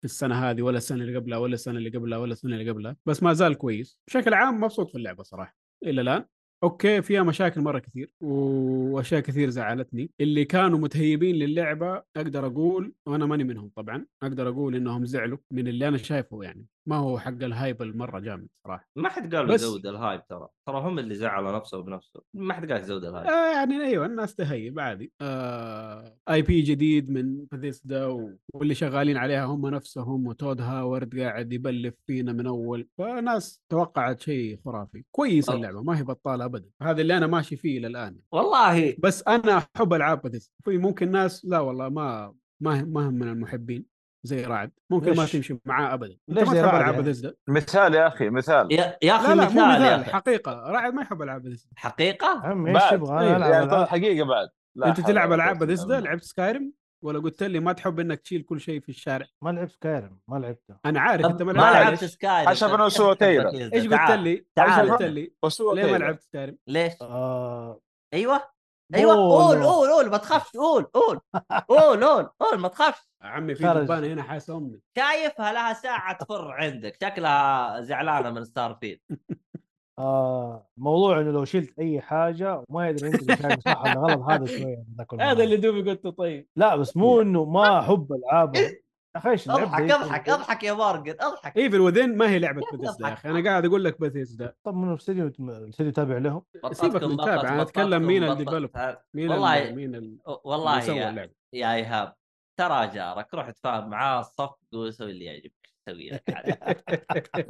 [0.00, 2.96] في السنة هذه ولا السنة اللي قبلها ولا السنة اللي قبلها ولا السنة اللي قبلها
[3.06, 3.98] بس ما زال كويس.
[4.08, 6.24] بشكل عام مبسوط في اللعبة صراحة إلى الآن.
[6.62, 10.10] أوكي فيها مشاكل مرة كثير وأشياء كثير زعلتني.
[10.20, 15.68] اللي كانوا متهيبين للعبة أقدر أقول وأنا ماني منهم طبعا أقدر أقول إنهم زعلوا من
[15.68, 16.66] اللي أنا شايفه يعني.
[16.88, 18.88] ما هو حق ال hype المرة جامد صراحة.
[18.96, 20.48] ما حد قال بس- يزود ال hype ترى.
[20.68, 22.22] ترى هم اللي زعلوا نفسه بنفسه.
[22.34, 27.10] ما حد قال يزود ال hype آه يعني أيوه الناس تهيب عادي آه IP جديد
[27.10, 32.88] من بثيسدا و- واللي شغالين عليها هم نفسهم وتود هاورد قاعد يبلف فينا من أول.
[32.98, 35.04] فناس توقعت شيء خرافي.
[35.10, 35.50] كويس.
[35.50, 36.68] اللعبة ما هي بطالة ابدا.
[36.82, 38.96] هذا اللي أنا ماشي فيه إلى الان والله.
[38.98, 43.28] بس أنا أحب ألعاب بثيسدا في ممكن ناس لا والله ما ما ما هم من
[43.28, 43.97] المحبين.
[44.22, 47.02] زي رعد ممكن ما ليش؟ تمشي معاه ابدا أنت ليش ما تحب رعد ألعاب يعني؟
[47.02, 50.10] بثيسدا مثال يا أخي مثال يا, يا أخي لا لا مثال, مو يا مثال أخي
[50.12, 53.36] حقيقة رعد ما يحب ألعاب بثيسدا حقيقة عمي إيش تبغى أنا.
[53.36, 53.86] ألعب يعني.
[53.86, 56.00] حقيقة بعد لا أنت تلعب ألعاب بثيسدا.
[56.00, 56.72] لعبت سكايرم
[57.04, 60.36] ولا قلت لي ما تحب إنك تشيل كل شيء في الشارع ما لعبت سكايرم ما
[60.36, 63.50] لعبتها أنا عارف أنت ما ما لعبت لعبت ليش؟ سكاي عشان أنا وسوى تيرا.
[63.52, 64.80] إيش قلت لي؟ تعال.
[64.80, 65.32] إيش قلت لي؟
[65.74, 65.96] ليه ما.
[65.98, 67.80] لعبت سكايرم؟ ليش؟ آه
[68.14, 68.57] أيوه
[68.94, 69.62] أيوه قول.
[69.62, 71.20] قول قول ما تخافش قول قول
[71.68, 73.62] قول قول قول ما تخافش عمي في.
[73.64, 79.00] دبانة هنا حاسه أمي شايفها لها ساعة تفر عندك شكلها زعلانة من Starfield
[79.98, 84.30] آه موضوع إنه لو شلت أي حاجة وما يدري أنت اللي شايف صح ولا غلط
[84.30, 84.84] هذا شوية.
[85.20, 88.70] هذا اللي دوبي قلته طيب لا بس مو إنه ما أحب ألعابهم
[89.14, 91.56] يا أخي إيش لعبت أضحك؟ اضحك أضحك يا مارجن أضحك.
[91.56, 93.30] Evil Within ما هي لعبة بثيسدا يا أخي.
[93.30, 96.42] أنا قاعد أقول لك بثيسدا طب من الاستديو الاستديو تابع لهم؟
[96.72, 98.96] سيبك من تابع، أنا أتكلم مين ال developer.
[99.14, 102.14] مين والله- ال مين ال والله يا, يا إيهاب
[102.58, 106.22] ترى جارك روح تفاهم معاه الصف قول سوي اللي يعجبك سوي لك.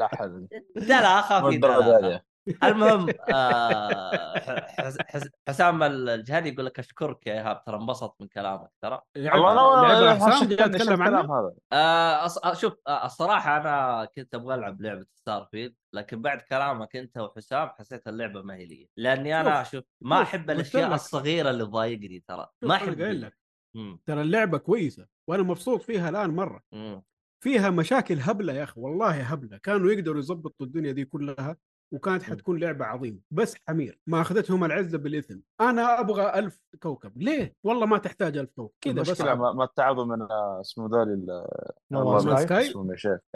[0.76, 2.22] لا لا أخاف هذه.
[2.64, 4.38] المهم آه
[4.68, 9.01] حس- حس- حسام الجهني يقول لك أشكرك يا إيهاب ترى انبسط من كلامك ترى.
[9.16, 11.53] الله لعبه أنا اتكلم الكلام هذا.
[11.72, 12.38] آه أص...
[12.38, 17.68] آه، شوف آه الصراحة أنا كنت أبغى ألعب لعبة Starfield لكن بعد كلامك أنت وحسام
[17.68, 18.88] حسيت اللعبة ما هي لي.
[18.96, 20.94] لأني أنا شوف ما أحب الأشياء.
[20.94, 23.38] الصغيرة اللي تضايقني ترى ما أحب لك.
[24.07, 26.62] ترى اللعبة كويسة وأنا مبسوط فيها الآن مرة.
[26.72, 27.03] مم.
[27.44, 29.59] فيها مشاكل هبلة يا أخي والله هبلة.
[29.59, 31.57] كانوا يقدروا يظبطوا الدنيا دي كلها
[31.93, 33.18] وكانت حتكون لعبة عظيمة.
[33.30, 35.39] بس حمير ما أخذتهم العزة بالإثم.
[35.61, 37.12] أنا أبغى ألف كوكب.
[37.22, 38.74] ليه؟ والله ما تحتاج ألف كوكب.
[38.80, 40.26] كذا بس ما ما اتعظوا من
[40.61, 41.05] اسمه ذا
[41.91, 42.74] No Man's Sky.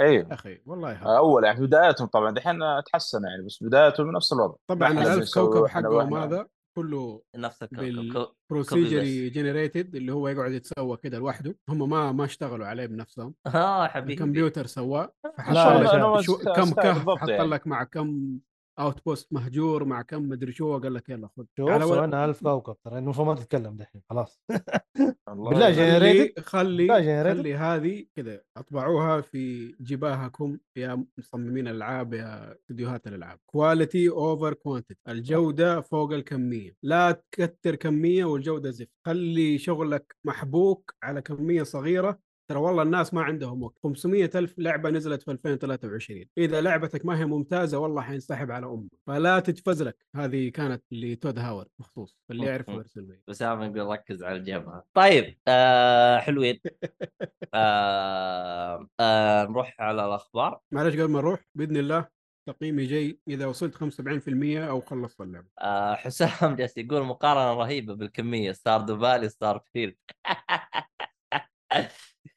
[0.01, 1.17] أيوه أخي والله.
[1.19, 2.31] أول يعني بداياتهم طبعا.
[2.31, 2.59] دحين
[2.93, 4.55] تحسن يعني بس بداياتهم نفس الوضع.
[4.67, 6.15] طبعا الألف بنسوي كوكب حقهم.
[6.15, 6.47] هذا
[6.83, 11.57] كله نفس الكوكب بال- كو- procedurally generated اللي هو يقعد يتسوى كده لوحده.
[11.69, 13.35] هم ما ما اشتغلوا عليه بنفسهم.
[13.55, 14.13] آه حبيبي.
[14.13, 17.49] الكمبيوتر سواه فحط لك كم كهف حط يعني.
[17.49, 18.39] لك مع كم
[18.81, 21.45] outpost مهجور مع كم مدري شو قال لك يلا خذ.
[21.57, 24.41] شوف على سوينا أنا 1000 كوكب ترى المفروض ما تتكلم دحين خلاص.
[25.29, 25.71] بالله.
[25.71, 27.25] جاي- خلي؟ خلي.
[27.35, 33.39] خلي هذه كذا اطبعوها في جباهكم يا مصممين الألعاب يا استديوهات الألعاب.
[33.47, 36.77] quality over quantity الجودة فوق الكمية.
[36.83, 38.91] لا تكتر كمية والجودة زفت.
[39.07, 42.19] خلي شغلك محبوك على كمية صغيرة
[42.49, 43.79] ترى والله الناس ما عندهم وقت.
[43.83, 48.91] 500 ألف لعبة نزلت في 2023 إذا لعبتك ما هي ممتازة والله حينسحب على أمك.
[49.07, 49.97] فلا تتفزلك.
[50.17, 51.69] هذه كانت لتود هاورد.
[51.79, 52.19] مخصوص.
[52.31, 52.77] اللي يعرف مم.
[52.77, 54.85] يرسل اسامه يقول ركز على الجبهة.
[54.95, 56.61] طيب آه حلوين.
[57.55, 60.61] آه آه نروح على الأخبار.
[60.73, 62.09] معلش قبل ما نروح بإذن الله
[62.49, 65.47] تقييمي جاي إذا وصلت 75% أو خلصت اللعبة.
[65.61, 68.53] آه حسام جالس يقول مقارنة رهيبة بالكمية.
[68.53, 69.97] ستاردو فالي ستار فيلد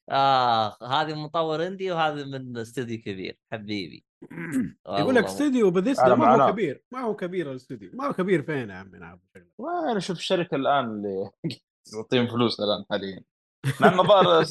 [0.09, 4.05] آه هذه من مطور indie وهذه من استوديو كبير حبيبي
[4.99, 5.23] يقول لك.
[5.23, 6.51] استوديو بيثيسدا ما هو.
[6.51, 9.19] كبير ما هو كبير الاستوديو ما هو كبير فين يا عمي نعم
[9.57, 11.29] وأنا أشوف الشركة الآن اللي
[11.91, 13.23] تعطيهم فلوس الآن حاليا
[13.81, 14.43] لأن الظاهر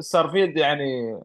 [0.00, 1.20] ستارفيلد يعني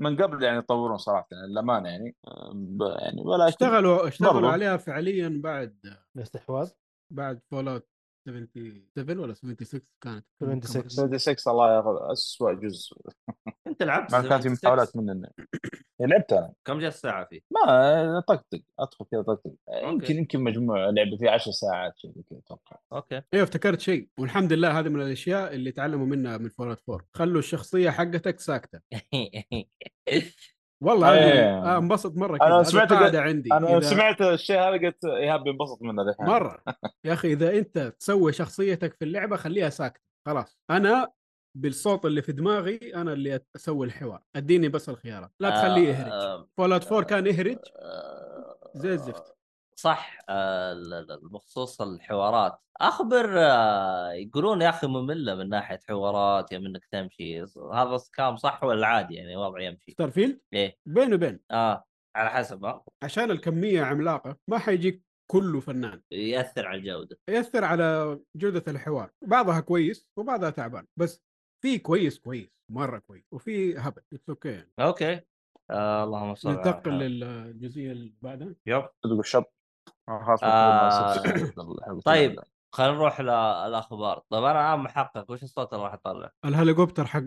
[0.00, 2.16] من قبل يعني يطورون صراحة يعني للأمانة يعني
[2.54, 4.50] ب- يعني ولكن اشتغلوا اشتغلوا.
[4.50, 6.70] عليها فعليا بعد الاستحواذ
[7.12, 7.88] بعد فول اوت
[8.26, 10.88] 77 ولا 76 كانت 76.
[10.88, 12.96] 76 الله ياخذ اسوء جزء.
[13.66, 15.44] أنت لعبت ما كانت في 76 محاولات مني إني-
[16.00, 18.60] يعني لعبت أنا كم جاء الساعة فيه؟ ما طقطق.
[18.78, 19.52] أدخل كذا طقطق.
[19.82, 22.78] يمكن يمكن مجموعه لعبة فيه 10 ساعات شيء كذا أتوقع.
[22.92, 23.22] أوكي.
[23.34, 24.08] أيوه افتكرت شيء.
[24.18, 28.80] والحمد لله هذه من الأشياء اللي تعلموا منها من اوت 4 خلوا الشخصية حقتك ساكتة.
[30.82, 31.08] والله.
[31.08, 35.44] آه انبسط مرة أنا كذا سمعت قاعدة عندي أنا إذا- سمعت الشيء هذا قلت ايهاب
[35.44, 36.26] بينبسط منه دحين.
[36.26, 36.62] مرة.
[37.06, 40.02] يا أخي إذا أنت تسوي شخصيتك في اللعبة خليها ساكتة.
[40.26, 40.58] خلاص.
[40.70, 41.08] أنا
[41.58, 44.22] بالصوت اللي في دماغي أنا اللي أسوي الحوار.
[44.36, 45.30] أديني بس الخيارات.
[45.40, 46.12] لا تخليه يهرج.
[46.12, 49.35] آه، فول اوت 4 كان يهرج؟ آه، زي الزفت.
[49.78, 52.58] صح آه، ال- ال- بخصوص الحوارات.
[52.80, 57.42] أخبر آه، يقولون يا أخي مملة من ناحية حوارات يا منك تمشي.
[57.72, 59.90] هذا كلام صح ولا عادي يعني؟ وضع يمشي.
[59.90, 60.76] ستار فيلد إيه.
[60.86, 61.84] بين وبين آه
[62.16, 66.02] على حسب ها عشان الكمية عملاقة ما حيجيك كله فنان.
[66.10, 67.18] يأثر على الجودة.
[67.28, 69.10] يأثر على جودة الحوار.
[69.24, 70.86] بعضها كويس وبعضها تعبان.
[70.98, 71.22] بس
[71.62, 74.02] في كويس كويس مرة كويس وفي هبل.
[74.12, 74.72] it's okay يعني.
[74.80, 75.20] okay.
[75.70, 76.92] آه اللهم صل على ننتقل.
[76.92, 78.54] للجزئيه اللي بعدها.
[78.66, 78.88] yep.
[79.02, 79.52] تقول شط
[80.08, 82.40] آه، آه، طيب
[82.74, 84.22] خلينا نروح للأخبار.
[84.30, 87.22] طيب أنا الان محقق وش الصوت اللي راح اطلع؟ الهليكوبتر حق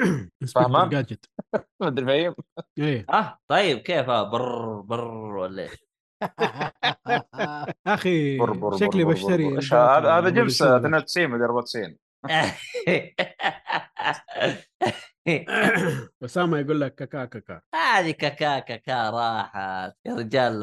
[0.54, 1.30] فهمان؟ جادجت
[1.80, 2.34] ما أدري فاهم
[2.78, 3.06] إيه.
[3.14, 5.84] آه طيب كيف؟ آه، بر بر ولا إيش؟
[7.86, 8.38] أخي
[8.78, 10.76] شكلي بشتري هذا؟ جبس أسبوع.
[10.76, 11.96] 92 مدري 94
[16.24, 17.60] اسامه يقول لك كاكا كاكا.
[17.74, 19.92] هذه كاكا كاكا راحت.
[20.06, 20.60] يا رجال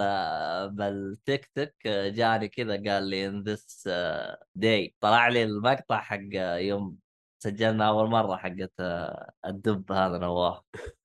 [0.75, 3.89] بالتيك توك جاني كذا قال لي ان ذس
[4.55, 6.97] داي طلع لي المقطع حق يوم
[7.43, 10.59] سجلنا أول مرة حقت آه، الدب هذا نواف.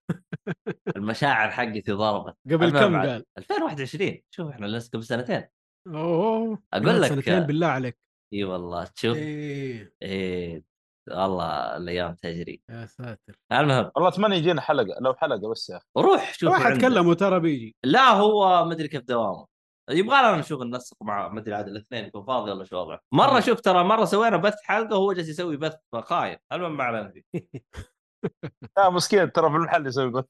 [0.96, 2.36] المشاعر حقتي ضربت.
[2.50, 3.00] قبل كم.
[3.00, 5.44] قال؟ 2021 شوف إحنا لسه قبل سنتين.
[5.86, 6.62] أوه.
[6.72, 7.98] قبل لك- سنتين بالله عليك.
[8.32, 8.84] إي والله.
[8.84, 9.92] تشوف إيه.
[10.02, 10.62] إيه
[11.10, 12.62] والله الأيام تجري.
[12.70, 13.38] يا ساتر.
[13.52, 15.86] المهم والله أتمنى يجينا حلقة لو حلقة بس يا أخي.
[15.98, 16.88] روح شوف واحد عنده.
[16.88, 17.76] كلمه ترى بيجي.
[17.84, 19.46] لا هو ما أدري كيف دوامه.
[19.90, 23.00] يبغى لنا نشوف ننسق مع ما أدري عاد الاثنين يكون فاضي ولا شو وضعه.
[23.12, 23.40] مرة مم.
[23.40, 26.38] شوف ترى مرة سوينا بث حلقة وهو جالس يسوي بث خايف.
[26.52, 27.22] المهم ما علينا فيه؟
[28.76, 30.24] لا مسكين ترى في المحل يسوي بث.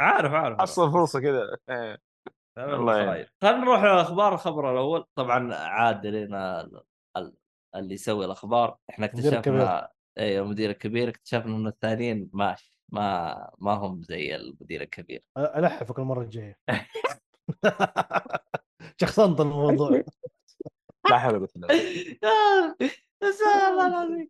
[0.00, 1.56] عارف عارف حصل فرصة كذا.
[3.42, 5.04] خلينا نروح للاخبار الخبر الأول.
[5.14, 6.82] طبعا عاد لنا ال-
[7.16, 7.36] ال-
[7.74, 8.76] اللي يسوي الأخبار.
[8.90, 9.62] إحنا المدير الكبير.
[9.62, 15.22] اكتشفنا أيوه المدير الكبير اكتشفنا ان الثانيين ماشي ما ما هم زي المدير الكبير.
[15.38, 16.58] الحفك المره الجايه
[19.00, 19.90] شخصنت الموضوع.
[21.10, 22.76] لا حول ولا قوة إلا بالله.
[23.22, 24.28] يا سلام الله العظيم.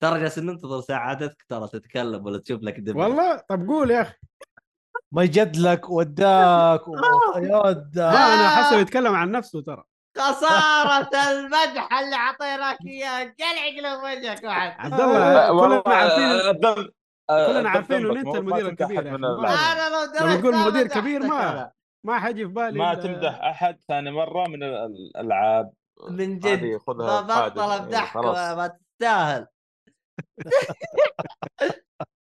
[0.00, 4.14] ترى جالس ننتظر سعادتك ترى تتكلم ولا تشوف لك دم والله طب قول يا أخي.
[5.12, 9.84] ما يجدلك وداك ويود ما أنا حسب يتكلم عن نفسه ترى.
[10.18, 13.18] خسارة المدح اللي اعطيناك إياه.
[13.22, 14.74] قلع قلب وجهك واحد.
[14.78, 16.90] عبد لا، الله والله كلنا عارفين آه، الذنب
[17.30, 19.88] آه، كلنا عارفين أنت مو- المدير الكبير ما- أنا
[20.34, 21.70] لو تقول مدير كبير ما-.
[22.04, 24.84] ما حيجي في بالي ما تمدح أحد ثاني مرة من ال-
[25.16, 25.72] الألعاب.
[26.10, 26.78] من جد.
[26.86, 27.20] خذها.
[27.20, 28.36] بطل إيه، امدحك خلاص.
[28.56, 29.46] ما تستاهل.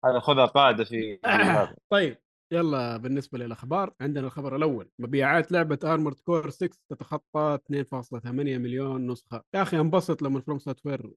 [0.05, 1.19] هذا خذها قاعدة في
[1.93, 2.19] طيب
[2.53, 4.91] يلا بالنسبة للأخبار عندنا الخبر الأول.
[4.99, 9.45] مبيعات لعبة آرمورد كور 6 تتخطى 2.8 مليون نسخة.
[9.55, 11.12] يا أخي انبسط لما فروم سوفت وير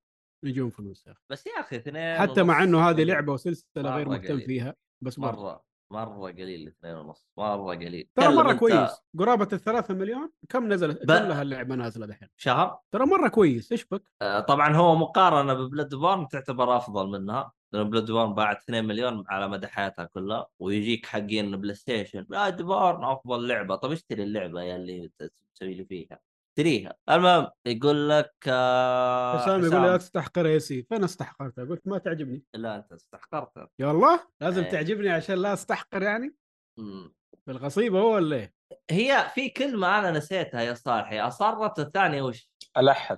[0.46, 1.22] يجون فلوس يا أخي.
[1.32, 3.04] بس يا أخي اثنين حتى مع إنه هذه.
[3.04, 4.40] لعبة وسلسلة مرة غير مهتم.
[4.40, 5.64] فيها بس برضه مرة.
[5.92, 8.10] مرة قليل اثنين ونص مرة قليل.
[8.16, 8.92] ترى مرة كويس.
[9.20, 13.72] قرابة الثلاثة مليون كم نزلت؟ ب- كم لها اللعبة نازلة دحين؟ شهر؟ ترى مرة كويس
[13.72, 18.62] إيش بك؟ آه، طبعا هو مقارنة ببلاد بورن تعتبر أفضل منها لأن بلاد بورن باعت
[18.64, 23.76] 2 مليون على مدى حياتها كلها ويجيك حقين بلاي ستيشن بلاد بورن أفضل لعبة.
[23.76, 25.12] طب اشتري اللعبة يا اللي
[25.54, 26.20] تسوي لي فيها.
[26.52, 30.84] اشتريها المهم يقول لك آه حسام يقول لا تستحقر يا سي.
[30.84, 32.44] فانا استحقرتها قلت ما تعجبني.
[32.54, 34.70] لا أنت استحقرت يا والله لازم إيه.
[34.70, 36.36] تعجبني عشان لا استحقر يعني؟
[36.80, 37.14] مم.
[37.48, 38.54] بالغصيبه هو ولا إيه؟
[38.92, 41.20] هي في كلمه أنا نسيتها يا صالحي.
[41.20, 43.18] أصرت الثانية وش؟ الحد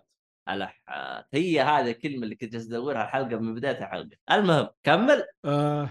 [0.49, 4.17] الحات هي هذه الكلمة اللي كنت جالس ادورها الحلقة من بداية الحلقة.
[4.31, 5.25] المهم كمل.
[5.45, 5.89] آه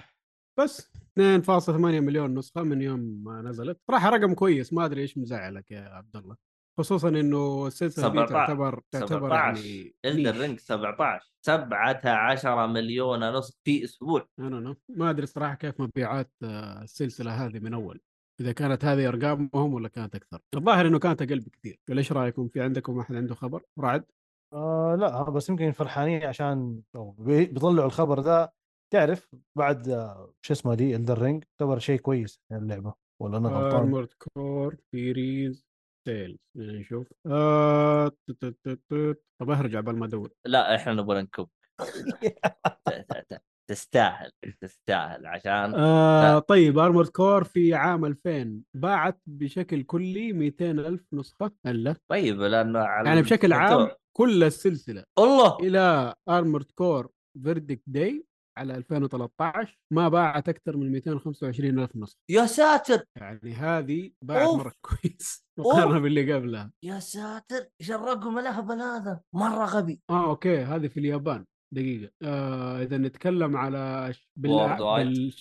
[0.58, 3.80] بس 2.8 مليون نسخة من يوم ما نزلت.
[3.90, 6.51] صراحة رقم كويس ما أدري إيش مزعلك يا عبد الله.
[6.78, 10.40] خصوصا إنه السلسلة دي 17 تعتبر تعتبر 17 يعني إلدن.
[10.40, 14.28] رينج 17 17 مليون نسخ في أسبوع.
[14.38, 14.76] أنا.
[14.88, 18.00] ما أدري صراحة كيف مبيعات آه، السلسلة هذه من أول.
[18.40, 20.40] إذا كانت هذه أرقامهم ولا كانت أكثر.
[20.54, 21.80] الظاهر إنه كانت أقل بكثير.
[21.90, 24.04] ولا إيش رأيكم؟ في عندكم أحد عنده خبر؟ رعد؟
[24.52, 26.80] آه لا بس يمكن فرحانين عشان
[27.18, 28.52] بيطلعوا الخبر ده
[28.92, 32.94] تعرف بعد آه، شو اسمه دي إلدن رينج يعتبر شيء كويس يعني اللعبة.
[33.22, 33.80] ولا أنا غلطان.
[33.80, 35.71] ارمورد كور series
[36.08, 38.08] sales نشوف آه...
[38.08, 40.30] ت- ت- طب ارجع قبل ما ادور.
[40.46, 41.48] لا إحنا نبغى نكب.
[43.70, 44.30] تستاهل
[44.60, 45.26] تستاهل.
[45.26, 51.96] عشان آه طيب ارمورد كور في عام 2000 باعت بشكل كلي 200 ألف نسخة الا
[52.10, 53.88] طيب لأنه على يعني بشكل عام.
[54.16, 55.04] كل السلسلة.
[55.18, 55.56] الله!
[55.60, 57.10] إلى ارمورد كور
[57.42, 58.24] فيردكت داي
[58.58, 62.18] على 2013 ما باعت أكثر من 225 ألف نسخة.
[62.30, 63.04] يا ساتر!
[63.16, 64.58] يعني هذه باعت أوف.
[64.60, 65.44] مرة كويس.
[65.58, 66.72] مقارنة باللي قبلها.
[66.84, 67.66] يا ساتر!
[67.80, 70.00] إيش الرقم الاهبل هذا مرة غبي.
[70.10, 70.58] آه okay.
[70.58, 71.44] هذه في اليابان.
[71.74, 72.12] دقيقة.
[72.22, 74.82] آه إذا نتكلم على ش- Worldwide.
[74.82, 75.34] بال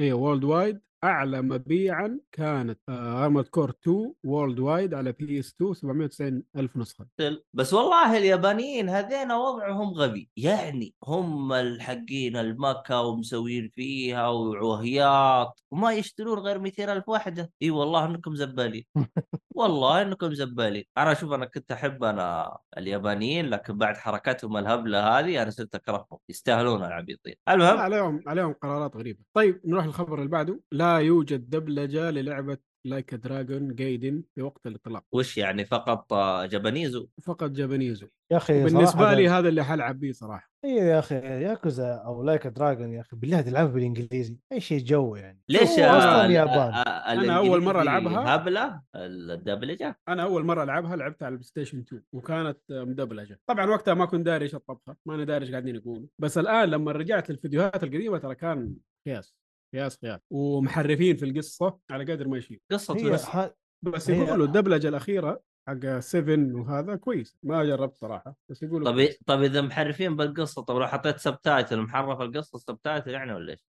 [0.00, 6.76] إيه worldwide أعلى مبيعا كانت ارمد كور 2 worldwide على بي اس 2 790 ألف
[6.76, 7.06] نسخة.
[7.54, 10.30] بس والله اليابانيين هذين وضعهم غبي.
[10.36, 17.52] يعني هم الحقين الميكا ومسوين فيها وعوهيات وما يشترون غير 200 ألف واحدة.
[17.62, 18.84] إي والله إنكم زبالين.
[19.56, 20.84] والله إنكم زبالين.
[20.98, 26.18] أنا أشوف أنا كنت أحب أنا اليابانيين لكن بعد حركاتهم الهبلة هذه أنا صرت أكرههم.
[26.28, 29.18] يستاهلون العبيطين المهم عليهم عليهم قرارات غريبة.
[29.34, 30.60] طيب نروح للخبر اللي بعده.
[30.72, 35.04] لا يوجد دبلجة للعبة لايك دراجون جايدن في وقت الإطلاق.
[35.12, 36.14] وش يعني فقط
[36.50, 38.06] Japanese او؟ فقط Japanese او.
[38.32, 40.50] يا أخي بالنسبة لي هذا اللي حلعب بيه صراحة.
[40.64, 44.38] أيوه يا أخي ياكوزا أو Like a Dragon يا أخي بالله تلعبها بالإنجليزي.
[44.52, 45.40] أي شيء جو يعني.
[45.48, 48.34] ليش أصلا آه، اليابان آه، آه، أنا أول مرة الإنجليزي ألعبها.
[48.34, 53.40] هبلة؟ الدبلجة؟ أنا أول مرة ألعبها لعبتها على البلاي ستيشن 2 وكانت مدبلجة.
[53.46, 56.06] طبعا وقتها ما كنت داري إيش الطبخة ما أنا داري إيش قاعدين يقولوا.
[56.18, 58.74] بس الآن لما رجعت للفيديوهات القديمة ترى كان
[59.06, 59.34] قياس.
[59.74, 63.50] قياس قياس ومحرفين في القصة على قدر ما يشيل قصة هي بس ح...
[63.82, 67.38] بس يقولوا الدبلجة الأخيرة حق 7 وهذا كويس.
[67.42, 69.18] ما جربت صراحة بس يقولوا طب كويس.
[69.26, 73.64] طب إذا محرفين بالقصة طب لو حطيت subtitle محرف القصة subtitle يعني ولا إيش؟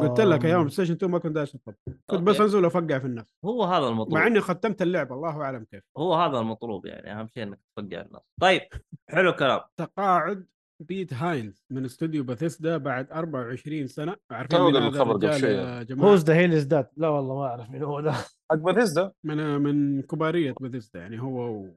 [0.00, 1.76] قلت لك أيام بلاي ستيشن 2 ما كنت داري إيش الطبخ
[2.06, 2.40] كنت بس.
[2.40, 4.14] أنزل وأفقع في الناس هو هذا المطلوب.
[4.14, 5.82] مع إني ختمت اللعبة الله أعلم كيف.
[5.96, 8.60] هو هذا المطلوب يعني أهم شيء إنك تفقع الناس طيب
[9.08, 9.60] حلو الكلام.
[9.76, 10.46] تقاعد.
[10.80, 14.16] بيت هاينز من استوديو باثيسدا بعد 24 سنة.
[14.30, 15.50] عارفين تو الخبر قبل الرجال شوي.
[15.50, 18.12] يا جماعة؟ هوز ذا هيل ذات لا والله ما أعرف مين هو ده.
[18.12, 21.68] حق بثيسدا من من كبارية باثيسدا يعني هو و.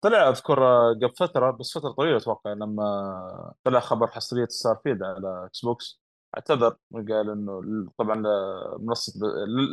[0.00, 5.64] طلع أذكر قبل فترة بس فترة طويلة أتوقع لما طلع خبر حصرية ستارفيلد على إكس
[5.64, 6.00] بوكس
[6.36, 8.22] اعتذر قال إنه طبعا
[8.78, 9.12] منصة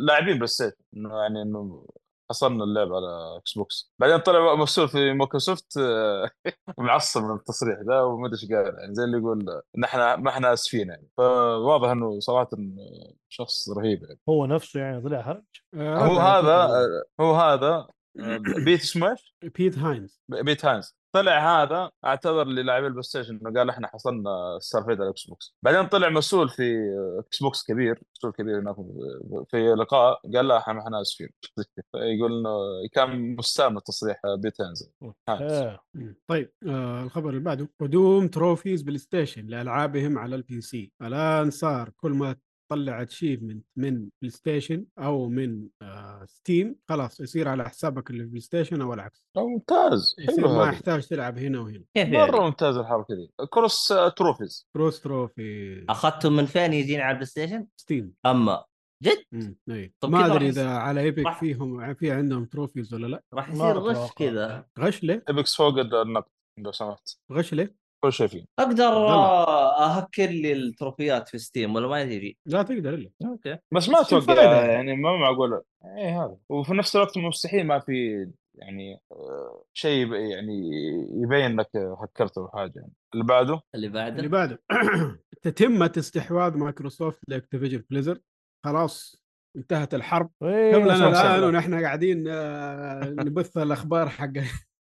[0.05, 1.85] لاعبين بلاي ستيشن إنه يعني إنه
[2.29, 6.29] حصلنا اللعبه على إكس بوكس بعدين طلع مسؤول في مايكروسوفت آه،
[6.77, 10.29] معصب من التصريح ده وما أدري إيش قال يعني زي اللي يقول آه، إحنا ما
[10.29, 11.07] إحنا آسفين يعني.
[11.17, 14.19] فواضح إنه صراحة آه، شخص رهيب يعني.
[14.29, 15.43] هو نفسه يعني طلع هرج
[15.75, 16.53] آه، هو على هذا.
[16.53, 17.87] آه، هو هذا
[18.19, 20.21] آه، بيت اسمه إيش؟ بيت هاينز.
[20.29, 20.96] بيت هاينز.
[21.11, 25.55] طلع هذا اعتذر للاعبين البلاي ستيشن إنه قال إحنا حصلنا ستارفيلد على إكس بوكس.
[25.63, 26.73] بعدين طلع مسؤول في
[27.19, 28.75] إكس بوكس كبير مسؤول كبير هناك
[29.51, 31.29] في لقاء قال لا إحنا ما إحنا اسفين
[31.95, 32.49] يقول إنه
[32.93, 34.53] كان مستاء تصريح بيت
[35.29, 35.79] إيه.
[35.93, 36.15] مم.
[36.27, 40.91] طيب آه الخبر اللي بعده قدوم trophies بلاي ستيشن لألعابهم على ال PC.
[41.01, 42.35] الآن صار كل ما
[42.69, 48.29] تطلع achievement من بلاي ستيشن أو من آه ستيم خلاص يصير على حسابك اللي في
[48.29, 52.77] بلاي ستيشن أو العكس ممتاز حلو ما يحتاج تلعب هنا وهنا كيف مرة يعني؟ ممتاز
[52.77, 58.63] الحركة دي cross trophies كروس تروفي اخذتم من فين يجيني على البلاي ستيشن؟ ستيم اما
[59.03, 59.57] جد مم.
[59.69, 63.49] إي طب ما أدري إذا على ايبك راح- فيهم في عندهم تروفيز ولا لا راح
[63.49, 64.11] يصير غش.
[64.11, 66.29] كذا غش ليه؟ ابكس فوق النقد
[66.59, 68.45] لو سمحت غش ليه؟ كل شيء فيه.
[68.59, 69.07] أقدر
[69.77, 73.09] اهكر لي التروفيات في ستيم ولا ما يجي؟ لا تقدر إلا.
[73.25, 73.57] أوكي.
[73.73, 76.37] بس ما أتوقع يعني؟ ما معقول اي هذا.
[76.49, 80.71] وفي نفس الوقت مستحيل ما في يعني آه، شيء يعني
[81.11, 82.73] يبين انك هكرت أو حاجة.
[82.75, 84.61] يعني اللي بعده؟ اللي بعده؟ اللي بعده.
[85.43, 88.21] تتمة استحواذ مايكروسوفت ل Activision Blizzard
[88.65, 89.23] خلاص
[89.57, 90.29] انتهت الحرب.
[90.43, 91.43] إيه، سلام الآن.
[91.43, 94.33] ونحن قاعدين آه، نبث الأخبار حق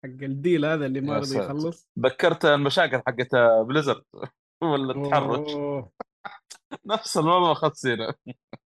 [0.05, 1.37] حق الديل هذا اللي ما رضي.
[1.37, 1.89] يخلص.
[1.99, 3.35] ذكرت المشاكل حقت
[3.67, 4.03] بليزرد
[4.63, 5.51] ولا التحرش.
[6.85, 8.13] نفس الموضوع اخذت سيره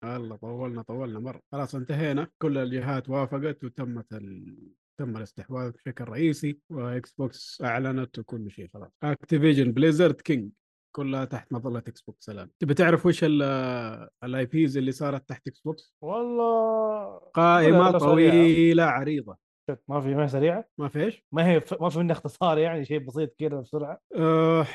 [0.05, 1.40] الله طولنا طولنا مرة.
[1.52, 2.28] خلاص انتهينا.
[2.42, 4.56] كل الجهات وافقت وتمت ال...
[5.00, 8.68] تم الاستحواذ بشكل رئيسي وإكس بوكس أعلنت وكل شيء.
[8.74, 8.90] خلاص.
[9.02, 10.51] Activision Blizzard King
[10.96, 12.50] كلها تحت مظلة إكس بوكس الآن.
[12.59, 17.98] تبي تعرف وش ال IPs اللي صارت تحت إكس بوكس؟ والله قائمة.
[17.98, 19.48] طويلة عريضة.
[19.89, 22.99] ما في ما سريعة ما في إيش؟ ما هي ما في منها اختصار يعني شيء
[22.99, 24.66] بسيط كذا بسرعة آه...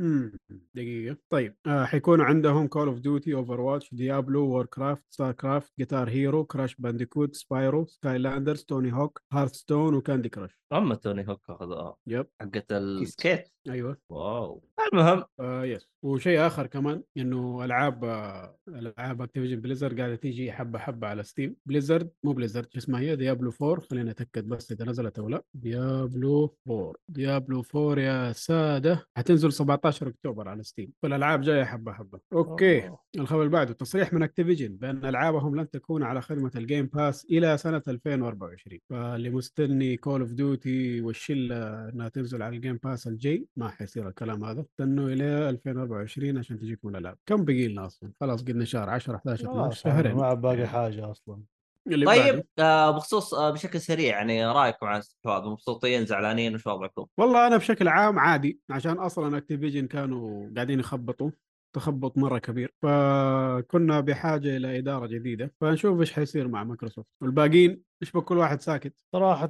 [0.00, 0.32] مم،
[0.74, 1.16] دقيقة.
[1.32, 7.34] طيب آه حيكون عندهم Call of Duty Overwatch Diablo Warcraft StarCraft Guitar Hero Crash Bandicoot
[7.34, 12.85] Spyro Skylanders Tony Hawk Hearthstone و Candy Crush اما Tony Hawk اخذها يب حقت ال
[12.85, 13.96] skate أيوه.
[14.10, 14.62] واو.
[14.92, 15.24] المهم.
[15.40, 21.06] آه yes وشيء آخر كمان إنه ألعاب آه ألعاب Activision Blizzard قاعدة تيجي حبة حبة
[21.08, 25.18] على ستيم بليزرد مو بليزرد شو اسمها هي؟ ديابلو 4 خلينا نتاكد بس إذا نزلت
[25.18, 25.42] أو لا.
[25.54, 29.06] ديابلو 4 ديابلو 4 يا سادة.
[29.16, 32.20] حتنزل 17 أكتوبر على ستيم فالالعاب جاية حبة حبة.
[32.32, 32.88] أوكي.
[32.88, 32.98] أوه.
[33.18, 37.24] الخبر اللي بعده تصريح من Activision بأن ألعابهم لن تكون على خدمة ال Game Pass
[37.24, 43.06] إلى سنة 2024 فاللي مستني Call of Duty والشلة إنها تنزل على ال Game Pass
[43.06, 43.46] الجاي.
[43.56, 44.60] ما حيصير الكلام هذا.
[44.60, 47.16] استنوا إلى 2024 عشان تجيكم الألعاب.
[47.26, 50.16] كم بقي لنا أصلا؟ خلاص قلنا شهر 10 11 12 خلاص يعني شهرين.
[50.16, 51.42] ما باقي حاجة أصلا.
[51.86, 52.44] اللي طيب.
[52.58, 57.56] آه بخصوص آه بشكل سريع يعني رايكم عن الاستحواذ مبسوطين زعلانين وش وضعكم؟ والله أنا
[57.56, 61.30] بشكل عام عادي عشان أصلا Activision كانوا قاعدين يخبطوا
[61.76, 68.20] تخبط مرة كبير فكنا بحاجة إلى إدارة جديدة فنشوف إيش حيصير مع مايكروسوفت والباقيين يشبه
[68.20, 69.48] كل واحد ساكت صراحة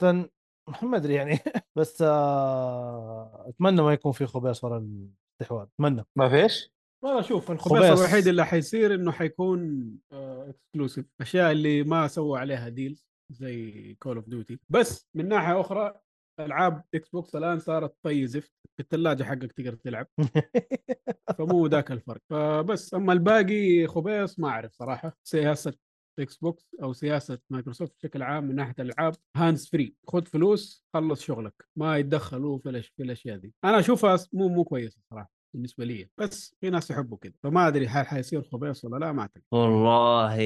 [0.82, 1.38] ما أدري يعني
[1.76, 6.72] بس آه، أتمنى ما يكون في خباث ورا الاستحواذ أتمنى ما فيش؟
[7.04, 7.98] والله شوف خباث.
[7.98, 14.28] الوحيد اللي حيصير إنه حيكون exclusive أشياء اللي ما سووا عليها deals زي Call of
[14.28, 16.00] Duty بس من ناحية أخرى
[16.40, 18.52] ألعاب إكس بوكس الآن صارت طي زفت.
[18.76, 20.06] في الثلاجه حقك تقدر تلعب.
[21.38, 22.20] فمو ذاك الفرق.
[22.30, 25.16] فبس أما الباقي خبيص ما أعرف صراحة.
[25.22, 25.74] سياسة
[26.18, 31.22] إكس بوكس أو سياسة مايكروسوفت بشكل عام من ناحية الألعاب hands free خذ فلوس خلص
[31.22, 31.54] شغلك.
[31.76, 33.54] ما يتدخلوا في الأش- في الأشياء دي.
[33.64, 35.30] أنا أشوفها مو مو كويسة صراحة.
[35.54, 39.22] بالنسبة لي بس في ناس يحبوا كذا فما أدري هل حيصير خبيص ولا لا ما
[39.22, 39.42] أعتقد.
[39.52, 40.36] والله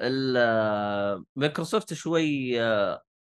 [0.00, 2.58] ال- مايكروسوفت شوي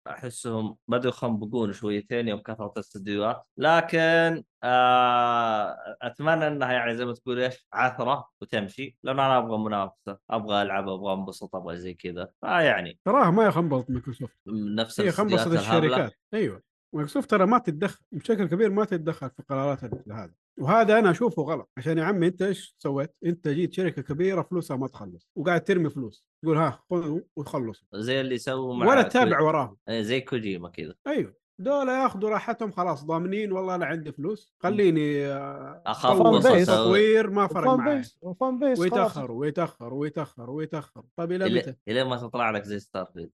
[0.07, 7.39] أحسهم بدوا يخنبقون شويتين يوم كثرت الاستديوهات لكن آه أتمنى إنها يعني زي ما تقول
[7.39, 12.29] إيش عثرة وتمشي لأن أنا أبغى منافسة أبغى ألعب أبغى أنبسط أبغى زي كذا.
[12.41, 14.37] فيعني تراها ما يخنبص مايكروسوفت.
[14.47, 15.47] نفس هي خنبصت.
[15.47, 16.13] الشركات.
[16.33, 16.61] أيوه.
[16.93, 21.69] مايكروسوفت ترى ما تتدخل بشكل كبير ما تتدخل في قرارات هذا وهذا أنا أشوفه غلط.
[21.77, 25.89] عشان يا عمي أنت إيش سويت؟ أنت جيت شركة كبيرة فلوسها ما تخلص وقاعد ترمي
[25.89, 26.25] فلوس.
[26.43, 29.77] تقول ها خذوا وخلصوا زي اللي يسووا مع ولا تتابع وراهم.
[29.89, 30.93] إيه، زي كوجيما كذا.
[31.07, 31.40] أيوه.
[31.63, 36.65] دول ياخذوا راحتهم خلاص ضامنين والله أنا عندي فلوس خليني آه، أسوي.
[36.65, 38.79] تطوير ما فرق معي و fan بيس خلاص.
[38.79, 43.31] ويتاخروا ويتاخروا ويتاخروا ويتاخروا طيب إلى إلى متى؟ إلى ما تطلع لك زي Starfield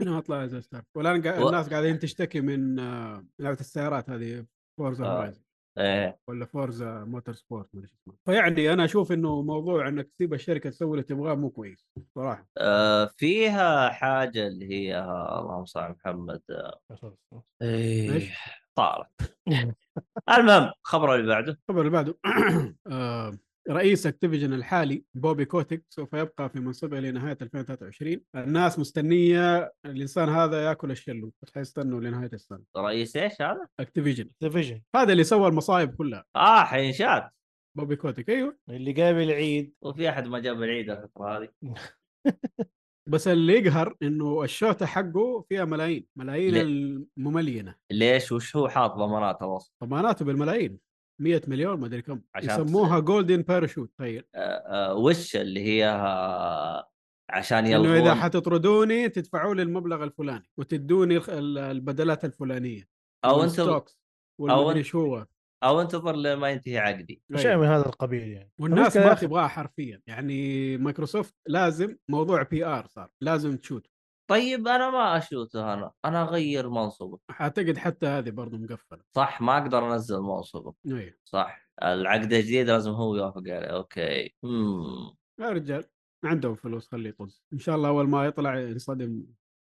[0.00, 4.44] هنا اطلع زي Star والآن الناس قاعدين تشتكي من آه، لعبة السيارات هذه
[4.78, 5.32] Forza آه.
[5.78, 10.90] إيه ولا Forza Motorsport ما اسمها فيعني أنا أشوف إنه موضوع إنك تسيب الشركة تسوي
[10.90, 12.48] اللي تبغاه مو كويس صراحة.
[12.58, 14.98] آه فيها حاجة اللي هي
[15.38, 16.42] اللهم صل على محمد
[17.62, 18.12] إيه.
[18.12, 18.32] إيش؟
[18.74, 19.38] طارت.
[20.38, 21.52] المهم الخبر اللي بعده.
[21.52, 22.18] الخبر اللي بعده.
[22.92, 23.38] آه،
[23.70, 30.64] رئيس Activision الحالي بوبي كوتيك سوف يبقى في منصبه لنهاية 2023 الناس مستنية الإنسان هذا
[30.64, 32.62] يأكل الشلوت حيستنوا لنهاية السنة.
[32.76, 34.30] رئيس إيش هذا؟ Activision.
[34.40, 36.24] ديفيجن هذا اللي سوى المصايب كلها.
[36.36, 37.30] آه حينشات
[37.76, 38.58] بوبي كوتيك أيوه.
[38.70, 39.74] اللي جاب العيد.
[39.82, 41.48] وفي أحد ما جاب العيد الفترة هذه.
[43.10, 46.06] بس اللي يقهر إنه الشوتة حقه فيها ملايين.
[46.16, 47.74] ملايين ليه؟ المملينة.
[47.90, 50.87] ليش؟ وش هو حاط ضمانات أصلا؟ ضماناته بالملايين.
[51.18, 54.24] 100 مليون ما أدري كم عشان يسموها golden parachute تخيل.
[54.34, 55.84] آه آه وش اللي هي
[57.30, 61.20] عشان انه يلغون؟ اذا حتطردوني تدفعوا لي المبلغ الفلاني وتدوني
[61.70, 62.88] البدلات الفلانية
[63.24, 65.00] أو انت أنت- شو.
[65.00, 65.26] هو
[65.62, 67.22] أو انتظر لما ينتهي عقدي.
[67.34, 67.62] اشياء أيوة.
[67.62, 68.50] من هذا القبيل يعني.
[68.60, 70.02] والناس المشكلة يا ما تبغاها حرفيا.
[70.06, 73.86] يعني مايكروسوفت لازم موضوع PR صار لازم تشوت.
[74.30, 79.00] طيب أنا ما اشوته أنا أنا أغير منصبه اعتقد حتى هذه برضه مقفلة.
[79.16, 84.34] صح ما أقدر أنزل منصبه أيوه صح العقد الجديد لازم هو يوافق عليه أوكي.
[84.44, 85.84] امم يا رجال
[86.24, 87.42] عندهم فلوس خليه يطز.
[87.52, 89.26] إن شاء الله أول ما يطلع ينصدم.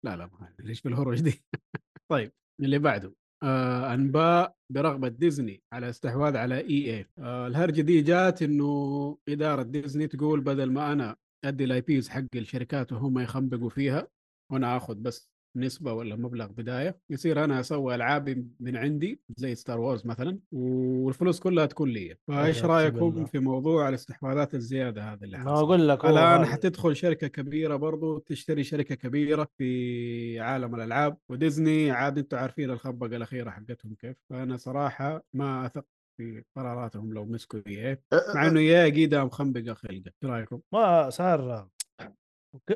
[0.04, 1.44] لا لا ما ليش بالهروج دي؟
[2.12, 3.14] طيب اللي بعده.
[3.42, 10.06] آه أنباء برغبة ديزني على استحواذ على EA آه الهرجة دي جات إنه إدارة ديزني
[10.06, 14.08] تقول بدل ما أنا أدي ال IPs حق الشركات وهم يخنبقوا فيها
[14.52, 19.80] وأنا آخذ بس نسبة ولا مبلغ بداية يصير أنا أسوي ألعابي من عندي زي Star
[19.80, 23.24] Wars مثلا والفلوس كلها تكون لي فإيش رأيكم.
[23.24, 26.47] في موضوع الاستحواذات الزيادة هذا اللي ما حاصل أقول لك الآن.
[26.47, 33.16] حتدخل شركة كبيرة برضو تشتري شركة كبيرة في عالم الألعاب وديزني عاد أنتم عارفين الخنبقة
[33.16, 35.85] الاخيره حقتهم كيف فأنا صراحة ما أثق
[36.16, 38.02] في قراراتهم لو مسكوا إيه
[38.35, 41.68] مع إنه يا قيدها مخنبقه خلقة إيش رأيكم؟ ما صار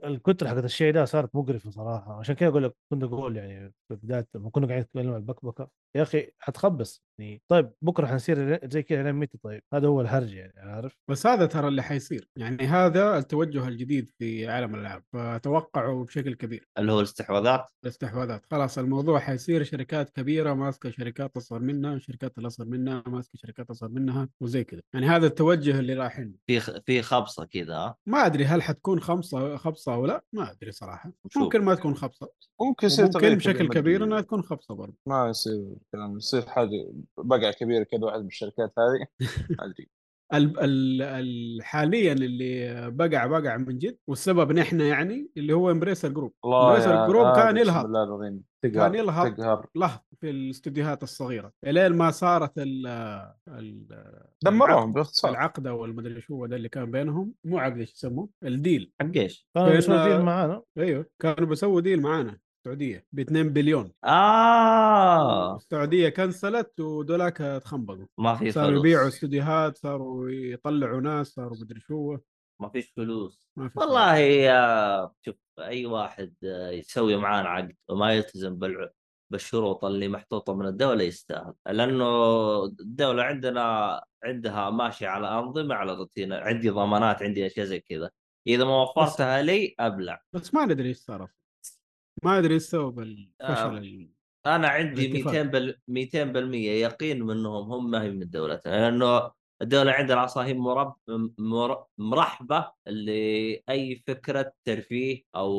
[0.05, 2.19] الكتر حقت الشيء ده صارت مقرفة صراحة.
[2.19, 5.71] عشان كذا أقول لك كنت أقول يعني في بداية لما كنا قاعدين نتكلم عن البكبكة.
[5.97, 7.05] يا أخي حتخبص.
[7.21, 11.27] يعني طيب بكرة حنصير زي كذا لين متى طيب؟ هذا هو الهرج يعني عارف؟ بس
[11.27, 12.29] هذا ترى اللي حيصير.
[12.37, 16.69] يعني هذا التوجه الجديد في عالم الألعاب فتوقعوا بشكل كبير.
[16.79, 18.47] اللي هو الاستحواذات؟ الاستحواذات.
[18.51, 23.89] خلاص الموضوع حيصير شركات كبيرة ماسكة شركات أصغر منها شركات الأصغر منها ماسكة شركات أصغر
[23.89, 24.81] منها وزي كذا.
[24.95, 29.01] يعني هذا التوجه اللي رايحين في خ- في خبصة كذا ها؟ ما أدري هل حتكون
[29.01, 31.13] خمسه خبصة أو لا ما أدري صراحة.
[31.37, 32.31] ممكن ما تكون خبصة.
[32.61, 34.05] ممكن يصير ممكن بشكل كبير.
[34.05, 34.97] إنها تكون خبصة برضه.
[35.07, 35.75] ما يصير.
[35.93, 39.07] كلام يصير حاجة بقعه كبيره كذا واحد من الشركات هذه.
[39.59, 39.89] ما أدري.
[40.35, 46.09] ال ال ال حاليا اللي بقع بقع من جد والسبب نحن يعني اللي هو Embracer
[46.09, 47.87] Group Embracer Group كان يلهط
[48.63, 49.71] كان يلهط.
[49.77, 51.53] لهط في الاستديوهات الصغيرة.
[51.67, 52.87] إلين ما صارت ال
[53.49, 53.87] ال
[54.45, 55.31] دمروهم باختصار.
[55.31, 59.11] العقد أو المدري شو هو ده اللي كان بينهم مو عقد إيش يسموه؟ الديل حق
[59.17, 60.63] إيش؟ كانوا بيسوي ديل معانا.
[60.79, 62.39] أيوه كانوا بيسووا ديل معانا.
[62.61, 63.93] السعودية ب 2 بليون.
[64.05, 65.57] آه.
[65.57, 68.07] السعودية كنسلت ودولاك تخنبقوا.
[68.19, 68.81] ما في صاروا فلوس.
[68.81, 72.17] يبيعوا استديوهات صاروا يطلعوا ناس صاروا مدري شو.
[72.61, 73.49] ما فيش فلوس.
[73.57, 78.91] ما في والله يا شوف أي واحد آه، يسوي معانا عقد وما يلتزم بالع...
[79.31, 81.55] بالشروط اللي محطوطة من الدولة يستاهل.
[81.67, 82.05] لأنه
[82.65, 88.11] الدولة عندنا عندها ماشية على أنظمة على روتين عندي ضمانات عندي أشياء زي كذا.
[88.47, 90.23] إذا ما وفرتها لي أبلع.
[90.33, 91.40] بس ما ندري إيش صار.
[92.25, 94.09] ما أدري إيش سبب الفشل
[94.47, 94.57] آه.
[94.57, 95.33] أنا عندي الاتفاق.
[95.35, 99.31] 200 بال 200% يقين منهم هم ما هي من دولتنا لأنه
[99.63, 100.95] الدولة عندنا أصلا هي مرب...
[101.39, 101.85] مر...
[101.99, 105.53] مرحبة لأي فكرة ترفيه أو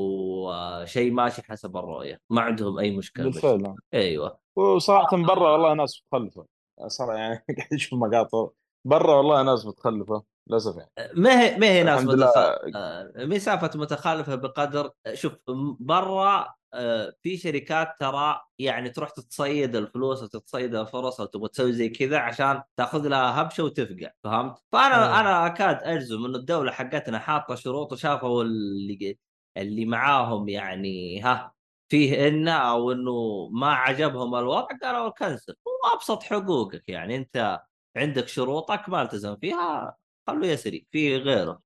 [0.51, 3.33] آه، شيء ماشي حسب الرؤية ما عندهم أي مشكلة بس.
[3.33, 6.45] بالفعل أيوه وصراحة برا والله ناس متخلفة
[6.87, 8.49] صراحة يعني قاعد أشوف مقاطع
[8.85, 12.25] برا والله ناس متخلفة للأسف يعني ما هي ما هي ناس الحمد لله.
[12.25, 12.37] متخ...
[12.75, 15.33] آه، ما سالفه متخلفه بقدر شوف
[15.79, 22.17] برا آه، في شركات ترى يعني تروح تتصيد الفلوس وتتصيد الفرص وتبغى تسوي زي كذا
[22.17, 25.19] عشان تاخذ لها هبشة وتفقع فهمت؟ فانا أيوة.
[25.19, 29.17] أنا أكاد أجزم انه الدولة حقتنا حاطة شروط وشافوا اللي
[29.57, 31.53] اللي معاهم يعني ها
[31.91, 37.61] فيه انه أو إنه ما عجبهم الوضع قالوا كنسل وابسط حقوقك يعني أنت
[37.97, 39.97] عندك شروطك ما التزم فيها
[40.27, 41.59] خلوه يسري في غيره.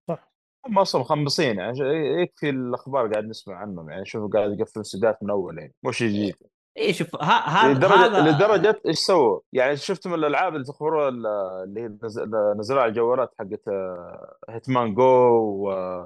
[0.67, 1.79] هم أصلا مخمصين يعني
[2.21, 6.35] يكفي الأخبار قاعد نسمع عنهم يعني شوفوا قاعد يقفلون سدات من أول يعني مش جديد.
[6.77, 11.09] اي شوف ها هذا لدرجة هذا لدرجة إيش سووا؟ يعني شفت من الألعاب اللي تخبروا
[11.09, 12.19] اللي هي نز-
[12.59, 15.03] نزلوها على الجوالات حقت آه، هيتمان جو
[15.67, 16.05] و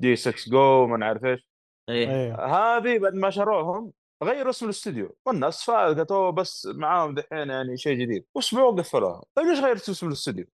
[0.00, 1.48] دي 6 جو ما نعرف إيش.
[1.88, 2.10] إيه.
[2.10, 3.92] أيوه هذه بعد ما شروهم
[4.24, 8.24] غيروا اسم الاستوديو والناس فاقت "أوه بس معاهم دحين يعني شيء جديد.
[8.34, 10.44] واسبوع قفلوها طيب ليش غيرتوا اسم الاستوديو؟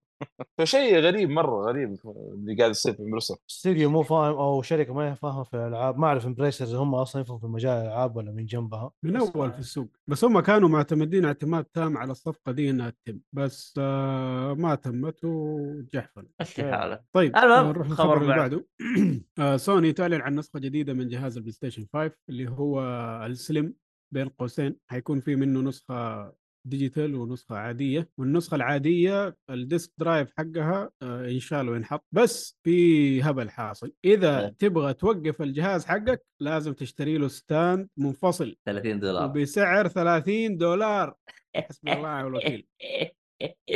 [0.59, 5.11] فشيء غريب مرة غريب اللي قاعد يصير في مصر استديو مو فاهم أو شركة ما
[5.13, 5.99] هي فاهمة في الألعاب.
[5.99, 8.91] ما أعرف امبريسرز هم أصلا يفهموا في مجال الألعاب ولا من جنبها.
[9.03, 9.89] من اول في السوق.
[10.07, 13.19] بس هم كانوا معتمدين اعتماد تام على الصفقة دي إنها تتم.
[13.33, 16.27] بس آه ما تمت وجحفل.
[16.41, 18.51] مشي حالك طيب آه، نروح خبر للخبر اللي بعد.
[18.51, 18.67] بعده.
[19.39, 22.81] آه سوني تعلن عن نسخة جديدة من جهاز ال PlayStation 5 اللي هو
[23.27, 23.75] ال Slim
[24.15, 24.77] بين قوسين.
[24.87, 26.33] حيكون في منه نسخة
[26.69, 32.05] digital ونسخة عادية والنسخة العادية ال disk drive حقها آه ينشال وينحط.
[32.13, 33.93] بس في هبل حاصل.
[34.05, 34.49] إذا إيه.
[34.59, 38.57] تبغى توقف الجهاز حقك لازم تشتري له stand منفصل.
[38.67, 39.25] 30 دولار.
[39.31, 41.15] وبسعر 30 دولار.
[41.57, 42.67] حسبي الله ونعم الوكيل.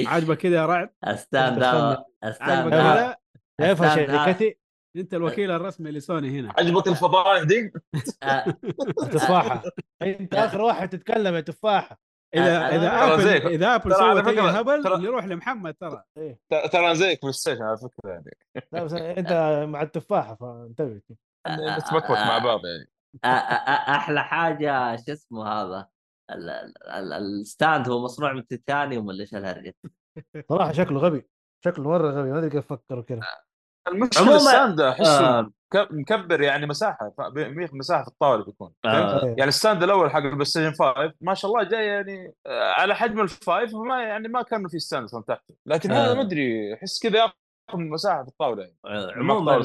[0.06, 1.62] عاجبك كده يا رعد؟ stand
[2.22, 3.16] stand هذا-
[3.60, 4.58] شركتي
[4.96, 6.54] أنت الوكيل الرسمي لسوني هنا.
[6.58, 7.72] عجبك الفضائح دي؟
[8.22, 8.44] آه،
[9.12, 9.62] تفاحة.
[10.02, 12.00] أنت آخر واحد تتكلم يا تفاحة.
[12.34, 13.46] اذا إذا ترى ابل.
[13.48, 16.02] إذا ابل سوت اي هبل ترى- نروح لمحمد ترى.
[16.16, 16.40] إيه.
[16.50, 18.36] ترى أنا زيك PlayStation على فكرة يعني.
[18.72, 19.32] لا بس أنت
[19.68, 21.00] مع التفاحة فانتبه.
[21.48, 22.90] نتبكبك مع بعض يعني.
[23.24, 25.88] أحلى حاجة شو اسمه هذا؟
[26.30, 29.74] ال- ال- ال- ال stand هو مصنوع من تيتانيوم ولا إيش الهرجة؟
[30.48, 31.28] صراحة شكله غبي.
[31.64, 33.20] شكله مرة غبي ما أدري كيف فكروا كذا.
[33.88, 37.12] المشكلة عموما ال stand أحسه آه، مكبر يعني مساحة
[37.72, 39.24] مساحة في الطاولة بيكون آه،.
[39.24, 42.94] يعني ال stand الأول حق ال PlayStation 5 ما شاء الله جاي يعني آه، على
[42.94, 46.14] حجم ال five ما يعني ما كان في stand أصلا تحته لكن هذا آه.
[46.14, 49.12] ما أدري أحس كذا ياخذ مساحة في الطاولة يعني.
[49.12, 49.58] عموما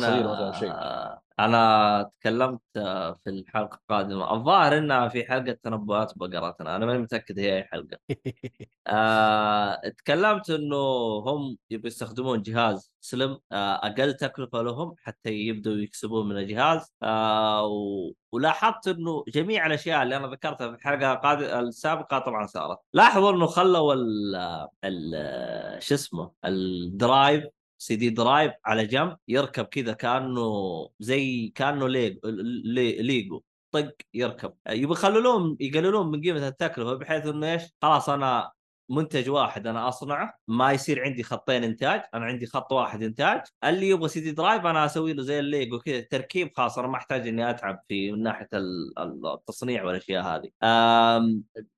[1.40, 4.34] أنا تكلمت آه، في الحلقة القادمة.
[4.34, 6.76] الظاهر إنها في حلقة تنبؤات بقراتنا.
[6.76, 7.98] أنا ماني متأكد هي أي حلقة.
[8.88, 10.76] آه، تكلمت إنه
[11.26, 16.94] هم يبي يستخدمون جهاز slim آه، أقل تكلفة لهم حتى يبدأوا يكسبون من الجهاز.
[17.04, 22.78] آه، و- ولاحظت إنه جميع الأشياء اللي أنا ذكرتها في الحلقة القاد- السابقة طبعا صارت.
[22.94, 24.36] لاحظوا إنه خلوا ال
[24.84, 27.44] ال شو اسمه ال
[27.84, 30.44] drive CD drive على جنب يركب كذا كأنه
[31.00, 32.20] زي كأنه ليجو
[32.64, 33.42] لي- ليجو
[33.72, 34.54] طق يركب.
[34.70, 38.52] يبي يخللون يقللون من قيمة التكلفة بحيث إنه إيش؟ خلاص أنا
[38.90, 43.90] منتج واحد أنا أصنعه ما يصير عندي خطين إنتاج أنا عندي خط واحد إنتاج اللي
[43.90, 47.50] يبغى CD drive أنا أسوي له زي الليجو كذا تركيب خلاص أنا ما أحتاج إني
[47.50, 50.50] أتعب في من ناحية ال- ال- التصنيع والأشياء هذه.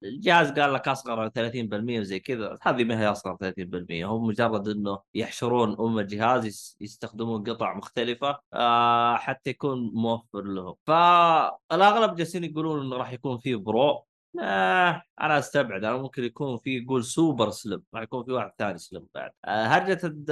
[0.04, 5.00] الجهاز قال لك أصغر 30% وزي كذا هذه ما هي أصغر 30% هم مجرد إنه
[5.14, 10.76] يحشرون أم الجهاز يس- يستخدمون قطع مختلفة آه، حتى يكون موفر لهم.
[10.88, 14.06] فالأغلب جالسين يقولون إنه راح يكون فيه Pro
[14.42, 15.84] آه أنا أستبعد.
[15.84, 19.32] أنا ممكن يكون في يقول super slim راح يكون في واحد ثاني slim بعد.
[19.46, 20.32] آه هرجه الد-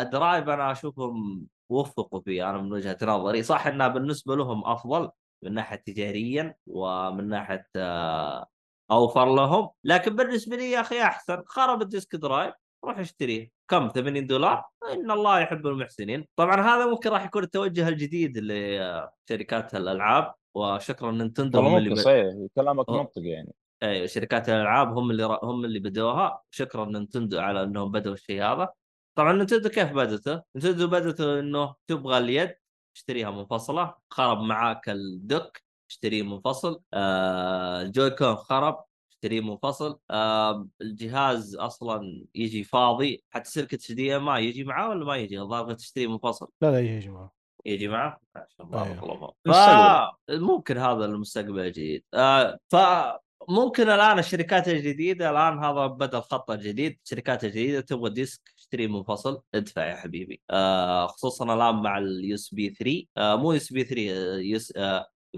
[0.00, 3.42] ال drive؟ أنا أشوفهم وفقوا فيه أنا من وجهة نظري.
[3.42, 5.10] صح إنها بالنسبة لهم أفضل
[5.42, 8.46] من ناحية تجاريا ومن ناحية آه
[8.90, 9.68] أوفر لهم.
[9.84, 11.42] لكن بالنسبة لي يا أخي أحسن.
[11.46, 12.54] خرب ال disk drive
[12.84, 13.50] روح اشتريه.
[13.68, 16.26] كم؟ 80 دولار؟ إن الله يحب المحسنين.
[16.36, 20.34] طبعا هذا ممكن راح يكون التوجه الجديد لشركات الألعاب.
[20.54, 21.96] وشكرا Nintendo هم اللي.
[21.96, 22.90] صحيح كلامك.
[22.90, 28.12] منطقي يعني أيوه شركات الألعاب هم اللي هم اللي بدوها شكرا Nintendo على إنهم بدوا
[28.12, 28.68] الشيء هذا
[29.14, 32.54] طبعا Nintendo كيف بدته؟ Nintendo بدته إنه تبغى اليد
[32.96, 40.68] اشتريها منفصلة خرب معاك ال dock اشتريه منفصل آه ال Joy-Con خرب اشتريه منفصل آه
[40.80, 46.48] الجهاز أصلا يجي فاضي حتى سلك HDMI يجي معاه ولا ما يجي؟ الظاهر تشتريه منفصل
[46.62, 47.30] لا لا
[47.66, 48.84] يا جماعة يجي معه عشان أيوه.
[48.84, 49.32] بارك الله.
[49.46, 50.38] المستقبل.
[50.38, 57.44] فممكن هذا المستقبل الجديد آه فممكن الآن الشركات الجديدة الآن هذا بدا الخط الجديد الشركات
[57.44, 63.02] الجديده تبغى disk اشتري منفصل ادفع يا حبيبي آه خصوصا الآن مع ال USB 3
[63.16, 64.00] آه مو يو اس بي 3
[64.40, 64.56] يو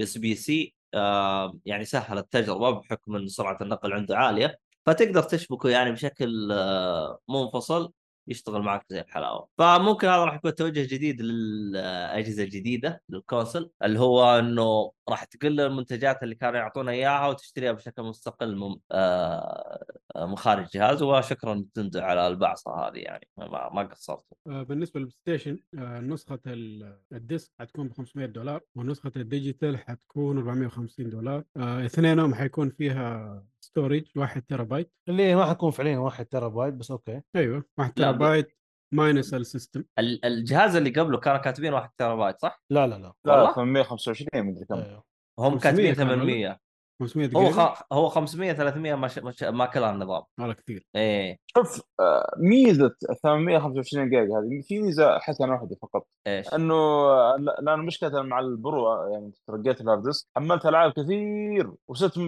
[0.05, 5.69] اس بي سي آه يعني سهل التجربة بحكم إن سرعة النقل عنده عالية فتقدر تشبكه
[5.69, 7.93] يعني بشكل آه منفصل
[8.28, 9.49] يشتغل معك زي الحلاوة.
[9.59, 15.61] فممكن هذا راح يكون توجه جديد للأجهزة الجديدة لل console اللي هو إنه راح تقل
[15.61, 19.85] المنتجات اللي كانوا يعطونا إياها وتشتريها بشكل مستقل من آه
[20.16, 21.03] من خارج الجهاز.
[21.03, 24.36] وشكرا Nintendo على البعصه هذه يعني ما, ما قصرتوا.
[24.47, 29.24] آه، بالنسبة لل PlayStation آه، نسخة ال- ال disk حتكون ب 500 دولار ونسخة ال
[29.24, 31.44] digital حتكون 450 دولار.
[31.57, 36.90] اثنينهم حيكون فيها storage 1 تيرا بايت اللي ما حتكون فعليا واحد تيرا بايت بس
[36.90, 37.20] okay.
[37.36, 38.52] أيوه 1 لا، تيرا بايت
[38.94, 42.94] minus ال system ال- الجهاز اللي قبله كانوا كاتبين 1 تيرا بايت صح؟ لا لا
[42.94, 43.12] لا.
[43.24, 44.74] لا والله؟ 825 مدري كم.
[44.74, 45.05] أيوه.
[45.39, 46.60] هم 500 كاتبين كان ولا؟ 800
[47.02, 47.82] 500 هو خ...
[47.93, 49.18] هو 500 300 ما, ش...
[49.18, 49.43] ما, ش...
[49.43, 50.86] ما كلها النظام والله كثير.
[50.97, 51.39] إيه.
[51.47, 56.06] شوف آه، ميزة 825 جيجا هذه في ميزة حسنه واحدة فقط.
[56.26, 60.27] إيش؟ إنه آه، لا- لأن مشكله مع ال Pro آه، يعني ترقيت ال hard disk
[60.36, 62.18] حملت ألعاب كثير وصرت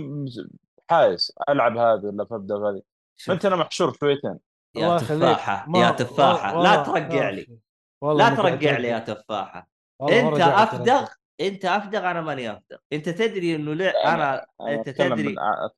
[0.90, 2.82] حايس ألعب هذه ولا ابدا هذه؟
[3.16, 4.38] شوف، فانت أنا محشور شويتين
[4.76, 4.98] يا.
[4.98, 6.62] تفاحة يا تفاحة.
[6.62, 7.58] لا ترقع لي.
[8.02, 8.98] والله لا ترقع لي يا.
[8.98, 9.68] تفاحة.
[10.02, 11.08] أنت أفدغ.
[11.40, 12.76] أنت أفدغ أنا ماني أفدغ.
[12.92, 15.34] أنت تدري إنه ليه؟ أنا أنت تدري.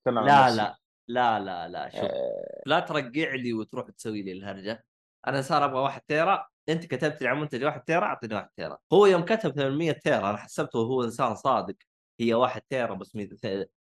[0.07, 0.77] لا.
[1.09, 2.01] لا لا لا لا شوف.
[2.01, 4.85] آه، لا ترقع لي وتروح تسوي لي الهرجة.
[5.27, 6.47] أنا صار أبغى 1 تيرا.
[6.69, 8.79] أنت كتبت لي على منتج 1 تيرا أعطيني 1 تيرا.
[8.93, 11.77] هو يوم كتب 800 تيرا أنا حسبته هو إنسان صادق.
[12.21, 13.17] هي 1 تيرا بس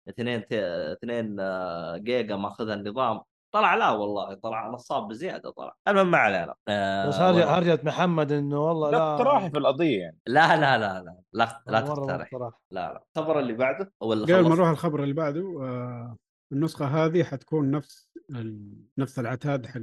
[0.09, 3.21] 2 2 آه، جيجا ماخذها النظام.
[3.55, 5.75] طلع لا والله طلع نصاب بزيادة طلع.
[5.89, 6.55] المهم ما علينا.
[6.69, 10.19] آه، بس هرجة محمد إنه والله لا اقتراحي في القضية يعني.
[10.27, 12.53] لا لا لا لا لا, لا تقترح اقتراح.
[12.71, 13.05] لا لا.
[13.17, 16.17] الخبر اللي بعده ولا قبل ما نروح الخبر اللي بعده آه،
[16.53, 19.81] النسخة هذه حتكون نفس ال- نفس العتاد حق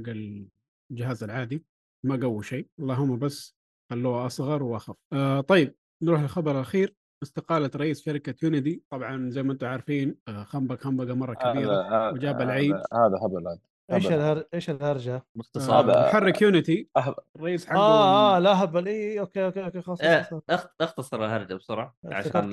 [0.90, 1.64] الجهاز العادي.
[2.06, 2.68] ما قووا شيء.
[2.80, 3.56] اللهم بس
[3.90, 4.96] خلوه أصغر وأخف.
[5.12, 6.94] آه، طيب نروح للخبر الأخير.
[7.22, 12.40] استقالة رئيس شركة Unity طبعا زي ما أنتم عارفين آه، خنبق خنبقة مرة كبيرة وجاب
[12.40, 12.74] العيد.
[12.74, 13.58] هذا هبل هذا
[13.92, 14.06] إيش.
[14.06, 14.44] الهر...
[14.54, 16.88] إيش الهرجة؟ باختصار آه، محرك يونيتي.
[17.36, 20.28] الرئيس حقه آه آه لا هبل اي okay okay okay خلاص إيه،
[20.80, 22.36] أختصر الهرجة بسرعة افتكرت.
[22.36, 22.50] عشان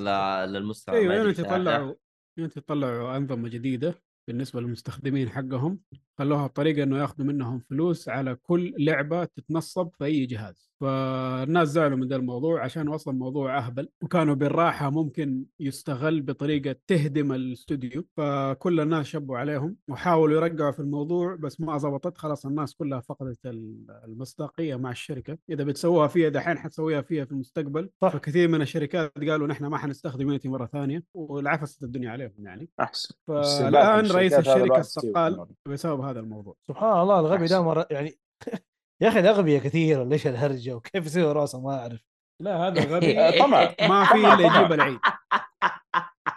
[0.52, 1.42] للمستمع أيوه Unity.
[1.42, 1.94] طلعوا
[2.38, 3.94] Unity طلعوا أنظمة جديدة
[4.28, 5.80] بالنسبة للمستخدمين حقهم
[6.20, 10.70] خلوها بطريقة إنه ياخذوا منهم فلوس على كل لعبة تتنصب في أي جهاز.
[10.80, 17.32] فالناس زعلوا من ذا الموضوع عشان أصلا موضوع أهبل وكانوا بالراحة ممكن يستغل بطريقة تهدم
[17.32, 18.04] الاستوديو.
[18.16, 22.18] فكل الناس شبوا عليهم وحاولوا يرجعوا في الموضوع بس ما زبطت.
[22.18, 25.38] خلاص الناس كلها فقدت ال- المصداقية مع الشركة.
[25.50, 27.90] إذا بتسووها فيها دحين حتسويها فيها في المستقبل.
[28.02, 28.12] صح.
[28.12, 32.68] فكثير من الشركات قالوا نحن ما حنستخدم يونيتي مرة ثانية والعفست الدنيا عليهم يعني.
[32.80, 33.14] أحسن.
[33.26, 35.46] فالآن رئيس الشركة استقال.
[35.68, 36.56] بسبب هذا الموضوع.
[36.68, 37.62] سبحان الله الغبي ده.
[37.62, 38.18] مرة يعني
[39.02, 42.04] يا أخي الأغبياء كثيره ليش الهرجة وكيف يصير رأسه؟ ما أعرف.
[42.42, 43.74] لا هذا غبي آه، طمع.
[43.88, 44.46] ما في إلا.
[44.46, 44.98] يجيب العيد.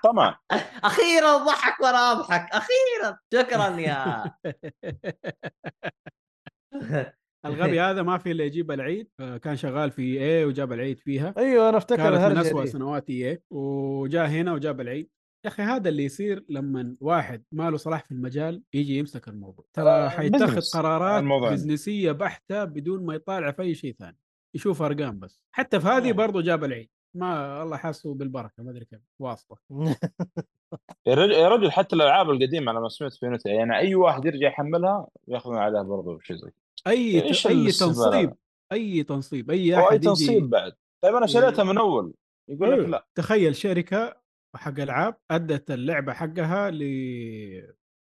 [0.04, 0.40] طمع.
[0.84, 2.50] أخيرا ضحك وأنا أضحك.
[2.52, 3.18] أخيرا.
[3.34, 4.24] شكرا يا.
[7.46, 9.10] الغبي هذا ما في إلا يجيب العيد.
[9.20, 11.34] آه، كان شغال في اي وجاب العيد فيها.
[11.38, 12.68] أيوه أنا أفتكر كانت من دي.
[12.68, 15.10] سنوات اي وجاء هنا وجاب العيد.
[15.44, 19.66] يا أخي هذا اللي يصير لما واحد ما له صلاح في المجال يجي يمسك الموضوع
[19.74, 20.62] ترى آه، حيتخذ.
[20.74, 21.24] قرارات.
[21.52, 24.18] بزنسيه بحتة بدون ما يطالع في أي شيء ثاني
[24.56, 26.16] يشوف أرقام بس حتى في هذه نعم.
[26.16, 29.58] برضه جاب العيد ما الله حاسه بالبركة ما أدري كيف واسطه
[31.08, 35.08] يا رجل, حتى الألعاب القديمة أنا ما سمعت في يونيتي يعني أي واحد يرجع يحملها
[35.28, 36.52] ياخذون عليها برضه شيء زي.
[36.88, 38.34] أي إيش أي؟ تنصيب
[38.72, 42.14] أي تنصيب أي أحد تنصيب يجي بعد طيب أنا شريتها من أول
[42.48, 42.90] يقول لك أيوه.
[42.90, 44.23] لا تخيل شركة
[44.56, 46.84] حق ألعاب أدت اللعبة حقها ل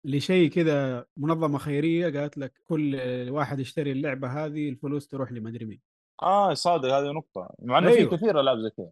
[0.05, 2.95] لشيء كذا منظمة خيرية قالت لك كل
[3.29, 5.81] واحد يشتري اللعبة هذه الفلوس تروح لمدري مين.
[6.23, 7.55] آه صادق هذه نقطة.
[7.59, 8.17] مع إنه في أيوه.
[8.17, 8.91] كثير ألعاب زي كذا.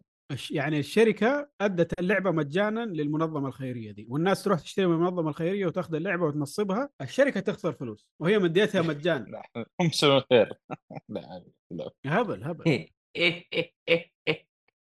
[0.50, 5.94] يعني الشركة أدت اللعبة مجانا للمنظمة الخيرية دي والناس تروح تشتري من المنظمة الخيرية وتاخذ
[5.94, 9.24] اللعبة وتنصبها الشركة تخسر فلوس وهي مديتها مجانا.
[9.56, 10.52] لا هم مسوين خير
[11.08, 11.90] لا.
[12.06, 12.86] هبل هبل.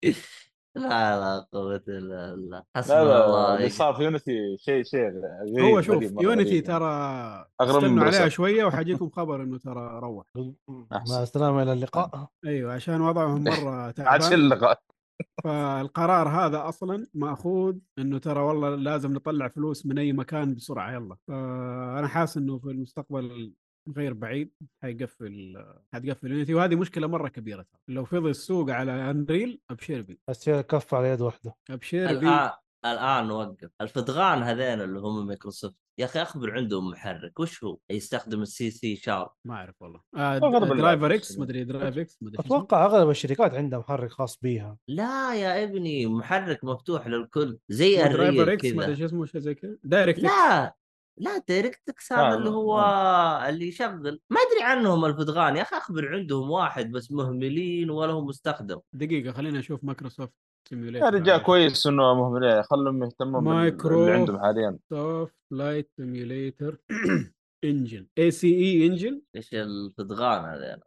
[0.76, 2.64] لا لا قوة إلا بالله.
[2.76, 3.58] لا الله.
[3.58, 6.64] اللي صار في يونيتي شيء شيء غريب هو شوف يونيتي غريب.
[6.64, 6.86] ترى
[7.62, 8.30] استنوا عليها.
[8.30, 10.26] شوية وحجيكم خبر إنه ترى روح.
[10.92, 12.28] مع السلامة إلى اللقاء.
[12.46, 14.34] أيوه عشان وضعهم مرة عاد تعبان.
[14.34, 14.80] اللقاء.
[15.44, 21.16] فالقرار هذا أصلا مأخوذ إنه ترى والله لازم نطلع فلوس من أي مكان بسرعة يلا.
[21.28, 23.54] فأنا حاسس إنه في المستقبل
[23.98, 24.52] غير بعيد
[24.82, 25.64] حيقفل
[25.94, 27.82] حتقفل يونيتي وهذه مشكلة مرة كبيرة ترى.
[27.88, 31.56] لو فضل السوق على أنريل ابشر بي الشيء كف على يد واحدة.
[31.70, 32.52] ابشر بي الان
[32.86, 33.70] الآن وقف.
[33.82, 35.76] الفدغان هذين اللي هم مايكروسوفت.
[35.98, 37.40] يا أخي أخبر عندهم محرك.
[37.40, 39.30] وش هو؟ يستخدم السي سي شارب.
[39.46, 40.02] ما أعرف والله.
[40.16, 41.40] آه درايفر إكس بس.
[41.40, 42.40] مدري درايف إكس مدري.
[42.40, 44.78] أتوقع أغلب الشركات عندها محرك خاص بيها.
[44.88, 47.60] لا يا ابني محرك مفتوح للكل.
[47.70, 48.96] زي مو درايفر الريل إكس مدري كذا.
[48.96, 49.78] شو اسمه شيء زي كذا.
[49.84, 50.28] دايركت إكس.
[50.28, 50.76] لا
[51.18, 52.80] لا دايركتكس هذا اللي لا، هو
[53.50, 54.22] اللي يشغل.
[54.30, 58.80] ما أدري عنهم الفدغان يا أخي أخبر عندهم واحد بس مهملين ولا هو مستخدم.
[58.94, 62.64] دقيقة خلينا نشوف مايكروسوفت يا سيميوليتر رجال كويس إنه مهملين.
[62.64, 63.98] خلهم يهتمون مايكرو.
[64.00, 64.78] باللي عندهم حاليا.
[64.90, 66.78] سوفت لايت سيميوليتر
[67.64, 70.78] انجن اي سي اي انجن إيش الفدغان هذين؟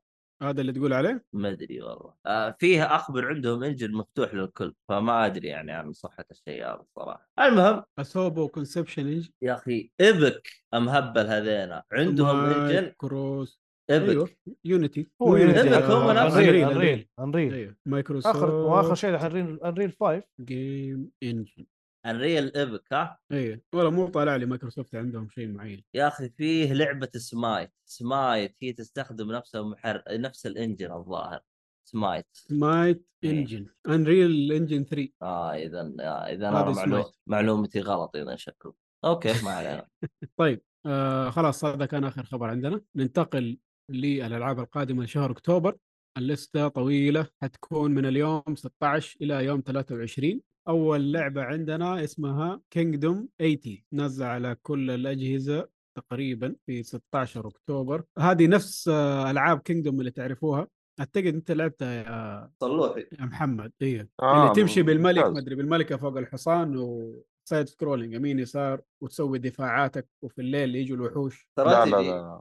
[0.43, 2.15] هذا اللي تقول عليه؟ ما أدري والله.
[2.27, 7.29] آه فيه اخبر عندهم إنجن مفتوح للكل فما أدري يعني عن صحة الشيء هذا الصراحه
[7.41, 11.83] المهم اسوبو كونسبشن انجن يا أخي ايبك مهبل هذينا.
[11.93, 14.29] عندهم إنجن مايكروس ايبك أيوه
[14.65, 16.39] يونيتي هو يونيتي هو نفسه.
[16.41, 21.65] انريل انريل انريل مايكروسوفت آخر وآخر شيء انريل انريل 5 جيم انجن
[22.07, 25.85] الريل ايبك ها؟ أيوه والله مو طالع لي مايكروسوفت عندهم شيء معين.
[25.95, 27.73] يا أخي فيه لعبة سمايت.
[27.85, 31.41] سمايت هي تستخدم نفس المحر نفس الإنجن الظاهر.
[31.85, 32.27] سمايت.
[32.33, 33.31] سمايت إيه.
[33.31, 33.67] إنجن.
[33.89, 36.75] انريل انجن 3 آه إذا آه إذا أنا معلو...
[36.75, 37.07] سمايت.
[37.27, 38.75] معلومتي غلط إذا شكله
[39.05, 39.89] okay ما علينا.
[40.41, 42.81] طيب آه خلاص هذا كان آخر خبر عندنا.
[42.97, 43.59] ننتقل
[43.91, 45.77] للألعاب القادمة لشهر أكتوبر.
[46.19, 53.59] الليسته طويلة حتكون من اليوم 16 إلى يوم 23 أول لعبة عندنا اسمها Kingdom 80
[53.93, 58.05] نزل على كل الأجهزة تقريبا في 16 أكتوبر.
[58.19, 58.89] هذه نفس
[59.31, 60.69] ألعاب Kingdom اللي تعرفوها.
[61.01, 63.73] أعتقد أنت لعبتها يا صلوحي يا محمد.
[63.83, 64.09] إيه.
[64.23, 65.25] آه، اللي تمشي بالملك.
[65.25, 70.97] ما أدري بالملكة فوق الحصان و side scrolling يمين يسار وتسوي دفاعاتك وفي الليل يجوا
[70.97, 71.49] الوحوش.
[71.59, 71.85] لا لا.
[71.85, 71.97] لا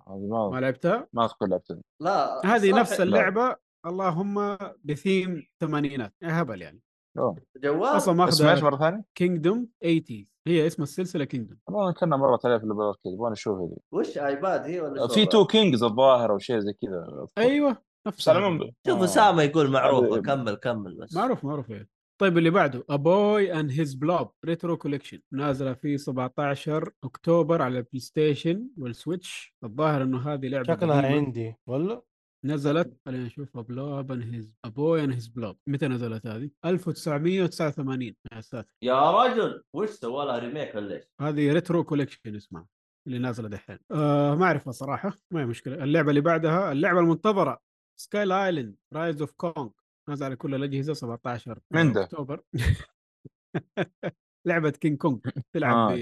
[0.08, 1.82] هذه ما ما لعبتها؟ ما أذكر لعبتها.
[2.02, 3.56] لا هذه نفس اللعبة
[3.86, 6.14] اللهم بثيم ثمانينات.
[6.24, 6.82] هبل يعني.
[7.18, 7.84] جوال.
[7.98, 12.58] أصلا اسمها إيش مرة ثانية؟ Kingdom 80 هي اسم السلسلة Kingdom والله كنا مرت عليه
[12.58, 13.78] في ال Arcade يبغى نشوف هذه.
[13.92, 17.28] وش iPad هي ولا في Two Kings الظاهر أو شيء زي كذا.
[17.38, 17.78] أيوه
[18.08, 19.04] نفس بس على العموم شوف آه.
[19.04, 21.16] أسامة يقول معروفه هذه- كمل كمل بس.
[21.16, 21.72] معروف معروف.
[21.72, 21.88] إيه.
[22.22, 27.78] طيب اللي بعده A Boy and His Blob Retro Collection نازلة في 17 أكتوبر على
[27.78, 29.56] ال PlayStation وال Switch.
[29.64, 31.16] الظاهر إنه هذه لعبة شكلها قديمة.
[31.16, 31.56] عندي.
[31.68, 32.02] ولا
[32.46, 38.16] نزلت خلينا نشوف Blob and His A Boy and His Blob متى نزلت هذه؟ 1989
[38.34, 42.68] يا ساتر يا رجل وش سوى لها remake ولا إيش؟ هذه Retro Collection اسمها
[43.08, 43.80] اللي نازلة دحين.
[43.92, 45.84] آه ما أعرفها صراحة ما هي مشكلة.
[45.84, 47.62] اللعبة اللي بعدها اللعبة المنتظرة
[48.00, 49.70] Skull Island Rise of Kong
[50.10, 52.42] نازلة على كل الأجهزة 17 من ده؟ أكتوبر.
[54.46, 55.18] لعبة King Kong
[55.54, 55.96] تلعب آه.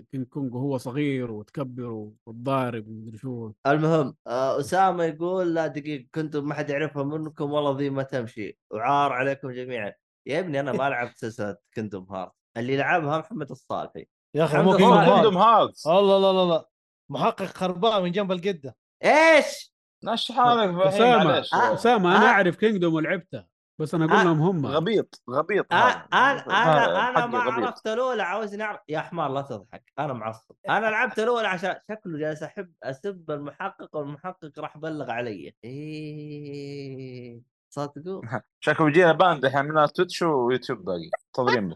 [0.00, 6.06] ب King Kong وهو صغير وتكبر وتضارب ومدري شو المهم آه، أسامة يقول لا دقيقة
[6.14, 9.92] كنتم ما حد يعرفها منكم والله ذي ما تمشي وعار عليكم جميعا
[10.26, 14.76] يا ابني أنا ما لعبت سلسله كندوم هارت اللي لعبها محمد الصالحي يا أخي مو
[14.76, 16.68] كينج كندوم هارتس الله لا لا
[17.10, 20.70] محقق خرباء من جنب القدة إيش؟ نش حالك.
[20.70, 21.74] معليش آه.
[21.74, 22.28] أسامة أنا آه.
[22.28, 23.46] أعرف كينجدوم ولعبتها
[23.78, 24.24] بس أنا أقول آه.
[24.24, 26.06] لهم هم غبيط غبيط آه، هذا.
[26.12, 27.38] أنا أنا أنا ما.
[27.38, 32.18] عرفت الاولى عاوزني اعرف يا حمار لا تضحك أنا معصب أنا لعبت الاولى عشان شكله
[32.18, 37.40] جالس أحب أسب المحقق والمحقق راح بلغ علي إيه
[37.70, 38.22] صدقوا
[38.60, 41.68] شكله بيجينا باند الحين من تويتش ويوتيوب باقي منتظرين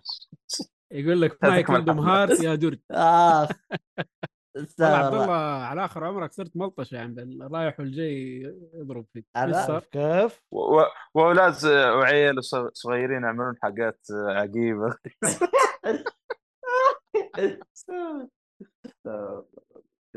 [0.48, 2.10] بس يقول لك ماي تكمل كينجدوم الحمد.
[2.30, 3.48] هارت يا درج اخ
[4.56, 5.14] والله عبد.
[5.14, 8.42] الله على آخر عمرك صرت ملطشه يعني الرايح والجاي
[8.74, 9.26] يضرب فيك؟
[9.92, 10.40] كيف
[11.14, 14.94] وأولاد وعيال ص- صغيرين يعملون حاجات عجيبة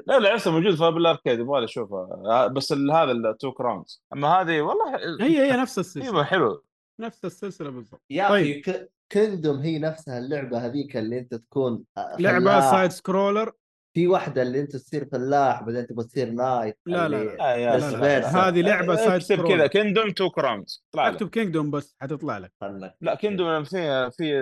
[0.08, 4.96] لا لعبتها موجود في بالاركيد يبغى اشوفها آه، بس هذا التو كراونز أما هذه والله
[5.26, 6.64] هي هي نفس السلسلة أيوه حلو
[7.02, 8.62] نفس السلسلة بالضبط يا طيب.
[8.70, 12.72] أخي Kingdom هي نفسها اللعبة هذيك اللي أنت تكون آه، لعبة.
[12.72, 13.52] side scroller
[13.94, 18.20] في واحدة اللي أنت تصير فلاح بعدين تبغى تصير knight لا، لا، يا بس سلام.
[18.22, 18.26] بس.
[18.26, 20.86] هذه لعبة side اكتب كذا Kingdom Two Crowns.
[20.96, 22.54] اكتب Kingdom بس حتطلع لك.
[23.02, 24.42] لا Kingdom في في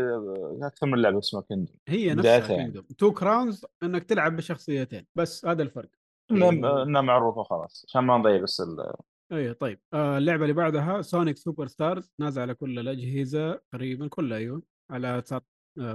[0.63, 2.39] أكثر من لعبة اسمها Kingdom هي نفسها.
[2.39, 5.05] Kingdom Two Crowns إنك تلعب بشخصيتين.
[5.15, 5.89] بس هذا الفرق.
[6.31, 8.93] إنها معروفة خلاص عشان ما نضيع بس ال-
[9.31, 9.79] أيوه طيب.
[9.93, 14.61] آه اللعبة اللي بعدها Sonic Superstars نازل على كل الأجهزة تقريبا كلها أيوه
[14.91, 15.45] على 19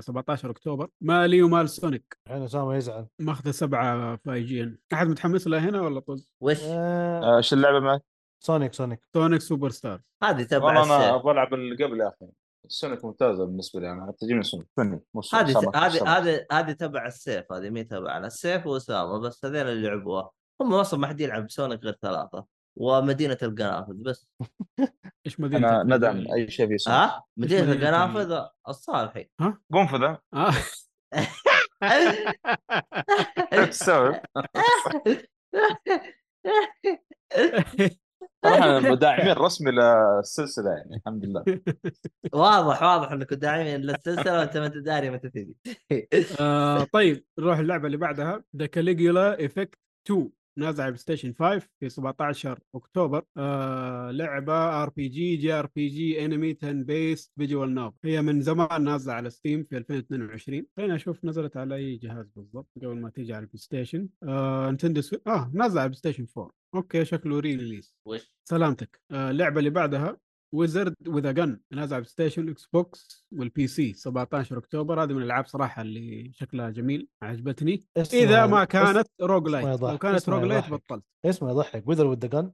[0.01, 0.89] 17 أكتوبر.
[1.01, 3.07] مالي ومال Sonic الحين اسامه يزعل.
[3.19, 4.79] ماخذة سبعة في IGN.
[4.93, 8.03] أحد متحمس لها هنا ولا طز؟ وش؟ آه آه، إيش اللعبة معك؟
[8.41, 9.01] Sonic Sonic.
[9.15, 12.33] Sonic Superstars هذه تبع والله أنا أبغى ألعب اللي قبل يا أخي.
[12.69, 14.67] Sonic ممتازة بالنسبة لي أنا حتى جيني Sonic.
[14.79, 16.19] هذه هذه.
[16.19, 20.31] هذه هذه تبع السيف هذه مين تبعنا السيف واسامه بس هذين اللي لعبوها
[20.61, 22.45] هم أصلا ما حد يلعب سونيك غير ثلاثة.
[22.77, 24.29] ومدينة القنافذ بس.
[25.27, 29.29] إيش مدينة أنا؟ ندعم اي شيء في ها؟ مدينة مدينة القنافذ الصالحي
[29.73, 30.19] قنفذة.
[30.35, 30.53] آه.
[33.53, 34.21] إيش تسوي؟
[38.45, 41.45] صراحة داعمين رسمي للسلسلة يعني الحمد لله.
[42.33, 45.57] واضح واضح انكم داعمين للسلسلة وأنت ما أنت داري متى تجي
[46.41, 48.45] آه طيب نروح اللعبة اللي بعدها.
[48.57, 53.25] The Caligula Effect 2 نازل على PlayStation 5 في 17 أكتوبر.
[53.37, 58.23] آه لعبة ار بي جي جي ار بي جي انمي تن بيست فيجوال نوف هي
[58.23, 63.01] من زمان نازلة على Steam في 2022 خلينا أشوف نزلت على أي جهاز بالضبط قبل
[63.01, 65.21] ما تيجي على ال PlayStation آه Nintendo Swi...
[65.27, 69.01] آه نازلة على ال PlayStation 4 okay شكله re-release وش سلامتك.
[69.11, 70.17] آه اللعبة اللي بعدها
[70.55, 75.03] Wizard with Gun نازل على Station Xbox وال PC 17 أكتوبر.
[75.03, 77.85] هذه من الألعاب صراحة اللي شكلها جميل عجبتني.
[78.13, 80.71] إذا ما كانت roguelite لو كانت roguelite.
[80.71, 81.05] بطلت.
[81.25, 81.89] اسمه يضحك.
[81.89, 82.53] Wither with Gun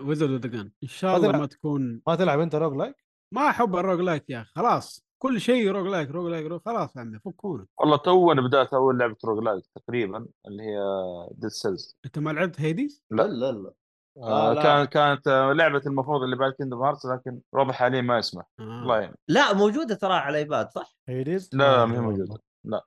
[0.00, 1.32] Wizard with Gun إن شاء الله.
[1.32, 2.96] ما تكون ما تلعب أنت roguelike
[3.34, 4.50] ما أحب ال roguelite يا أخي.
[4.54, 5.06] خلاص.
[5.22, 7.66] كل شيء roguelite roguelite rogue خلاص يا عمي فكونا.
[7.78, 10.78] والله تو أنا بدأت أول لعبة roguelike تقريبا اللي هي
[11.30, 13.22] Dead Cells أنت ما لعبت Hades؟ لا.
[13.22, 13.72] لا لا.
[14.16, 14.62] آه لا.
[14.62, 18.44] كان كانت آه، لعبة المفروض اللي بعد كيندم هارتس لكن الوضع حاليا ما يسمح.
[18.60, 19.00] الله آه.
[19.00, 19.14] يعين.
[19.28, 22.38] لا موجودة ترى على الايباد صح؟ هيديز لا ما هي موجودة.
[22.64, 22.84] لا.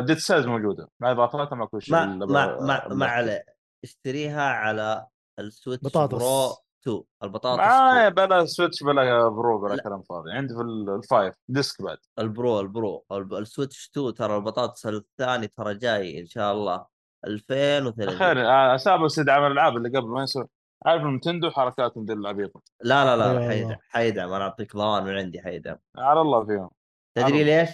[0.00, 0.88] ديد سيلز موجودة.
[1.00, 3.44] مع إضافاتها مع كل شيء ما ما ما, ما عليه.
[3.84, 5.06] اشتريها على
[5.38, 6.14] السويتش بطاطس.
[6.14, 8.14] برو 2 البطاطس معايا 2.
[8.26, 9.82] بلا سويتش بلا برو بلا لا.
[9.82, 10.32] كلام فاضي.
[10.32, 11.98] عندي في ال- الفايف ديسك بعد.
[12.18, 13.04] البرو البرو.
[13.12, 16.86] الب- السويتش 2 ترى البطاطس الثاني ترى جاي إن شاء الله.
[17.26, 20.46] 2030 خير آه، اسامه استدعاء الالعاب اللي قبل ما يسوي
[20.86, 23.78] عارف Nintendo حركاتهم ذي العبيطه لا لا لا أيوة حيدعم والله.
[23.90, 26.70] حيدعم أنا أعطيك ضمان من عندي حيدعم على الله فيهم
[27.14, 27.44] تدري.
[27.44, 27.68] ليش؟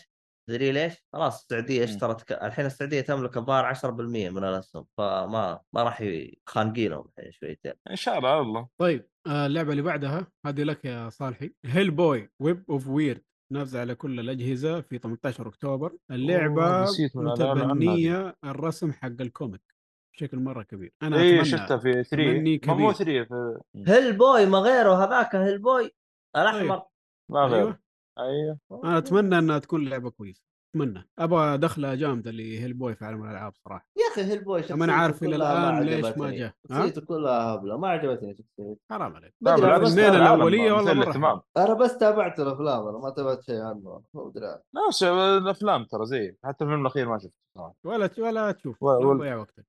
[0.48, 1.84] تدري ليش؟ خلاص السعودية.
[1.84, 2.32] اشترت ك...
[2.32, 7.96] الحين السعودية تملك الظاهر 10% من الأسهم فما ما راح يخانقي لهم الحين شويتين إن
[7.96, 12.64] شاء الله على الله طيب آه اللعبة اللي بعدها هذه لك يا صالحي Hellboy Web
[12.70, 13.22] of Wyrd
[13.52, 19.73] نازلة على كل الأجهزة في 18 أكتوبر اللعبة متبنية الرسم حق ال comic
[20.14, 20.92] بشكل مرة كبير.
[21.02, 23.24] أنا اي أتمنى شفتها في 3 تمني ما مو كبير.
[23.24, 25.90] 3 في Hellboy ما غيره هذاك Hellboy
[26.36, 26.82] الاحمر
[27.28, 27.78] ما غير أيوه.
[28.18, 28.58] أيوه.
[28.84, 30.42] أنا أتمنى إنها تكون لعبة كويسة.
[30.74, 31.08] أتمنى.
[31.18, 33.86] أبغى دخلة جامدة ل Hellboy في عالم الألعاب صراحة.
[33.96, 36.30] يا أخي Hellboy عارف شخصيته إلى كلها ما الآن ليش ما.
[36.30, 36.52] جاء.
[36.70, 37.76] شخصيته كلها هبلة.
[37.78, 38.76] ما عجبتني شخصيته.
[38.90, 39.34] حرام عليك.
[39.40, 41.44] ما الاثنين الأولية والله مرة.
[41.56, 44.02] أنا بس تابعت الأفلام أنا ما تابعت شيء عنه.
[44.14, 47.74] مو أدري نفس الأفلام ترى زي حتى الفيلم الأخير ما شفته صراحة.
[47.84, 49.66] ولا ولا تشوف ولا وقتك.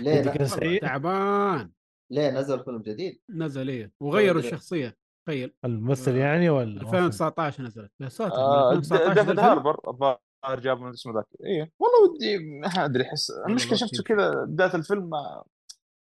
[0.00, 1.70] ليه تعبان.
[2.10, 3.92] ليه نزل فيلم جديد؟ نزل إيه.
[4.00, 4.40] وغيروا.
[4.40, 4.96] الشخصية.
[5.26, 5.54] تخيل.
[5.64, 7.90] الممثل يعني ولا 2019 نزلت.
[8.00, 10.18] يا ساتر من آه، 2019 ديفيد؟ هاربر.
[10.44, 11.26] الظاهر جاب من اسمه ذاك.
[11.44, 11.72] إيه.
[11.78, 14.02] والله ودي ما أدري احس المشكلة لا شفته.
[14.02, 15.42] كذا بداية الفيلم ما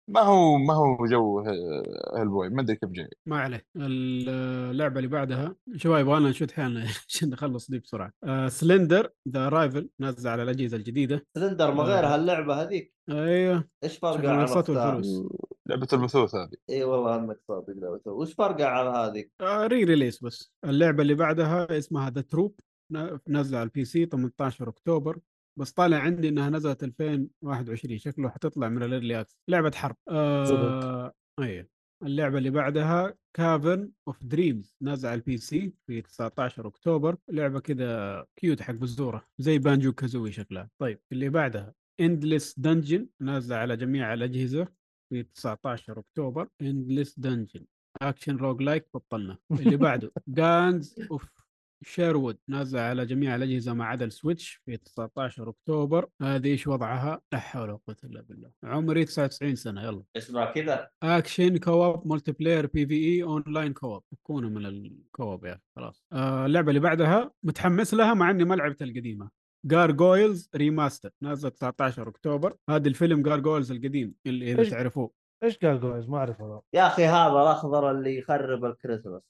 [0.09, 1.41] ما هو ما هو جو
[2.17, 3.09] Hellboy ما أدري كيف جاي.
[3.27, 3.67] ما عليه.
[3.77, 8.13] اللعبة اللي بعدها شباب يبغى لنا نشوت حالنا عشان نخلص دي بسرعة.
[8.25, 11.27] آه Slender The Arrival نازل على الأجهزة الجديدة.
[11.37, 11.87] Slender ما آه.
[11.87, 13.69] غير هاللعبه هذيك؟ أيوه.
[13.85, 15.23] إيش فرقها عن؟ والفلوس.
[15.67, 16.51] لعبة البثوث هذه.
[16.71, 20.53] اي والله انك صادق لعبته وش فرقها عن هذيك؟ آه re release بس.
[20.65, 22.61] اللعبة اللي بعدها اسمها The Troop
[23.29, 25.19] نازله على ال PC 18 أكتوبر
[25.59, 29.97] بس طالع عندي إنها نزلت 2021 شكله حتطلع من ال early لعبة حرب.
[30.09, 31.69] آه أيوه
[32.03, 37.17] اللعبة اللي بعدها Cavern of Dreams نازل على ال PC في 19 أكتوبر.
[37.29, 40.71] لعبة كذا cute حق بزورة زي Banjo-Kazooie شكلها.
[40.79, 44.69] طيب اللي بعدها Endless Dungeon نازله على جميع الأجهزة
[45.09, 46.49] في 19 أكتوبر.
[46.63, 47.67] Endless Dungeon
[48.03, 49.39] action roguelike بطلنا.
[49.53, 51.40] اللي بعده Gangs of
[51.83, 56.09] Sherwood نازله على جميع الأجهزة ما عدا ال Switch في 19 أكتوبر.
[56.23, 58.51] هذه إيش وضعها؟ لا حول ولا قوة إلا بالله.
[58.65, 60.03] عمري 99 سنة يلا.
[60.17, 60.89] اسمها كذا.
[61.03, 65.53] اكشن كواب مولتي بلاير بي في اي اون لاين كواب كونه من ال co-op يا
[65.53, 66.05] أخي، خلاص.
[66.13, 69.31] آه اللعبة اللي بعدها متحمس لها مع إني ما لعبت القديمة.
[69.67, 72.57] Gargoyles Remastered نازل 19 أكتوبر.
[72.71, 75.11] هذا الفيلم Gargoyles القديم اللي إذا؟ تعرفوه.
[75.43, 79.23] إيش قال جويز ما اعرف هذا يا أخي هذا الأخضر اللي يخرب الكريسماس.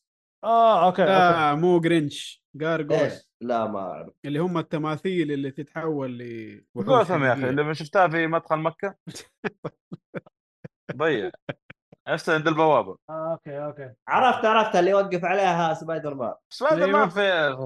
[0.45, 4.15] آه okay لا مو Grinch Gargoyles إيش؟ لا ما أعرف.
[4.25, 7.51] اللي هم التماثيل اللي تتحول لوحوش جوثم يا أخي.
[7.51, 8.95] لما شفتها في مدخل مكة؟
[10.97, 11.31] ضيع.
[12.09, 12.97] نفسه عند البوابة.
[13.11, 13.93] آه okay okay.
[14.09, 16.35] عرفت عرفت اللي يوقف عليها Spider-Man.
[16.49, 16.87] Spider.
[16.87, 17.57] Man في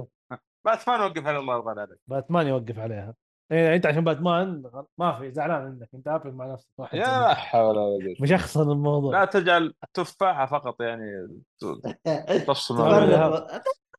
[0.65, 1.99] باتمان وقف على الله يرضى عليك.
[2.07, 3.15] باتمان يوقف عليها.
[3.53, 4.63] إيه أنت عشان باتمان
[4.99, 5.89] ما في زعلان منك.
[5.95, 8.15] أنت Apple مع نفسك واحد يا لا حول ولا قوة.
[8.21, 9.25] مشخصن لا الموضوع.
[9.25, 11.29] تجعل تفاحه فقط يعني.
[12.47, 12.77] تفصل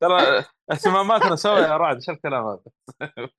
[0.01, 2.59] ترى اهتماماتنا سوا يا رعد شو الكلام هذا؟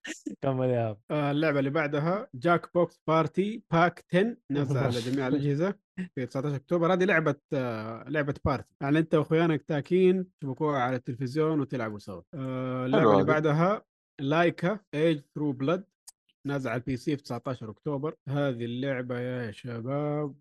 [0.43, 0.97] كمل يا.
[1.11, 5.75] آه، اللعبة اللي بعدها Jackbox Party Pack 10 نازل على جميع الأجهزة
[6.15, 6.93] في 19 أكتوبر.
[6.93, 12.23] هذه لعبة آه، لعبة party يعني أنت واخوانك تاكين تشبكوها على التلفزيون وتلعبوا سوا.
[12.35, 13.25] آه، اللعبة اللي.
[13.25, 13.83] بعدها
[14.21, 15.85] Laika Aged Through Blood
[16.47, 18.15] نازل على ال PC في 19 أكتوبر.
[18.29, 20.35] هذه اللعبة يا شباب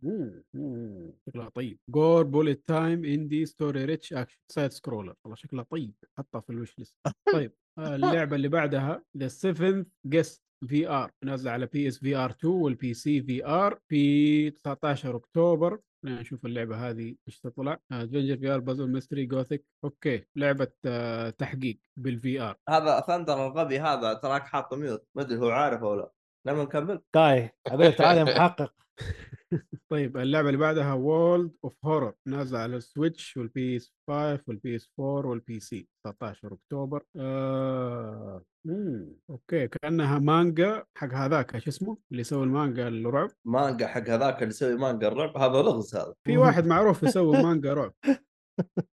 [1.28, 1.80] شكلها طيب.
[1.90, 5.94] gore bullet time indie story rich action side scroller والله شكلها طيب.
[6.18, 6.96] حطها في ال wishlist
[7.34, 12.74] طيب آه، اللعبة اللي بعدها The 7th Guest VR نازله على PS VR 2 وال
[12.74, 15.80] PC VR في 19 أكتوبر.
[16.06, 17.80] خلينا نشوف اللعبة هذه إيش تطلع.
[17.92, 24.14] adventure VR puzzle mystery gothic okay لعبة آه، تحقيق بال VR هذا ثندر الغبي هذا
[24.14, 26.15] تراك حاط mute ما أدري هو عارف أو لا.
[26.46, 27.02] لما نكمل.
[27.14, 28.74] كاي أقول لك تعال يا محقق.
[29.92, 34.76] طيب اللعبة اللي بعدها World of Horror نازلة على ال Switch وال PS 5 وال
[34.76, 37.04] PS 4 وال PC 19 أكتوبر.
[37.20, 38.44] آه...
[38.66, 39.16] مم.
[39.30, 39.68] okay.
[39.68, 43.30] كأنها مانجا حق هذاك إيش اسمه؟ اللي يسوي المانجا الرعب.
[43.46, 45.38] مانجا حق هذاك اللي يسوي مانجا الرعب.
[45.38, 46.14] هذا لغز هذا.
[46.24, 47.94] في واحد معروف يسوي مانجا رعب.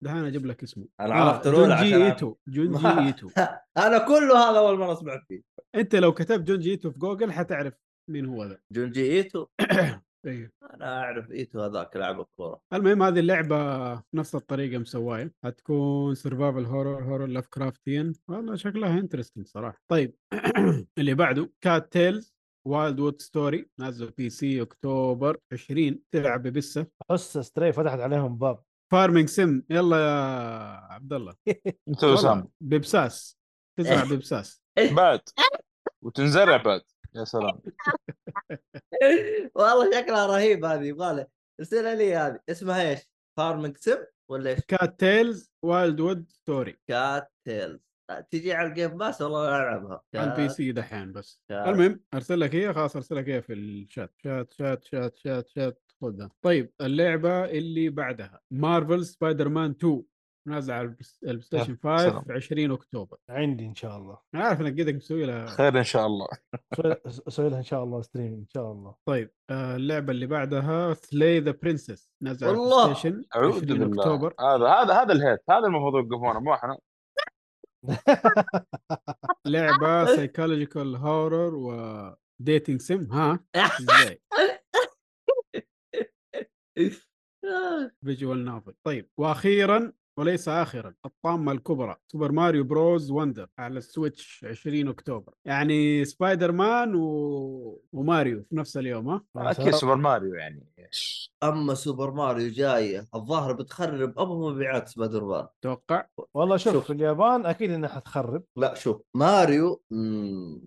[0.03, 0.87] دحين أجيب لك اسمه.
[1.01, 2.13] أنا عرفت الأولى جونجي عشان أعرف.
[2.15, 3.29] ايتو جونجي ما- إيتو.
[3.87, 5.43] أنا كله هذا أول مرة سمعت فيه.
[5.75, 7.75] أنت لو كتبت جونجي إيتو في جوجل حتعرف
[8.11, 8.59] مين هو ذا.
[8.73, 9.47] جونجي إيتو؟
[10.27, 12.61] أيوه أنا أعرف إيتو هذاك لاعب الكورة.
[12.73, 13.57] المهم هذه اللعبة
[14.15, 19.79] نفس الطريقة مسواية حتكون survival horror horror Lovecraftian والله شكلها interesting صراحة.
[19.91, 20.15] طيب
[20.99, 22.35] اللي بعده Cattails
[22.67, 26.87] Wildwood Story نازل PC اكتوبر 20 تلعب ببسة.
[27.11, 28.63] حس ستري فتحت عليهم باب.
[28.91, 31.35] farming sim يلا يا عبد الله
[31.89, 32.49] انت وسام.
[32.61, 33.39] ببساس
[33.79, 34.63] تزرع ببساس
[34.93, 35.21] بعد.
[36.03, 36.83] وتنزرع بعد.
[37.15, 37.61] يا سلام.
[39.55, 41.27] والله شكلها رهيب هذه يبغى له.
[41.61, 42.41] ارسلها لي هذه.
[42.49, 43.01] اسمها إيش؟
[43.37, 43.99] farming sim
[44.31, 47.90] ولا إيش؟ Cattails Wildwood Story Cattails
[48.31, 50.01] تجي على ال Game Pass والله ألعبها.
[50.15, 51.43] على ال PC دحين بس.
[51.51, 54.15] المهم أرسل لك هي خلاص أرسل لك هي في ال chat.
[54.25, 55.83] chat chat chat chat chat.
[56.03, 60.03] خذها طيب اللعبة اللي بعدها Marvel Spider-Man 2
[60.49, 62.23] نازل على البس- ال PlayStation 5 سلام.
[62.23, 63.17] في 20 أكتوبر.
[63.29, 64.19] عندي إن شاء الله.
[64.35, 66.27] أنا عارف إنك قدك مسوي لها خير إن شاء الله.
[67.29, 68.95] أسوي لها إن شاء الله stream إن شاء الله.
[69.05, 72.79] طيب آه اللعبة اللي بعدها Slay the Princess نازل على والله.
[72.83, 74.03] ال PlayStation أعوذ 20 بالله.
[74.03, 74.35] أكتوبر.
[74.41, 75.41] هذا هذا هذا ال hate.
[75.51, 76.79] هذا المفروض يوقفونه مو إحنا.
[79.47, 81.71] لعبة psychological horror و
[82.43, 84.21] dating sim ها؟ إزاي؟
[88.05, 94.89] visual novel طيب وأخيرا وليس اخرا الطامة الكبرى سوبر ماريو بروز wonder على السويتش 20
[94.89, 95.33] أكتوبر.
[95.45, 97.83] يعني سبايدر مان و...
[97.93, 99.23] وماريو في نفس اليوم ها؟
[99.53, 99.71] سلام.
[99.71, 100.67] سوبر ماريو يعني.
[101.43, 106.85] أما سوبر ماريو جاية الظاهر بتخرب أبو مبيعات سبايدر مان توقع؟ والله شوف, شوف.
[106.87, 108.45] في اليابان أكيد إنها حتخرب.
[108.57, 110.63] لا شوف ماريو مم،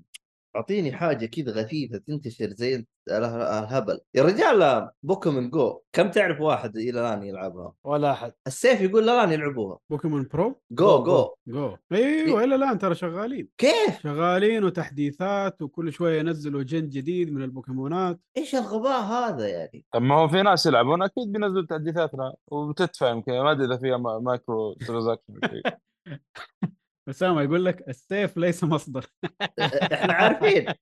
[0.56, 4.00] أعطيني حاجة كذا غثيثة تنتشر زي اله- الهبل.
[4.16, 8.34] يا رجال بوكيمون جو كم تعرف واحد إلى الآن يلعبها؟ ولا أحد.
[8.48, 9.80] السيف يقول لا الآن يلعبوها.
[9.90, 11.76] بوكيمون bro؟ جو جو جو.
[11.92, 13.48] أيوه إلى الآن ترى شغالين.
[13.58, 18.20] كيف؟ شغالين وتحديثات وكل شوية ينزلوا جن جديد من البوكيمونات.
[18.38, 22.34] إيش الغباء هذا يعني؟ طب ما هو في ناس يلعبون أكيد بينزلوا تحديثاتنا.
[22.48, 25.34] وبتدفع يمكن ما أدري إذا فيها ما- microtransaction.
[27.10, 29.06] اسامه يقول لك السيف ليس مصدر.
[29.94, 30.74] إحنا عارفين.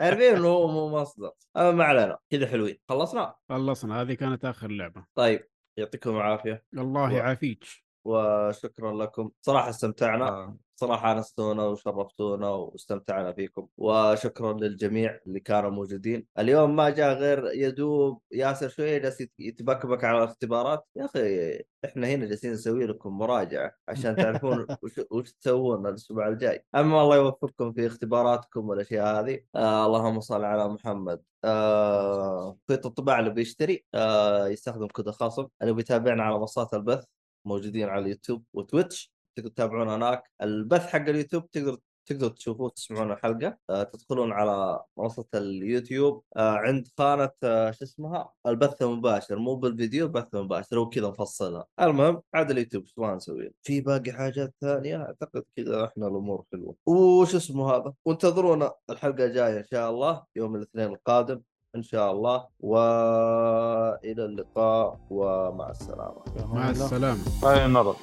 [0.00, 1.30] عارفين إنه هو مو مصدر.
[1.56, 2.18] اما ما علينا.
[2.30, 2.76] كذا حلوين.
[2.88, 4.00] خلصنا؟ خلصنا.
[4.02, 5.04] هذه كانت آخر لعبة.
[5.14, 5.48] طيب.
[5.78, 6.64] يعطيكم العافية.
[6.74, 7.64] الله و- يعافيك.
[8.06, 9.30] وشكرا لكم.
[9.40, 10.56] صراحة استمتعنا.
[10.80, 16.26] صراحة أنستونا وشرفتونا واستمتعنا فيكم وشكرا للجميع اللي كانوا موجودين.
[16.38, 20.86] اليوم ما جاء غير يدوب ياسر شوية جالس يت- يتبكبك على الاختبارات.
[20.96, 26.64] يا أخي إحنا هنا جالسين نسوي لكم مراجعة عشان تعرفون وش, وش تسوون الأسبوع الجاي.
[26.74, 29.40] أما الله يوفقكم في اختباراتكم والأشياء هذه.
[29.56, 31.22] آه اللهم صل على محمد.
[31.44, 37.04] آه خيط الطباعة اللي بيشتري آه يستخدم كود خصم اللي بيتابعنا على منصات البث
[37.44, 39.12] موجودين على اليوتيوب وتويتش.
[39.36, 40.30] تقدروا تتابعون هناك.
[40.42, 41.76] البث حق اليوتيوب تقدر
[42.06, 43.56] تقدروا تشوفوه تسمعون الحلقة.
[43.70, 46.22] آه، تدخلون على منصة اليوتيوب.
[46.36, 49.36] آه، عند خانة آه، شو اسمها؟ البث المباشر.
[49.38, 51.66] مو بالفيديو بث مباشر هو كذا مفصلها.
[51.80, 53.52] المهم عاد اليوتيوب إيش ما نسوي.
[53.62, 56.74] في باقي حاجات ثانية؟ أعتقد كذا إحنا الأمور حلوة.
[56.86, 61.40] وش اسمه هذا؟ وانتظرونا الحلقة الجاية إن شاء الله يوم الاثنين القادم
[61.76, 62.46] إن شاء الله.
[62.60, 66.22] وإلى اللقاء ومع السلامة.
[66.52, 67.20] مع السلامة.
[67.44, 67.96] هاي النظر.